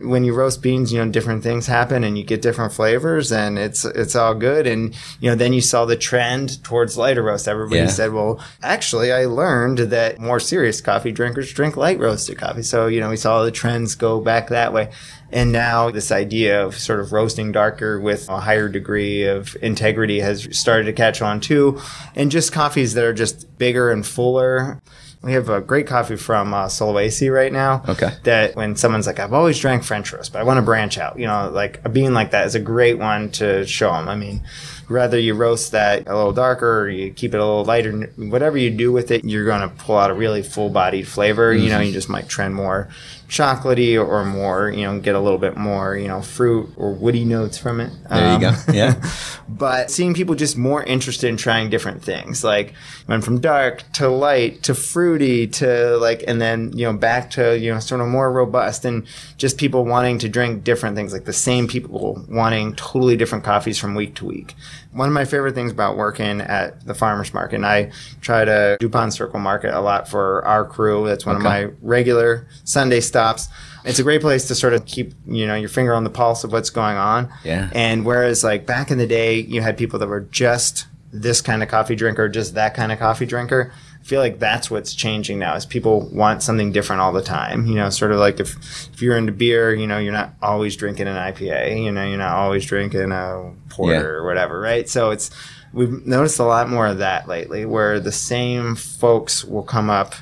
when 0.00 0.24
you 0.24 0.34
roast 0.34 0.62
beans, 0.62 0.92
you 0.92 1.04
know, 1.04 1.10
different 1.10 1.42
things 1.42 1.66
happen 1.66 2.04
and 2.04 2.16
you 2.16 2.24
get 2.24 2.40
different 2.42 2.72
flavors 2.72 3.32
and 3.32 3.58
it's 3.58 3.84
it's 3.84 4.14
all 4.14 4.34
good. 4.34 4.66
And 4.66 4.94
you 5.20 5.30
know, 5.30 5.36
then 5.36 5.52
you 5.52 5.60
saw 5.60 5.84
the 5.84 5.96
trend 5.96 6.62
towards 6.64 6.96
lighter 6.96 7.22
roast. 7.22 7.48
Everybody 7.48 7.80
Yeah. 7.80 7.86
said, 7.88 8.12
well, 8.12 8.40
actually, 8.62 9.12
I 9.12 9.24
learned 9.26 9.78
that 9.78 10.18
more 10.18 10.40
serious 10.40 10.80
coffee 10.80 11.12
drinkers 11.12 11.52
drink 11.52 11.76
light 11.76 11.98
roasted 11.98 12.38
coffee. 12.38 12.62
So 12.62 12.86
you 12.86 13.00
know, 13.00 13.10
we 13.10 13.16
saw 13.16 13.42
the 13.44 13.50
trends 13.50 13.94
go 13.94 14.20
back 14.20 14.48
that 14.48 14.72
way. 14.72 14.90
And 15.30 15.52
now 15.52 15.90
this 15.90 16.10
idea 16.10 16.64
of 16.64 16.78
sort 16.78 17.00
of 17.00 17.12
roasting 17.12 17.52
darker 17.52 18.00
with 18.00 18.28
a 18.30 18.40
higher 18.40 18.68
degree 18.68 19.24
of 19.24 19.56
integrity 19.60 20.20
has 20.20 20.48
started 20.58 20.84
to 20.84 20.92
catch 20.94 21.20
on 21.20 21.40
too. 21.40 21.80
And 22.16 22.30
just 22.30 22.50
coffees 22.52 22.94
that 22.94 23.04
are 23.04 23.12
just 23.12 23.58
bigger 23.58 23.90
and 23.90 24.06
fuller. 24.06 24.80
We 25.20 25.32
have 25.32 25.48
a 25.48 25.60
great 25.60 25.86
coffee 25.86 26.16
from 26.16 26.54
uh, 26.54 26.66
Sulawesi 26.66 27.32
right 27.32 27.52
now. 27.52 27.82
Okay. 27.88 28.12
That 28.22 28.54
when 28.54 28.76
someone's 28.76 29.06
like, 29.06 29.18
I've 29.18 29.32
always 29.32 29.58
drank 29.58 29.82
French 29.82 30.12
roast, 30.12 30.32
but 30.32 30.38
I 30.38 30.44
want 30.44 30.58
to 30.58 30.62
branch 30.62 30.96
out, 30.96 31.18
you 31.18 31.26
know, 31.26 31.50
like 31.50 31.80
a 31.84 31.88
bean 31.88 32.14
like 32.14 32.30
that 32.30 32.46
is 32.46 32.54
a 32.54 32.60
great 32.60 32.98
one 32.98 33.30
to 33.32 33.66
show 33.66 33.92
them. 33.92 34.08
I 34.08 34.14
mean, 34.14 34.42
rather 34.88 35.18
you 35.18 35.34
roast 35.34 35.72
that 35.72 36.06
a 36.06 36.16
little 36.16 36.32
darker 36.32 36.82
or 36.82 36.88
you 36.88 37.12
keep 37.12 37.34
it 37.34 37.38
a 37.38 37.44
little 37.44 37.64
lighter, 37.64 37.92
whatever 38.16 38.56
you 38.56 38.70
do 38.70 38.92
with 38.92 39.10
it, 39.10 39.24
you're 39.24 39.44
going 39.44 39.60
to 39.60 39.68
pull 39.68 39.96
out 39.96 40.10
a 40.10 40.14
really 40.14 40.42
full 40.42 40.70
bodied 40.70 41.08
flavor. 41.08 41.52
You 41.52 41.68
know, 41.68 41.80
you 41.80 41.92
just 41.92 42.08
might 42.08 42.28
trend 42.28 42.54
more 42.54 42.88
chocolatey 43.28 44.02
or 44.02 44.24
more, 44.24 44.70
you 44.70 44.84
know, 44.84 44.98
get 44.98 45.14
a 45.14 45.20
little 45.20 45.38
bit 45.38 45.56
more, 45.56 45.96
you 45.96 46.08
know, 46.08 46.22
fruit 46.22 46.70
or 46.76 46.94
woody 46.94 47.24
notes 47.24 47.58
from 47.58 47.78
it. 47.78 47.92
There 48.08 48.32
you 48.32 48.40
go. 48.40 48.48
Um, 48.48 48.56
yeah. 48.72 49.10
but 49.48 49.90
seeing 49.90 50.14
people 50.14 50.34
just 50.34 50.56
more 50.56 50.82
interested 50.82 51.28
in 51.28 51.36
trying 51.36 51.68
different 51.68 52.02
things, 52.02 52.42
like 52.42 52.72
went 53.06 53.24
from 53.24 53.38
dark 53.40 53.84
to 53.92 54.08
light 54.08 54.62
to 54.62 54.74
fruity 54.74 55.46
to 55.46 55.98
like, 55.98 56.24
and 56.26 56.40
then, 56.40 56.72
you 56.72 56.86
know, 56.86 56.96
back 56.96 57.30
to, 57.32 57.58
you 57.58 57.72
know, 57.72 57.80
sort 57.80 58.00
of 58.00 58.08
more 58.08 58.32
robust 58.32 58.86
and 58.86 59.06
just 59.36 59.58
people 59.58 59.84
wanting 59.84 60.18
to 60.20 60.28
drink 60.28 60.64
different 60.64 60.96
things, 60.96 61.12
like 61.12 61.26
the 61.26 61.32
same 61.32 61.68
people 61.68 62.24
wanting 62.30 62.74
totally 62.76 63.16
different 63.16 63.44
coffees 63.44 63.78
from 63.78 63.94
week 63.94 64.14
to 64.14 64.24
week. 64.24 64.54
One 64.92 65.06
of 65.08 65.12
my 65.14 65.24
favorite 65.26 65.54
things 65.54 65.70
about 65.70 65.96
working 65.96 66.40
at 66.40 66.84
the 66.86 66.94
farmer's 66.94 67.34
market, 67.34 67.56
and 67.56 67.66
I 67.66 67.90
try 68.22 68.44
to 68.44 68.76
DuPont 68.80 69.12
Circle 69.12 69.38
Market 69.38 69.74
a 69.76 69.80
lot 69.80 70.08
for 70.08 70.44
our 70.46 70.64
crew. 70.64 71.06
That's 71.06 71.26
one 71.26 71.36
Okay. 71.36 71.64
of 71.64 71.70
my 71.70 71.74
regular 71.82 72.46
Sunday 72.64 73.00
stops. 73.00 73.48
It's 73.84 73.98
a 73.98 74.02
great 74.02 74.22
place 74.22 74.48
to 74.48 74.54
sort 74.54 74.72
of 74.72 74.84
keep, 74.86 75.12
you 75.26 75.46
know, 75.46 75.54
your 75.54 75.68
finger 75.68 75.94
on 75.94 76.04
the 76.04 76.10
pulse 76.10 76.42
of 76.42 76.52
what's 76.52 76.70
going 76.70 76.96
on. 76.96 77.28
Yeah. 77.44 77.68
And 77.72 78.04
whereas 78.04 78.42
like 78.42 78.66
back 78.66 78.90
in 78.90 78.98
the 78.98 79.06
day, 79.06 79.38
you 79.40 79.60
had 79.60 79.76
people 79.76 79.98
that 79.98 80.08
were 80.08 80.20
just 80.20 80.86
this 81.12 81.40
kind 81.40 81.62
of 81.62 81.68
coffee 81.68 81.94
drinker, 81.94 82.28
just 82.28 82.54
that 82.54 82.74
kind 82.74 82.90
of 82.92 82.98
coffee 82.98 83.24
drinker. 83.26 83.72
Feel 84.08 84.20
like 84.20 84.38
that's 84.38 84.70
what's 84.70 84.94
changing 84.94 85.38
now 85.38 85.54
is 85.54 85.66
people 85.66 86.08
want 86.08 86.42
something 86.42 86.72
different 86.72 87.02
all 87.02 87.12
the 87.12 87.22
time. 87.22 87.66
You 87.66 87.74
know, 87.74 87.90
sort 87.90 88.10
of 88.10 88.18
like 88.18 88.40
if 88.40 88.56
if 88.94 89.02
you're 89.02 89.16
into 89.18 89.32
beer, 89.32 89.74
you 89.74 89.86
know, 89.86 89.98
you're 89.98 90.12
not 90.14 90.32
always 90.42 90.76
drinking 90.76 91.08
an 91.08 91.16
IPA, 91.16 91.84
you 91.84 91.92
know, 91.92 92.06
you're 92.06 92.16
not 92.18 92.32
always 92.32 92.64
drinking 92.64 93.12
a 93.12 93.52
porter 93.68 93.92
Yeah. 93.92 94.00
or 94.00 94.24
whatever, 94.24 94.58
right? 94.60 94.88
So 94.88 95.10
it's 95.10 95.30
we've 95.74 96.06
noticed 96.06 96.38
a 96.38 96.44
lot 96.44 96.70
more 96.70 96.86
of 96.86 96.98
that 96.98 97.28
lately 97.28 97.66
where 97.66 98.00
the 98.00 98.10
same 98.12 98.74
folks 98.74 99.44
will 99.44 99.62
come 99.62 99.90
up 99.90 100.14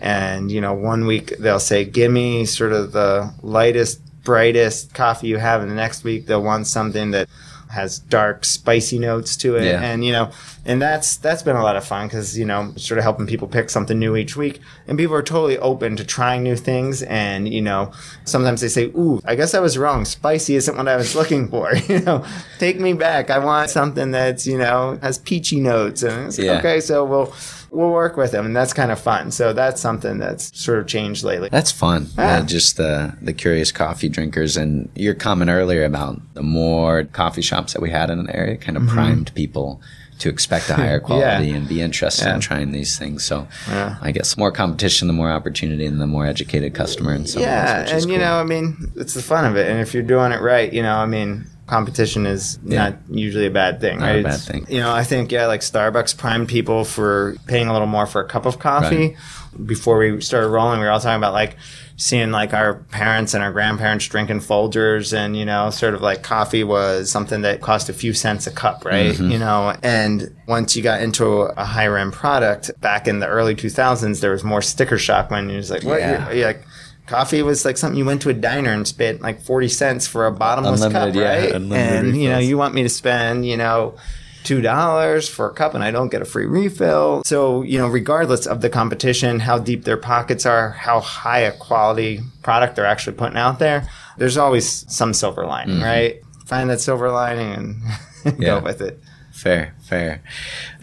and 0.00 0.50
you 0.50 0.60
know 0.60 0.74
one 0.74 1.06
week 1.06 1.32
they'll 1.38 1.60
say 1.60 1.84
give 1.84 2.10
me 2.10 2.44
sort 2.44 2.72
of 2.72 2.90
the 2.92 3.32
lightest 3.42 4.00
brightest 4.24 4.92
coffee 4.94 5.28
you 5.28 5.38
have 5.38 5.62
and 5.62 5.70
the 5.70 5.74
next 5.74 6.02
week 6.04 6.26
they'll 6.26 6.42
want 6.42 6.66
something 6.66 7.12
that 7.12 7.28
has 7.70 7.98
dark, 7.98 8.44
spicy 8.44 8.98
notes 8.98 9.36
to 9.38 9.56
it, 9.56 9.64
Yeah. 9.64 9.80
and 9.82 10.04
you 10.04 10.12
know, 10.12 10.30
and 10.64 10.80
that's 10.80 11.16
that's 11.16 11.42
been 11.42 11.56
a 11.56 11.62
lot 11.62 11.76
of 11.76 11.84
fun 11.84 12.06
because 12.06 12.38
you 12.38 12.44
know, 12.44 12.72
sort 12.76 12.98
of 12.98 13.04
helping 13.04 13.26
people 13.26 13.48
pick 13.48 13.70
something 13.70 13.98
new 13.98 14.16
each 14.16 14.36
week, 14.36 14.60
and 14.86 14.96
people 14.98 15.14
are 15.14 15.22
totally 15.22 15.58
open 15.58 15.96
to 15.96 16.04
trying 16.04 16.42
new 16.42 16.56
things, 16.56 17.02
and 17.02 17.48
you 17.52 17.60
know, 17.62 17.92
sometimes 18.24 18.60
they 18.60 18.68
say, 18.68 18.84
"Ooh, 18.96 19.20
I 19.24 19.34
guess 19.34 19.54
I 19.54 19.60
was 19.60 19.76
wrong. 19.78 20.04
Spicy 20.04 20.56
isn't 20.56 20.76
what 20.76 20.88
I 20.88 20.96
was 20.96 21.14
looking 21.20 21.48
for." 21.48 21.74
you 21.88 22.00
know, 22.00 22.24
take 22.58 22.80
me 22.80 22.92
back. 22.94 23.30
I 23.30 23.38
want 23.38 23.70
something 23.70 24.10
that's 24.10 24.46
you 24.46 24.58
know 24.58 24.98
has 25.02 25.18
peachy 25.18 25.60
notes, 25.60 26.02
and 26.02 26.26
it's 26.28 26.38
like, 26.38 26.44
Yeah. 26.46 26.58
okay, 26.58 26.80
so 26.80 27.04
we'll. 27.04 27.32
We'll 27.70 27.90
work 27.90 28.16
with 28.16 28.32
them, 28.32 28.46
and 28.46 28.56
that's 28.56 28.72
kind 28.72 28.90
of 28.90 28.98
fun. 29.00 29.30
So 29.30 29.52
that's 29.52 29.80
something 29.80 30.18
that's 30.18 30.58
sort 30.58 30.78
of 30.78 30.86
changed 30.86 31.22
lately. 31.24 31.48
That's 31.50 31.70
fun. 31.70 32.08
Yeah. 32.16 32.38
Uh, 32.38 32.42
just 32.46 32.76
the 32.76 33.16
the 33.20 33.32
curious 33.32 33.70
coffee 33.72 34.08
drinkers 34.08 34.56
and 34.56 34.88
your 34.94 35.14
comment 35.14 35.50
earlier 35.50 35.84
about 35.84 36.20
the 36.34 36.42
more 36.42 37.04
coffee 37.04 37.42
shops 37.42 37.72
that 37.74 37.82
we 37.82 37.90
had 37.90 38.10
in 38.10 38.18
an 38.18 38.30
area 38.30 38.56
kind 38.56 38.76
of 38.76 38.86
primed 38.86 39.34
people 39.34 39.80
to 40.20 40.28
expect 40.28 40.68
a 40.68 40.74
higher 40.74 40.98
quality 41.08 41.50
and 41.52 41.68
be 41.68 41.80
interested 41.80 42.26
in 42.26 42.40
trying 42.40 42.72
these 42.72 42.98
things. 42.98 43.22
So 43.24 43.46
Yeah. 43.68 43.96
I 44.00 44.10
guess 44.10 44.36
more 44.36 44.50
competition, 44.50 45.06
the 45.06 45.14
more 45.14 45.30
opportunity, 45.30 45.86
and 45.86 46.00
the 46.00 46.06
more 46.08 46.26
educated 46.26 46.74
customer. 46.74 47.12
And 47.12 47.28
so 47.28 47.38
yeah, 47.38 47.82
which 47.82 47.92
and 47.92 48.10
you 48.10 48.18
know, 48.18 48.40
I 48.40 48.44
mean, 48.44 48.92
it's 48.96 49.14
the 49.14 49.22
fun 49.22 49.44
of 49.44 49.56
it. 49.56 49.68
And 49.70 49.78
if 49.80 49.94
you're 49.94 50.02
doing 50.02 50.32
it 50.32 50.40
right, 50.40 50.72
you 50.72 50.82
know, 50.82 50.96
I 50.96 51.06
mean, 51.06 51.46
competition 51.68 52.26
is 52.26 52.58
Yeah. 52.64 52.84
not 52.84 52.94
usually 53.10 53.46
a 53.46 53.50
bad 53.50 53.80
thing, 53.80 53.98
Not 54.00 54.08
a 54.10 54.14
right? 54.14 54.24
bad 54.24 54.34
It's- 54.34 54.46
thing. 54.48 54.66
You 54.68 54.80
know, 54.80 54.92
I 54.92 55.04
think 55.04 55.30
yeah, 55.30 55.46
like 55.46 55.60
Starbucks 55.60 56.16
primed 56.16 56.48
people 56.48 56.84
for 56.84 57.36
paying 57.46 57.68
a 57.68 57.72
little 57.72 57.86
more 57.86 58.06
for 58.06 58.20
a 58.20 58.26
cup 58.26 58.46
of 58.46 58.58
coffee. 58.58 59.16
Before 59.64 59.98
we 59.98 60.20
started 60.20 60.48
rolling, 60.48 60.80
we 60.80 60.86
were 60.86 60.90
all 60.92 61.00
talking 61.00 61.16
about 61.16 61.32
like 61.32 61.56
seeing 61.96 62.30
like 62.30 62.54
our 62.54 62.74
parents 62.92 63.34
and 63.34 63.42
our 63.42 63.50
grandparents 63.50 64.06
drinking 64.06 64.38
Folgers, 64.40 65.12
and 65.12 65.36
you 65.36 65.44
know, 65.44 65.70
sort 65.70 65.94
of 65.94 66.00
like 66.02 66.22
coffee 66.22 66.62
was 66.62 67.10
something 67.10 67.40
that 67.42 67.60
cost 67.60 67.88
a 67.88 67.92
few 67.92 68.12
cents 68.12 68.46
a 68.46 68.50
cup, 68.52 68.84
right? 68.84 69.14
Mm-hmm. 69.14 69.30
You 69.32 69.38
know, 69.38 69.74
and 69.82 70.32
once 70.46 70.76
you 70.76 70.82
got 70.82 71.00
into 71.02 71.26
a 71.42 71.64
higher 71.64 71.96
end 71.98 72.12
product 72.12 72.70
back 72.80 73.08
in 73.08 73.18
the 73.18 73.26
early 73.26 73.54
2000s, 73.56 74.20
there 74.20 74.30
was 74.30 74.44
more 74.44 74.62
sticker 74.62 74.96
shock 74.98 75.30
when 75.30 75.48
you 75.50 75.56
was 75.56 75.70
like, 75.70 75.82
what? 75.82 75.98
Yeah. 76.00 76.26
You're, 76.28 76.36
you're 76.36 76.46
like 76.46 76.62
coffee 77.08 77.42
was 77.42 77.64
like 77.64 77.76
something 77.76 77.98
you 77.98 78.04
went 78.04 78.22
to 78.22 78.28
a 78.28 78.34
diner 78.34 78.70
and 78.70 78.86
spent 78.86 79.20
like 79.20 79.40
40 79.40 79.68
cents 79.68 80.06
for 80.06 80.26
a 80.26 80.32
bottomless 80.32 80.82
Unlimited, 80.82 81.14
cup 81.14 81.20
yeah, 81.22 81.28
right 81.42 81.54
unlimited 81.54 82.04
and 82.06 82.16
you 82.22 82.28
know 82.28 82.38
you 82.38 82.56
want 82.58 82.74
me 82.74 82.82
to 82.82 82.88
spend 82.88 83.46
you 83.46 83.56
know 83.56 83.96
two 84.44 84.60
dollars 84.60 85.28
for 85.28 85.48
a 85.50 85.52
cup 85.52 85.74
and 85.74 85.82
i 85.82 85.90
don't 85.90 86.10
get 86.10 86.22
a 86.22 86.24
free 86.24 86.46
refill 86.46 87.22
so 87.24 87.62
you 87.62 87.78
know 87.78 87.88
regardless 87.88 88.46
of 88.46 88.60
the 88.60 88.70
competition 88.70 89.40
how 89.40 89.58
deep 89.58 89.84
their 89.84 89.96
pockets 89.96 90.46
are 90.46 90.70
how 90.70 91.00
high 91.00 91.40
a 91.40 91.52
quality 91.52 92.20
product 92.42 92.76
they're 92.76 92.86
actually 92.86 93.16
putting 93.16 93.36
out 93.36 93.58
there 93.58 93.88
there's 94.18 94.36
always 94.36 94.84
some 94.92 95.12
silver 95.12 95.44
lining 95.46 95.80
right 95.80 96.20
find 96.46 96.70
that 96.70 96.80
silver 96.80 97.10
lining 97.10 97.52
and 97.52 97.76
Mm-hmm. 98.24 98.42
Yeah. 98.42 98.58
go 98.58 98.64
with 98.64 98.80
it 98.80 99.00
Fair, 99.32 99.72
fair. 99.82 100.20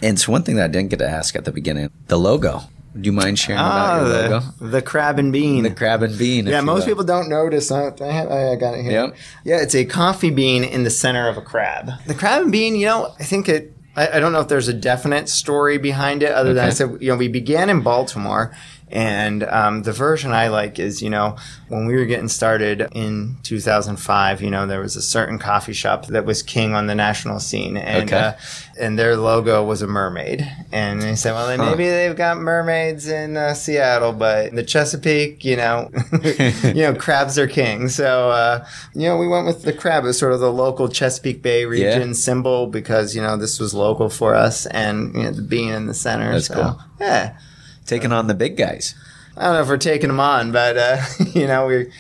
And 0.02 0.18
so 0.18 0.32
one 0.32 0.44
thing 0.44 0.56
that 0.56 0.64
I 0.64 0.68
didn't 0.70 0.90
get 0.90 1.00
to 1.00 1.10
ask 1.10 1.36
at 1.36 1.44
the 1.44 1.52
beginning, 1.52 1.90
the 2.08 2.18
logo. 2.18 2.62
Do 3.00 3.02
you 3.08 3.12
mind 3.12 3.38
sharing 3.38 3.60
about 3.60 4.02
your 4.02 4.06
Ah, 4.06 4.10
logo? 4.10 4.40
the, 4.60 4.68
the 4.68 4.82
crab 4.82 5.20
and 5.20 5.34
bean 5.34 5.64
The 5.64 5.72
crab 5.72 6.02
and 6.02 6.18
bean. 6.18 6.48
Yeah, 6.48 6.62
most 6.62 6.82
will. 6.82 6.88
people 6.88 7.04
don't 7.04 7.28
notice. 7.30 7.70
I, 7.72 7.92
I, 8.02 8.06
have, 8.06 8.32
I 8.32 8.56
got 8.56 8.76
it 8.76 8.84
here. 8.84 8.92
Yep. 8.92 9.16
Yeah, 9.44 9.62
it's 9.62 9.76
a 9.76 9.84
coffee 9.86 10.30
bean 10.30 10.64
in 10.64 10.84
the 10.84 10.90
center 10.90 11.28
of 11.28 11.36
a 11.38 11.42
crab. 11.42 11.92
The 12.08 12.14
crab 12.14 12.44
and 12.44 12.52
bean, 12.52 12.76
you 12.76 12.86
know, 12.86 13.14
I 13.20 13.24
think 13.24 13.50
it. 13.50 13.74
I, 13.98 14.18
I 14.18 14.20
don't 14.20 14.32
know 14.34 14.40
if 14.42 14.48
there's 14.48 14.68
a 14.68 14.74
definite 14.74 15.30
story 15.30 15.78
behind 15.78 16.22
it, 16.24 16.32
other 16.32 16.54
than 16.54 16.66
I 16.66 16.70
said, 16.70 16.98
you 17.02 17.10
know, 17.10 17.16
we 17.18 17.28
began 17.30 17.70
in 17.70 17.82
Baltimore, 17.82 18.54
and 18.92 19.44
um, 19.44 19.84
the 19.84 19.92
version 19.92 20.32
I 20.32 20.48
like 20.50 20.78
is, 20.80 21.02
you 21.02 21.10
know, 21.10 21.36
when 21.70 21.88
we 21.88 21.96
were 21.96 22.06
getting 22.06 22.28
started 22.28 22.88
in 22.94 23.38
2005, 23.44 24.42
you 24.42 24.50
know, 24.52 24.68
there 24.68 24.80
was 24.80 24.96
a 24.96 25.02
certain 25.02 25.40
coffee 25.40 25.74
shop 25.74 26.06
that 26.08 26.26
was 26.26 26.44
king 26.44 26.74
on 26.76 26.88
the 26.88 26.96
national 26.96 27.40
scene, 27.40 27.78
and 27.78 28.10
Okay. 28.12 28.18
uh, 28.18 28.34
and 28.80 29.00
their 29.00 29.16
logo 29.18 29.64
was 29.64 29.82
a 29.82 29.88
mermaid, 29.88 30.46
and 30.72 31.02
they 31.02 31.16
said, 31.16 31.32
well, 31.34 31.48
then 31.48 31.60
Huh. 31.60 31.72
maybe 31.72 31.88
they've 31.90 32.16
got 32.16 32.38
mermaids 32.38 33.08
in 33.08 33.38
uh, 33.38 33.54
Seattle, 33.54 34.14
but 34.14 34.48
in 34.48 34.56
the 34.56 34.64
Chesapeake, 34.64 35.44
you 35.44 35.56
know, 35.56 35.90
you 36.64 36.74
know, 36.74 36.94
crabs 37.00 37.40
are 37.40 37.48
king. 37.48 37.88
So, 37.90 38.30
uh, 38.30 38.66
you 38.94 39.08
know, 39.08 39.18
we 39.18 39.28
went 39.28 39.46
with 39.48 39.64
the 39.64 39.74
crab 39.74 40.06
as 40.06 40.18
sort 40.20 40.34
of 40.34 40.40
the 40.42 40.52
local 40.52 40.90
Chesapeake 40.90 41.42
Bay 41.42 41.66
region 41.66 42.10
Yeah. 42.10 42.14
symbol 42.14 42.68
because 42.68 43.16
you 43.16 43.22
know 43.22 43.36
this 43.38 43.60
was 43.60 43.74
local 43.74 44.10
for 44.10 44.36
us, 44.36 44.66
and 44.68 45.14
you 45.16 45.24
know, 45.24 45.32
the 45.32 45.42
bean 45.42 45.74
in 45.74 45.88
the 45.88 45.94
center. 45.94 46.32
That's 46.34 46.48
so, 46.48 46.54
cool. 46.54 46.82
Yeah, 47.00 47.38
Taking 47.86 48.12
on 48.12 48.28
the 48.28 48.34
big 48.34 48.58
guys. 48.58 48.96
I 49.38 49.46
don't 49.46 49.54
know 49.54 49.62
if 49.62 49.68
we're 49.68 49.78
taking 49.78 50.08
them 50.08 50.20
on, 50.20 50.52
but 50.52 50.78
uh, 50.78 51.02
you 51.34 51.48
know, 51.48 51.68
we. 51.68 51.92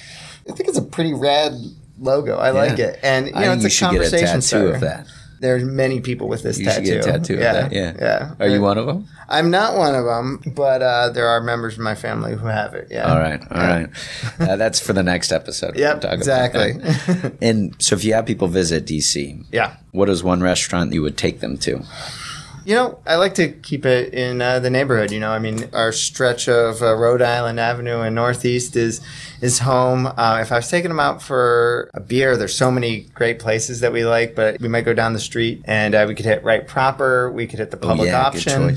I 0.47 0.51
think 0.51 0.69
it's 0.69 0.77
a 0.77 0.83
pretty 0.83 1.13
rad 1.13 1.53
logo. 1.99 2.37
I 2.37 2.51
like 2.51 2.77
it, 2.79 2.99
and 3.01 3.27
you 3.27 3.33
know, 3.33 3.39
think 3.39 3.53
it's 3.53 3.63
you 3.63 3.67
a 3.67 3.69
should 3.69 3.91
get 3.91 4.13
a 4.13 4.25
conversation 4.25 4.67
of 4.73 4.81
that. 4.81 5.07
There's 5.39 5.63
many 5.63 5.99
people 5.99 6.27
with 6.27 6.43
this 6.43 6.57
You 6.57 6.65
tattoo. 6.65 6.85
should 6.85 7.03
get 7.03 7.07
a 7.07 7.19
tattoo 7.19 7.33
of 7.35 7.39
that. 7.41 7.71
Yeah. 7.71 7.93
yeah. 7.99 8.35
Are 8.39 8.47
you 8.47 8.61
one 8.61 8.77
of 8.77 8.85
them? 8.85 9.07
I'm 9.27 9.51
not 9.51 9.75
one 9.77 9.93
of 9.93 10.05
them, 10.05 10.41
but 10.55 10.81
uh, 10.81 11.09
there 11.09 11.27
are 11.27 11.41
members 11.41 11.73
of 11.73 11.81
my 11.81 11.93
family 11.93 12.35
who 12.35 12.47
have 12.47 12.73
it. 12.73 12.87
Yeah. 12.89 13.11
All 13.11 13.19
right, 13.19 13.41
all 13.51 13.57
right. 13.57 13.89
Uh, 14.39 14.55
that's 14.55 14.79
for 14.79 14.93
the 14.93 15.03
next 15.03 15.31
episode. 15.31 15.77
Yep, 15.77 16.05
exactly. 16.05 16.73
and 17.41 17.75
so, 17.79 17.95
if 17.95 18.03
you 18.03 18.13
have 18.13 18.25
people 18.25 18.47
visit 18.47 18.85
DC, 18.85 19.45
yeah. 19.51 19.75
what 19.91 20.09
is 20.09 20.23
one 20.23 20.41
restaurant 20.41 20.93
you 20.93 21.01
would 21.01 21.17
take 21.17 21.41
them 21.41 21.57
to? 21.59 21.83
You 22.65 22.73
know, 22.73 22.97
I 23.05 23.17
like 23.17 23.35
to 23.35 23.49
keep 23.49 23.85
it 23.85 24.11
in 24.11 24.41
uh, 24.41 24.59
the 24.59 24.71
neighborhood. 24.71 25.11
You 25.11 25.19
know, 25.19 25.29
I 25.29 25.37
mean, 25.37 25.69
our 25.71 25.91
stretch 25.91 26.49
of 26.49 26.81
uh, 26.81 26.95
Rhode 26.95 27.21
Island 27.21 27.59
Avenue 27.59 28.01
and 28.01 28.15
Northeast 28.15 28.75
is 28.75 29.01
is 29.45 29.59
home. 29.59 30.07
Uh, 30.07 30.39
if 30.41 30.51
I 30.51 30.55
was 30.57 30.69
taking 30.69 30.89
them 30.89 30.99
out 30.99 31.21
for 31.21 31.89
a 31.93 31.99
beer, 31.99 32.35
there's 32.35 32.55
so 32.55 32.71
many 32.71 33.01
great 33.13 33.37
places 33.39 33.79
that 33.81 33.93
we 33.93 34.03
like, 34.03 34.35
but 34.35 34.59
we 34.59 34.67
might 34.67 34.85
go 34.85 34.93
down 34.93 35.13
the 35.13 35.19
street 35.19 35.61
and 35.65 35.93
uh, 35.93 36.05
we 36.07 36.15
could 36.15 36.25
hit 36.25 36.43
right 36.43 36.67
proper. 36.67 37.31
We 37.31 37.45
could 37.47 37.59
hit 37.59 37.71
the 37.71 37.77
public 37.77 38.07
Oh, 38.09 38.11
yeah, 38.11 38.21
option. 38.25 38.75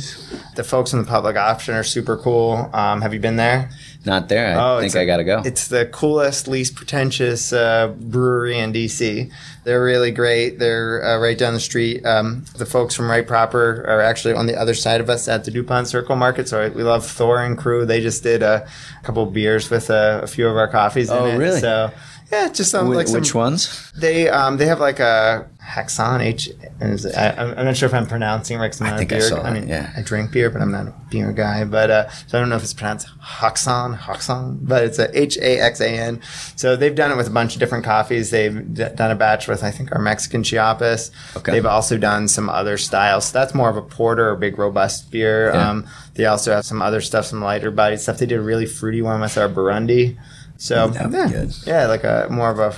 The 0.57 0.64
folks 0.64 0.92
in 0.92 1.00
the 1.00 1.07
public 1.07 1.37
option 1.37 1.74
are 1.74 1.83
super 1.85 2.16
cool. 2.16 2.68
Um, 2.72 3.00
have 3.00 3.14
you 3.14 3.20
been 3.20 3.37
there? 3.37 3.70
Not 4.04 4.28
there. 4.28 4.57
I 4.59 4.76
Oh, 4.76 4.81
think 4.81 4.94
I 4.96 5.04
gotta 5.04 5.24
go. 5.24 5.42
It's 5.44 5.68
the 5.68 5.87
coolest, 5.87 6.46
least 6.48 6.74
pretentious 6.76 7.52
uh, 7.52 7.88
brewery 7.98 8.59
in 8.59 8.72
DC. 8.72 9.31
They're 9.64 9.83
really 9.85 10.12
great. 10.12 10.59
They're 10.59 11.04
uh, 11.04 11.18
right 11.18 11.37
down 11.37 11.52
the 11.52 11.61
street. 11.61 12.04
Um, 12.07 12.44
the 12.57 12.64
folks 12.64 12.94
from 12.94 13.11
Right 13.11 13.26
Proper 13.26 13.85
are 13.87 14.00
actually 14.00 14.35
on 14.35 14.46
the 14.46 14.57
other 14.57 14.72
side 14.72 15.00
of 15.00 15.11
us 15.11 15.28
at 15.28 15.44
the 15.44 15.50
DuPont 15.50 15.88
Circle 15.88 16.16
Market. 16.16 16.48
So 16.48 16.70
we 16.70 16.83
love 16.85 17.04
Thor 17.07 17.42
and 17.42 17.59
crew. 17.59 17.85
They 17.85 18.00
just 18.00 18.22
did 18.22 18.42
a 18.42 18.66
couple 19.02 19.26
beers 19.26 19.68
with 19.68 19.90
uh, 19.90 20.20
a 20.22 20.26
few 20.26 20.48
of 20.48 20.57
our 20.59 20.68
coffees. 20.68 21.11
Oh, 21.11 21.25
in 21.27 21.35
it. 21.37 21.38
really? 21.38 21.61
So 21.61 21.90
yeah, 22.31 22.49
just 22.51 22.71
some 22.71 22.87
Wh- 22.88 22.97
like 22.97 23.09
some, 23.09 23.21
which 23.21 23.35
ones? 23.35 23.90
They 23.97 24.29
um, 24.29 24.59
they 24.59 24.66
have 24.66 24.81
like 24.81 25.01
a 25.01 25.49
Haxan 25.66 26.21
H. 26.21 26.51
and 26.81 26.92
is 26.92 27.05
it- 27.07 27.16
I, 27.16 27.31
I'm 27.31 27.59
I'm 27.59 27.64
not 27.64 27.77
sure 27.77 27.87
if 27.88 27.94
I'm 27.94 28.07
pronouncing 28.07 28.57
it 28.57 28.61
right. 28.61 28.71
'cause 28.71 28.81
I'm 28.83 28.87
I 28.88 28.90
not 28.90 28.99
think 28.99 29.12
a 29.12 29.16
I 29.16 29.18
beer. 29.18 29.29
saw 29.29 29.42
that, 29.42 29.53
mean, 29.55 29.68
yeah. 29.68 29.90
I 29.97 30.03
drink 30.03 30.31
beer, 30.33 30.51
but 30.51 30.61
I'm 30.61 30.71
not 30.71 30.88
a 30.88 30.94
beer 31.11 31.33
guy. 31.33 31.64
But 31.64 31.90
uh, 31.90 32.11
so 32.27 32.37
I 32.37 32.40
don't 32.40 32.51
know 32.51 32.57
if 32.57 32.62
it's 32.62 32.75
pronounced 32.75 33.09
Haxan, 33.23 33.99
Haxan, 33.99 34.59
but 34.62 34.85
it's 34.85 34.99
a 34.99 35.18
H 35.18 35.38
A 35.38 35.59
X 35.59 35.81
A 35.81 35.88
N. 35.88 36.21
So 36.57 36.77
they've 36.77 36.94
done 36.94 37.11
it 37.12 37.16
with 37.16 37.29
a 37.29 37.31
bunch 37.31 37.55
of 37.55 37.61
different 37.61 37.85
coffees. 37.85 38.31
They've 38.31 38.75
d- 38.75 38.85
done 38.94 39.11
a 39.11 39.14
batch 39.16 39.49
with 39.49 39.62
I 39.64 39.71
think 39.71 39.92
our 39.92 40.01
Mexican 40.01 40.42
Chiapas. 40.42 41.11
Okay. 41.37 41.53
They've 41.53 41.66
also 41.66 41.97
done 41.97 42.29
some 42.29 42.51
other 42.51 42.77
styles. 42.77 43.27
So 43.27 43.38
that's 43.38 43.55
more 43.55 43.71
of 43.71 43.77
a 43.77 43.83
porter 43.83 44.29
or 44.31 44.37
big 44.37 44.59
robust 44.59 45.11
beer. 45.11 45.51
Yeah. 45.55 45.71
Um, 45.71 45.87
they 46.14 46.27
also 46.27 46.53
have 46.53 46.64
some 46.66 46.83
other 46.83 47.01
stuff, 47.01 47.25
some 47.27 47.40
lighter 47.42 47.71
bodied 47.71 48.01
stuff. 48.01 48.18
They 48.18 48.27
did 48.27 48.38
a 48.38 48.42
really 48.42 48.66
fruity 48.66 49.01
one 49.03 49.21
with 49.23 49.38
our 49.38 49.49
Burundi. 49.49 50.18
So 50.61 50.90
yeah, 50.92 51.47
yeah, 51.64 51.87
like 51.87 52.03
a 52.05 52.27
more 52.31 52.51
of 52.51 52.59
a 52.59 52.71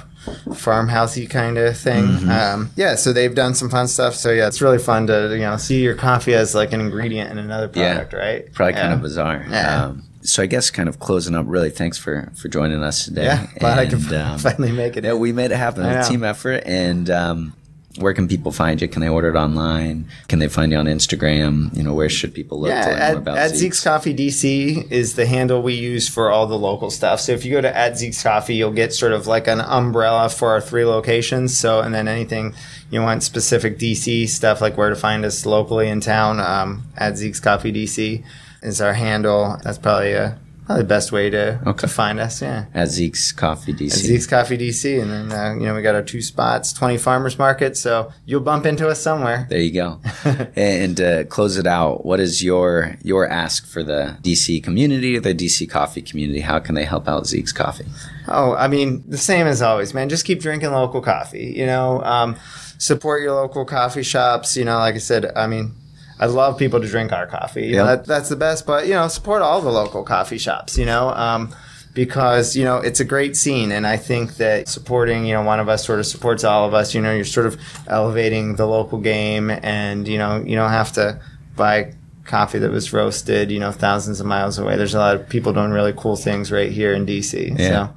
farmhousey 0.50 1.28
kind 1.28 1.56
of 1.58 1.76
thing. 1.76 2.04
Mm-hmm. 2.04 2.30
Um, 2.30 2.70
yeah, 2.76 2.94
so 2.94 3.12
they've 3.12 3.34
done 3.34 3.54
some 3.54 3.70
fun 3.70 3.88
stuff. 3.88 4.14
So 4.14 4.30
yeah, 4.30 4.46
it's 4.48 4.60
really 4.60 4.78
fun 4.78 5.06
to 5.06 5.30
you 5.32 5.40
know 5.40 5.56
see 5.56 5.82
your 5.82 5.94
coffee 5.94 6.34
as 6.34 6.54
like 6.54 6.72
an 6.72 6.80
ingredient 6.80 7.30
in 7.30 7.38
another 7.38 7.70
Yeah. 7.74 7.94
product, 7.94 8.12
right? 8.12 8.52
Probably 8.52 8.74
yeah. 8.74 8.80
kind 8.82 8.94
of 8.94 9.02
bizarre. 9.02 9.46
Yeah. 9.48 9.84
Um, 9.86 10.04
so 10.22 10.42
I 10.42 10.46
guess 10.46 10.70
kind 10.70 10.90
of 10.90 10.98
closing 10.98 11.34
up. 11.34 11.46
Really, 11.48 11.70
thanks 11.70 11.96
for 11.96 12.30
for 12.36 12.48
joining 12.48 12.82
us 12.82 13.06
today. 13.06 13.24
Yeah, 13.24 13.46
glad 13.58 13.78
I 13.78 13.86
could 13.86 14.12
um, 14.12 14.38
finally 14.46 14.72
make 14.72 14.98
it. 14.98 15.04
Yeah, 15.04 15.14
we 15.14 15.32
made 15.32 15.50
it 15.50 15.56
happen. 15.56 15.84
A 15.86 16.04
team 16.06 16.22
effort. 16.22 16.62
And 16.66 17.08
um, 17.08 17.54
where 17.98 18.14
can 18.14 18.28
people 18.28 18.52
find 18.52 18.80
you? 18.80 18.86
Can 18.86 19.00
they 19.00 19.08
order 19.08 19.28
it 19.30 19.36
online? 19.36 20.06
Can 20.28 20.38
they 20.38 20.46
find 20.48 20.70
you 20.70 20.78
on 20.78 20.86
Instagram? 20.86 21.76
You 21.76 21.82
know, 21.82 21.92
where 21.92 22.08
should 22.08 22.32
people 22.32 22.60
look 22.60 22.70
yeah, 22.70 22.84
to 22.84 22.90
learn 22.90 23.00
at, 23.00 23.12
more 23.12 23.18
about 23.22 23.38
at 23.38 23.48
Zeke's? 23.50 23.60
Zeke's 23.60 23.84
Coffee 23.84 24.14
DC 24.14 24.90
is 24.90 25.16
the 25.16 25.26
handle 25.26 25.60
we 25.60 25.74
use 25.74 26.08
for 26.08 26.30
all 26.30 26.46
the 26.46 26.58
local 26.58 26.90
stuff. 26.90 27.20
So 27.20 27.32
if 27.32 27.44
you 27.44 27.50
go 27.50 27.60
to 27.60 27.76
at 27.76 27.98
Zeke's 27.98 28.22
Coffee, 28.22 28.54
you'll 28.54 28.72
get 28.72 28.92
sort 28.92 29.12
of 29.12 29.26
like 29.26 29.48
an 29.48 29.60
umbrella 29.60 30.28
for 30.28 30.50
our 30.50 30.60
three 30.60 30.84
locations. 30.84 31.58
So 31.58 31.80
and 31.80 31.92
then 31.92 32.06
anything 32.06 32.54
you 32.90 33.02
want 33.02 33.24
specific 33.24 33.78
DC 33.78 34.28
stuff 34.28 34.60
like 34.60 34.76
where 34.76 34.90
to 34.90 34.96
find 34.96 35.24
us 35.24 35.44
locally 35.44 35.88
in 35.88 36.00
town, 36.00 36.38
um, 36.38 36.84
at 36.96 37.16
Zeke's 37.16 37.40
Coffee 37.40 37.72
DC 37.72 38.22
is 38.62 38.80
our 38.80 38.92
handle. 38.92 39.58
That's 39.64 39.78
probably 39.78 40.14
uh 40.14 40.34
probably 40.70 40.82
the 40.84 40.88
best 40.88 41.10
way 41.12 41.30
to, 41.30 41.60
Okay. 41.66 41.80
to 41.80 41.88
find 41.88 42.20
us. 42.20 42.40
Yeah. 42.40 42.66
At 42.74 42.88
Zeke's 42.88 43.32
Coffee 43.32 43.72
DC. 43.72 43.92
At 43.92 43.98
Zeke's 43.98 44.26
Coffee 44.26 44.56
DC, 44.56 45.02
and 45.02 45.10
then 45.10 45.32
uh, 45.32 45.54
you 45.54 45.66
know 45.66 45.74
we 45.74 45.82
got 45.82 45.94
our 45.94 46.02
two 46.02 46.22
spots, 46.22 46.72
twenty 46.72 46.96
farmers 46.96 47.38
market. 47.38 47.76
So 47.76 48.12
you'll 48.24 48.40
bump 48.40 48.66
into 48.66 48.88
us 48.88 49.00
somewhere. 49.02 49.46
There 49.50 49.58
you 49.60 49.72
go. 49.72 50.00
and 50.56 50.96
to 50.98 51.24
close 51.24 51.56
it 51.58 51.66
out, 51.66 52.04
what 52.04 52.20
is 52.20 52.42
your 52.42 52.96
your 53.02 53.28
ask 53.28 53.66
for 53.66 53.82
the 53.82 54.16
DC 54.22 54.62
community 54.62 55.18
the 55.18 55.34
DC 55.34 55.68
coffee 55.68 56.02
community? 56.02 56.40
How 56.40 56.58
can 56.60 56.74
they 56.74 56.84
help 56.84 57.08
out 57.08 57.26
Zeke's 57.26 57.52
Coffee? 57.52 57.86
Oh, 58.28 58.54
I 58.54 58.68
mean, 58.68 59.02
the 59.08 59.18
same 59.18 59.46
as 59.46 59.60
always, 59.62 59.92
man. 59.92 60.08
Just 60.08 60.24
keep 60.24 60.40
drinking 60.40 60.70
local 60.70 61.00
coffee. 61.00 61.52
You 61.56 61.66
know, 61.66 62.00
um, 62.04 62.36
support 62.78 63.22
your 63.22 63.32
local 63.32 63.64
coffee 63.64 64.04
shops. 64.04 64.56
You 64.56 64.64
know, 64.64 64.78
like 64.78 64.94
I 64.94 64.98
said, 64.98 65.32
I 65.34 65.46
mean, 65.48 65.74
I 66.20 66.26
love 66.26 66.58
people 66.58 66.80
to 66.80 66.86
drink 66.86 67.12
our 67.12 67.26
coffee. 67.26 67.68
Yep. 67.68 67.86
that, 67.86 68.06
that's 68.06 68.28
the 68.28 68.36
best. 68.36 68.66
But 68.66 68.86
you 68.86 68.92
know, 68.94 69.08
support 69.08 69.42
all 69.42 69.60
the 69.60 69.70
local 69.72 70.04
coffee 70.04 70.38
shops. 70.38 70.78
You 70.78 70.86
know. 70.86 71.08
Um, 71.10 71.52
because 71.92 72.54
you 72.54 72.62
know 72.64 72.76
it's 72.76 73.00
a 73.00 73.04
great 73.04 73.36
scene 73.36 73.72
and 73.72 73.84
i 73.84 73.96
think 73.96 74.36
that 74.36 74.68
supporting 74.68 75.26
you 75.26 75.34
know 75.34 75.42
one 75.42 75.58
of 75.58 75.68
us 75.68 75.84
sort 75.84 75.98
of 75.98 76.06
supports 76.06 76.44
all 76.44 76.64
of 76.64 76.72
us 76.72 76.94
you 76.94 77.00
know 77.00 77.12
you're 77.12 77.24
sort 77.24 77.46
of 77.46 77.60
elevating 77.88 78.54
the 78.54 78.64
local 78.64 79.00
game 79.00 79.50
and 79.50 80.06
you 80.06 80.16
know 80.16 80.40
you 80.46 80.54
don't 80.54 80.70
have 80.70 80.92
to 80.92 81.20
buy 81.56 81.92
coffee 82.24 82.60
that 82.60 82.70
was 82.70 82.92
roasted 82.92 83.50
you 83.50 83.58
know 83.58 83.72
thousands 83.72 84.20
of 84.20 84.26
miles 84.26 84.56
away 84.56 84.76
there's 84.76 84.94
a 84.94 84.98
lot 85.00 85.16
of 85.16 85.28
people 85.28 85.52
doing 85.52 85.72
really 85.72 85.92
cool 85.96 86.14
things 86.14 86.52
right 86.52 86.70
here 86.70 86.92
in 86.92 87.04
dc 87.04 87.58
Yeah. 87.58 87.88
so 87.88 87.94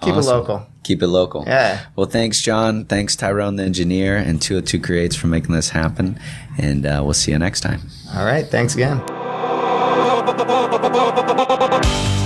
keep 0.00 0.14
Awesome. 0.14 0.32
it 0.34 0.36
local 0.38 0.66
Keep 0.82 1.02
it 1.02 1.08
local. 1.08 1.44
Yeah. 1.46 1.80
Well, 1.94 2.06
thanks, 2.06 2.40
John. 2.40 2.86
Thanks, 2.86 3.14
Tyrone, 3.14 3.56
the 3.56 3.64
engineer, 3.64 4.16
and 4.16 4.40
202 4.40 4.80
Creates 4.80 5.14
for 5.14 5.26
making 5.26 5.54
this 5.54 5.68
happen. 5.68 6.18
And 6.58 6.86
uh, 6.86 7.02
we'll 7.04 7.12
see 7.12 7.32
you 7.32 7.38
next 7.38 7.60
time. 7.60 7.82
all 8.16 8.24
right 8.24 8.46
thanks 8.46 8.74
again 8.74 8.98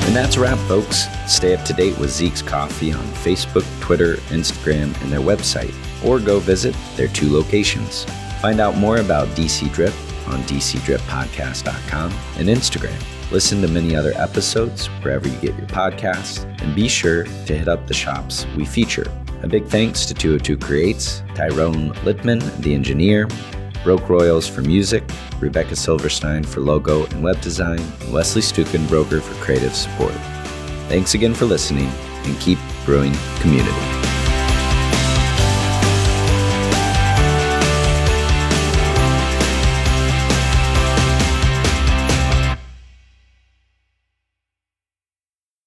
And 0.06 0.14
that's 0.14 0.36
a 0.36 0.40
wrap, 0.40 0.58
folks. 0.68 1.06
Stay 1.26 1.54
up 1.56 1.64
to 1.64 1.72
date 1.72 1.98
with 1.98 2.10
Zeke's 2.10 2.42
Coffee 2.42 2.92
on 2.92 3.02
Facebook, 3.24 3.64
Twitter, 3.80 4.16
Instagram, 4.30 5.00
and 5.02 5.10
their 5.12 5.20
website, 5.20 5.74
or 6.04 6.20
go 6.20 6.38
visit 6.38 6.76
their 6.96 7.08
two 7.08 7.32
locations. 7.32 8.04
Find 8.40 8.60
out 8.60 8.76
more 8.76 8.98
about 8.98 9.28
DC 9.28 9.72
Drip 9.72 9.94
on 10.28 10.40
dcdrippodcast.com 10.42 12.12
and 12.38 12.48
Instagram. 12.48 13.00
Listen 13.30 13.60
to 13.62 13.68
many 13.68 13.96
other 13.96 14.12
episodes 14.16 14.86
wherever 15.02 15.26
you 15.26 15.36
get 15.36 15.56
your 15.56 15.66
podcasts, 15.66 16.44
and 16.62 16.74
be 16.74 16.88
sure 16.88 17.24
to 17.24 17.58
hit 17.58 17.68
up 17.68 17.86
the 17.86 17.94
shops 17.94 18.46
we 18.56 18.64
feature. 18.64 19.10
A 19.42 19.46
big 19.48 19.66
thanks 19.66 20.06
to 20.06 20.14
202 20.14 20.56
Creates, 20.58 21.22
Tyrone 21.34 21.92
Littman, 22.04 22.40
the 22.62 22.74
engineer, 22.74 23.28
Broke 23.82 24.08
Royals 24.08 24.48
for 24.48 24.62
music, 24.62 25.04
Rebecca 25.40 25.76
Silverstein 25.76 26.44
for 26.44 26.60
logo 26.60 27.04
and 27.06 27.22
web 27.22 27.40
design, 27.40 27.80
and 27.80 28.12
Wesley 28.12 28.40
Stuken 28.40 28.88
Broker 28.88 29.20
for 29.20 29.34
creative 29.44 29.74
support. 29.74 30.14
Thanks 30.88 31.14
again 31.14 31.34
for 31.34 31.44
listening 31.44 31.90
and 32.24 32.40
keep 32.40 32.58
brewing 32.86 33.12
community. 33.40 34.03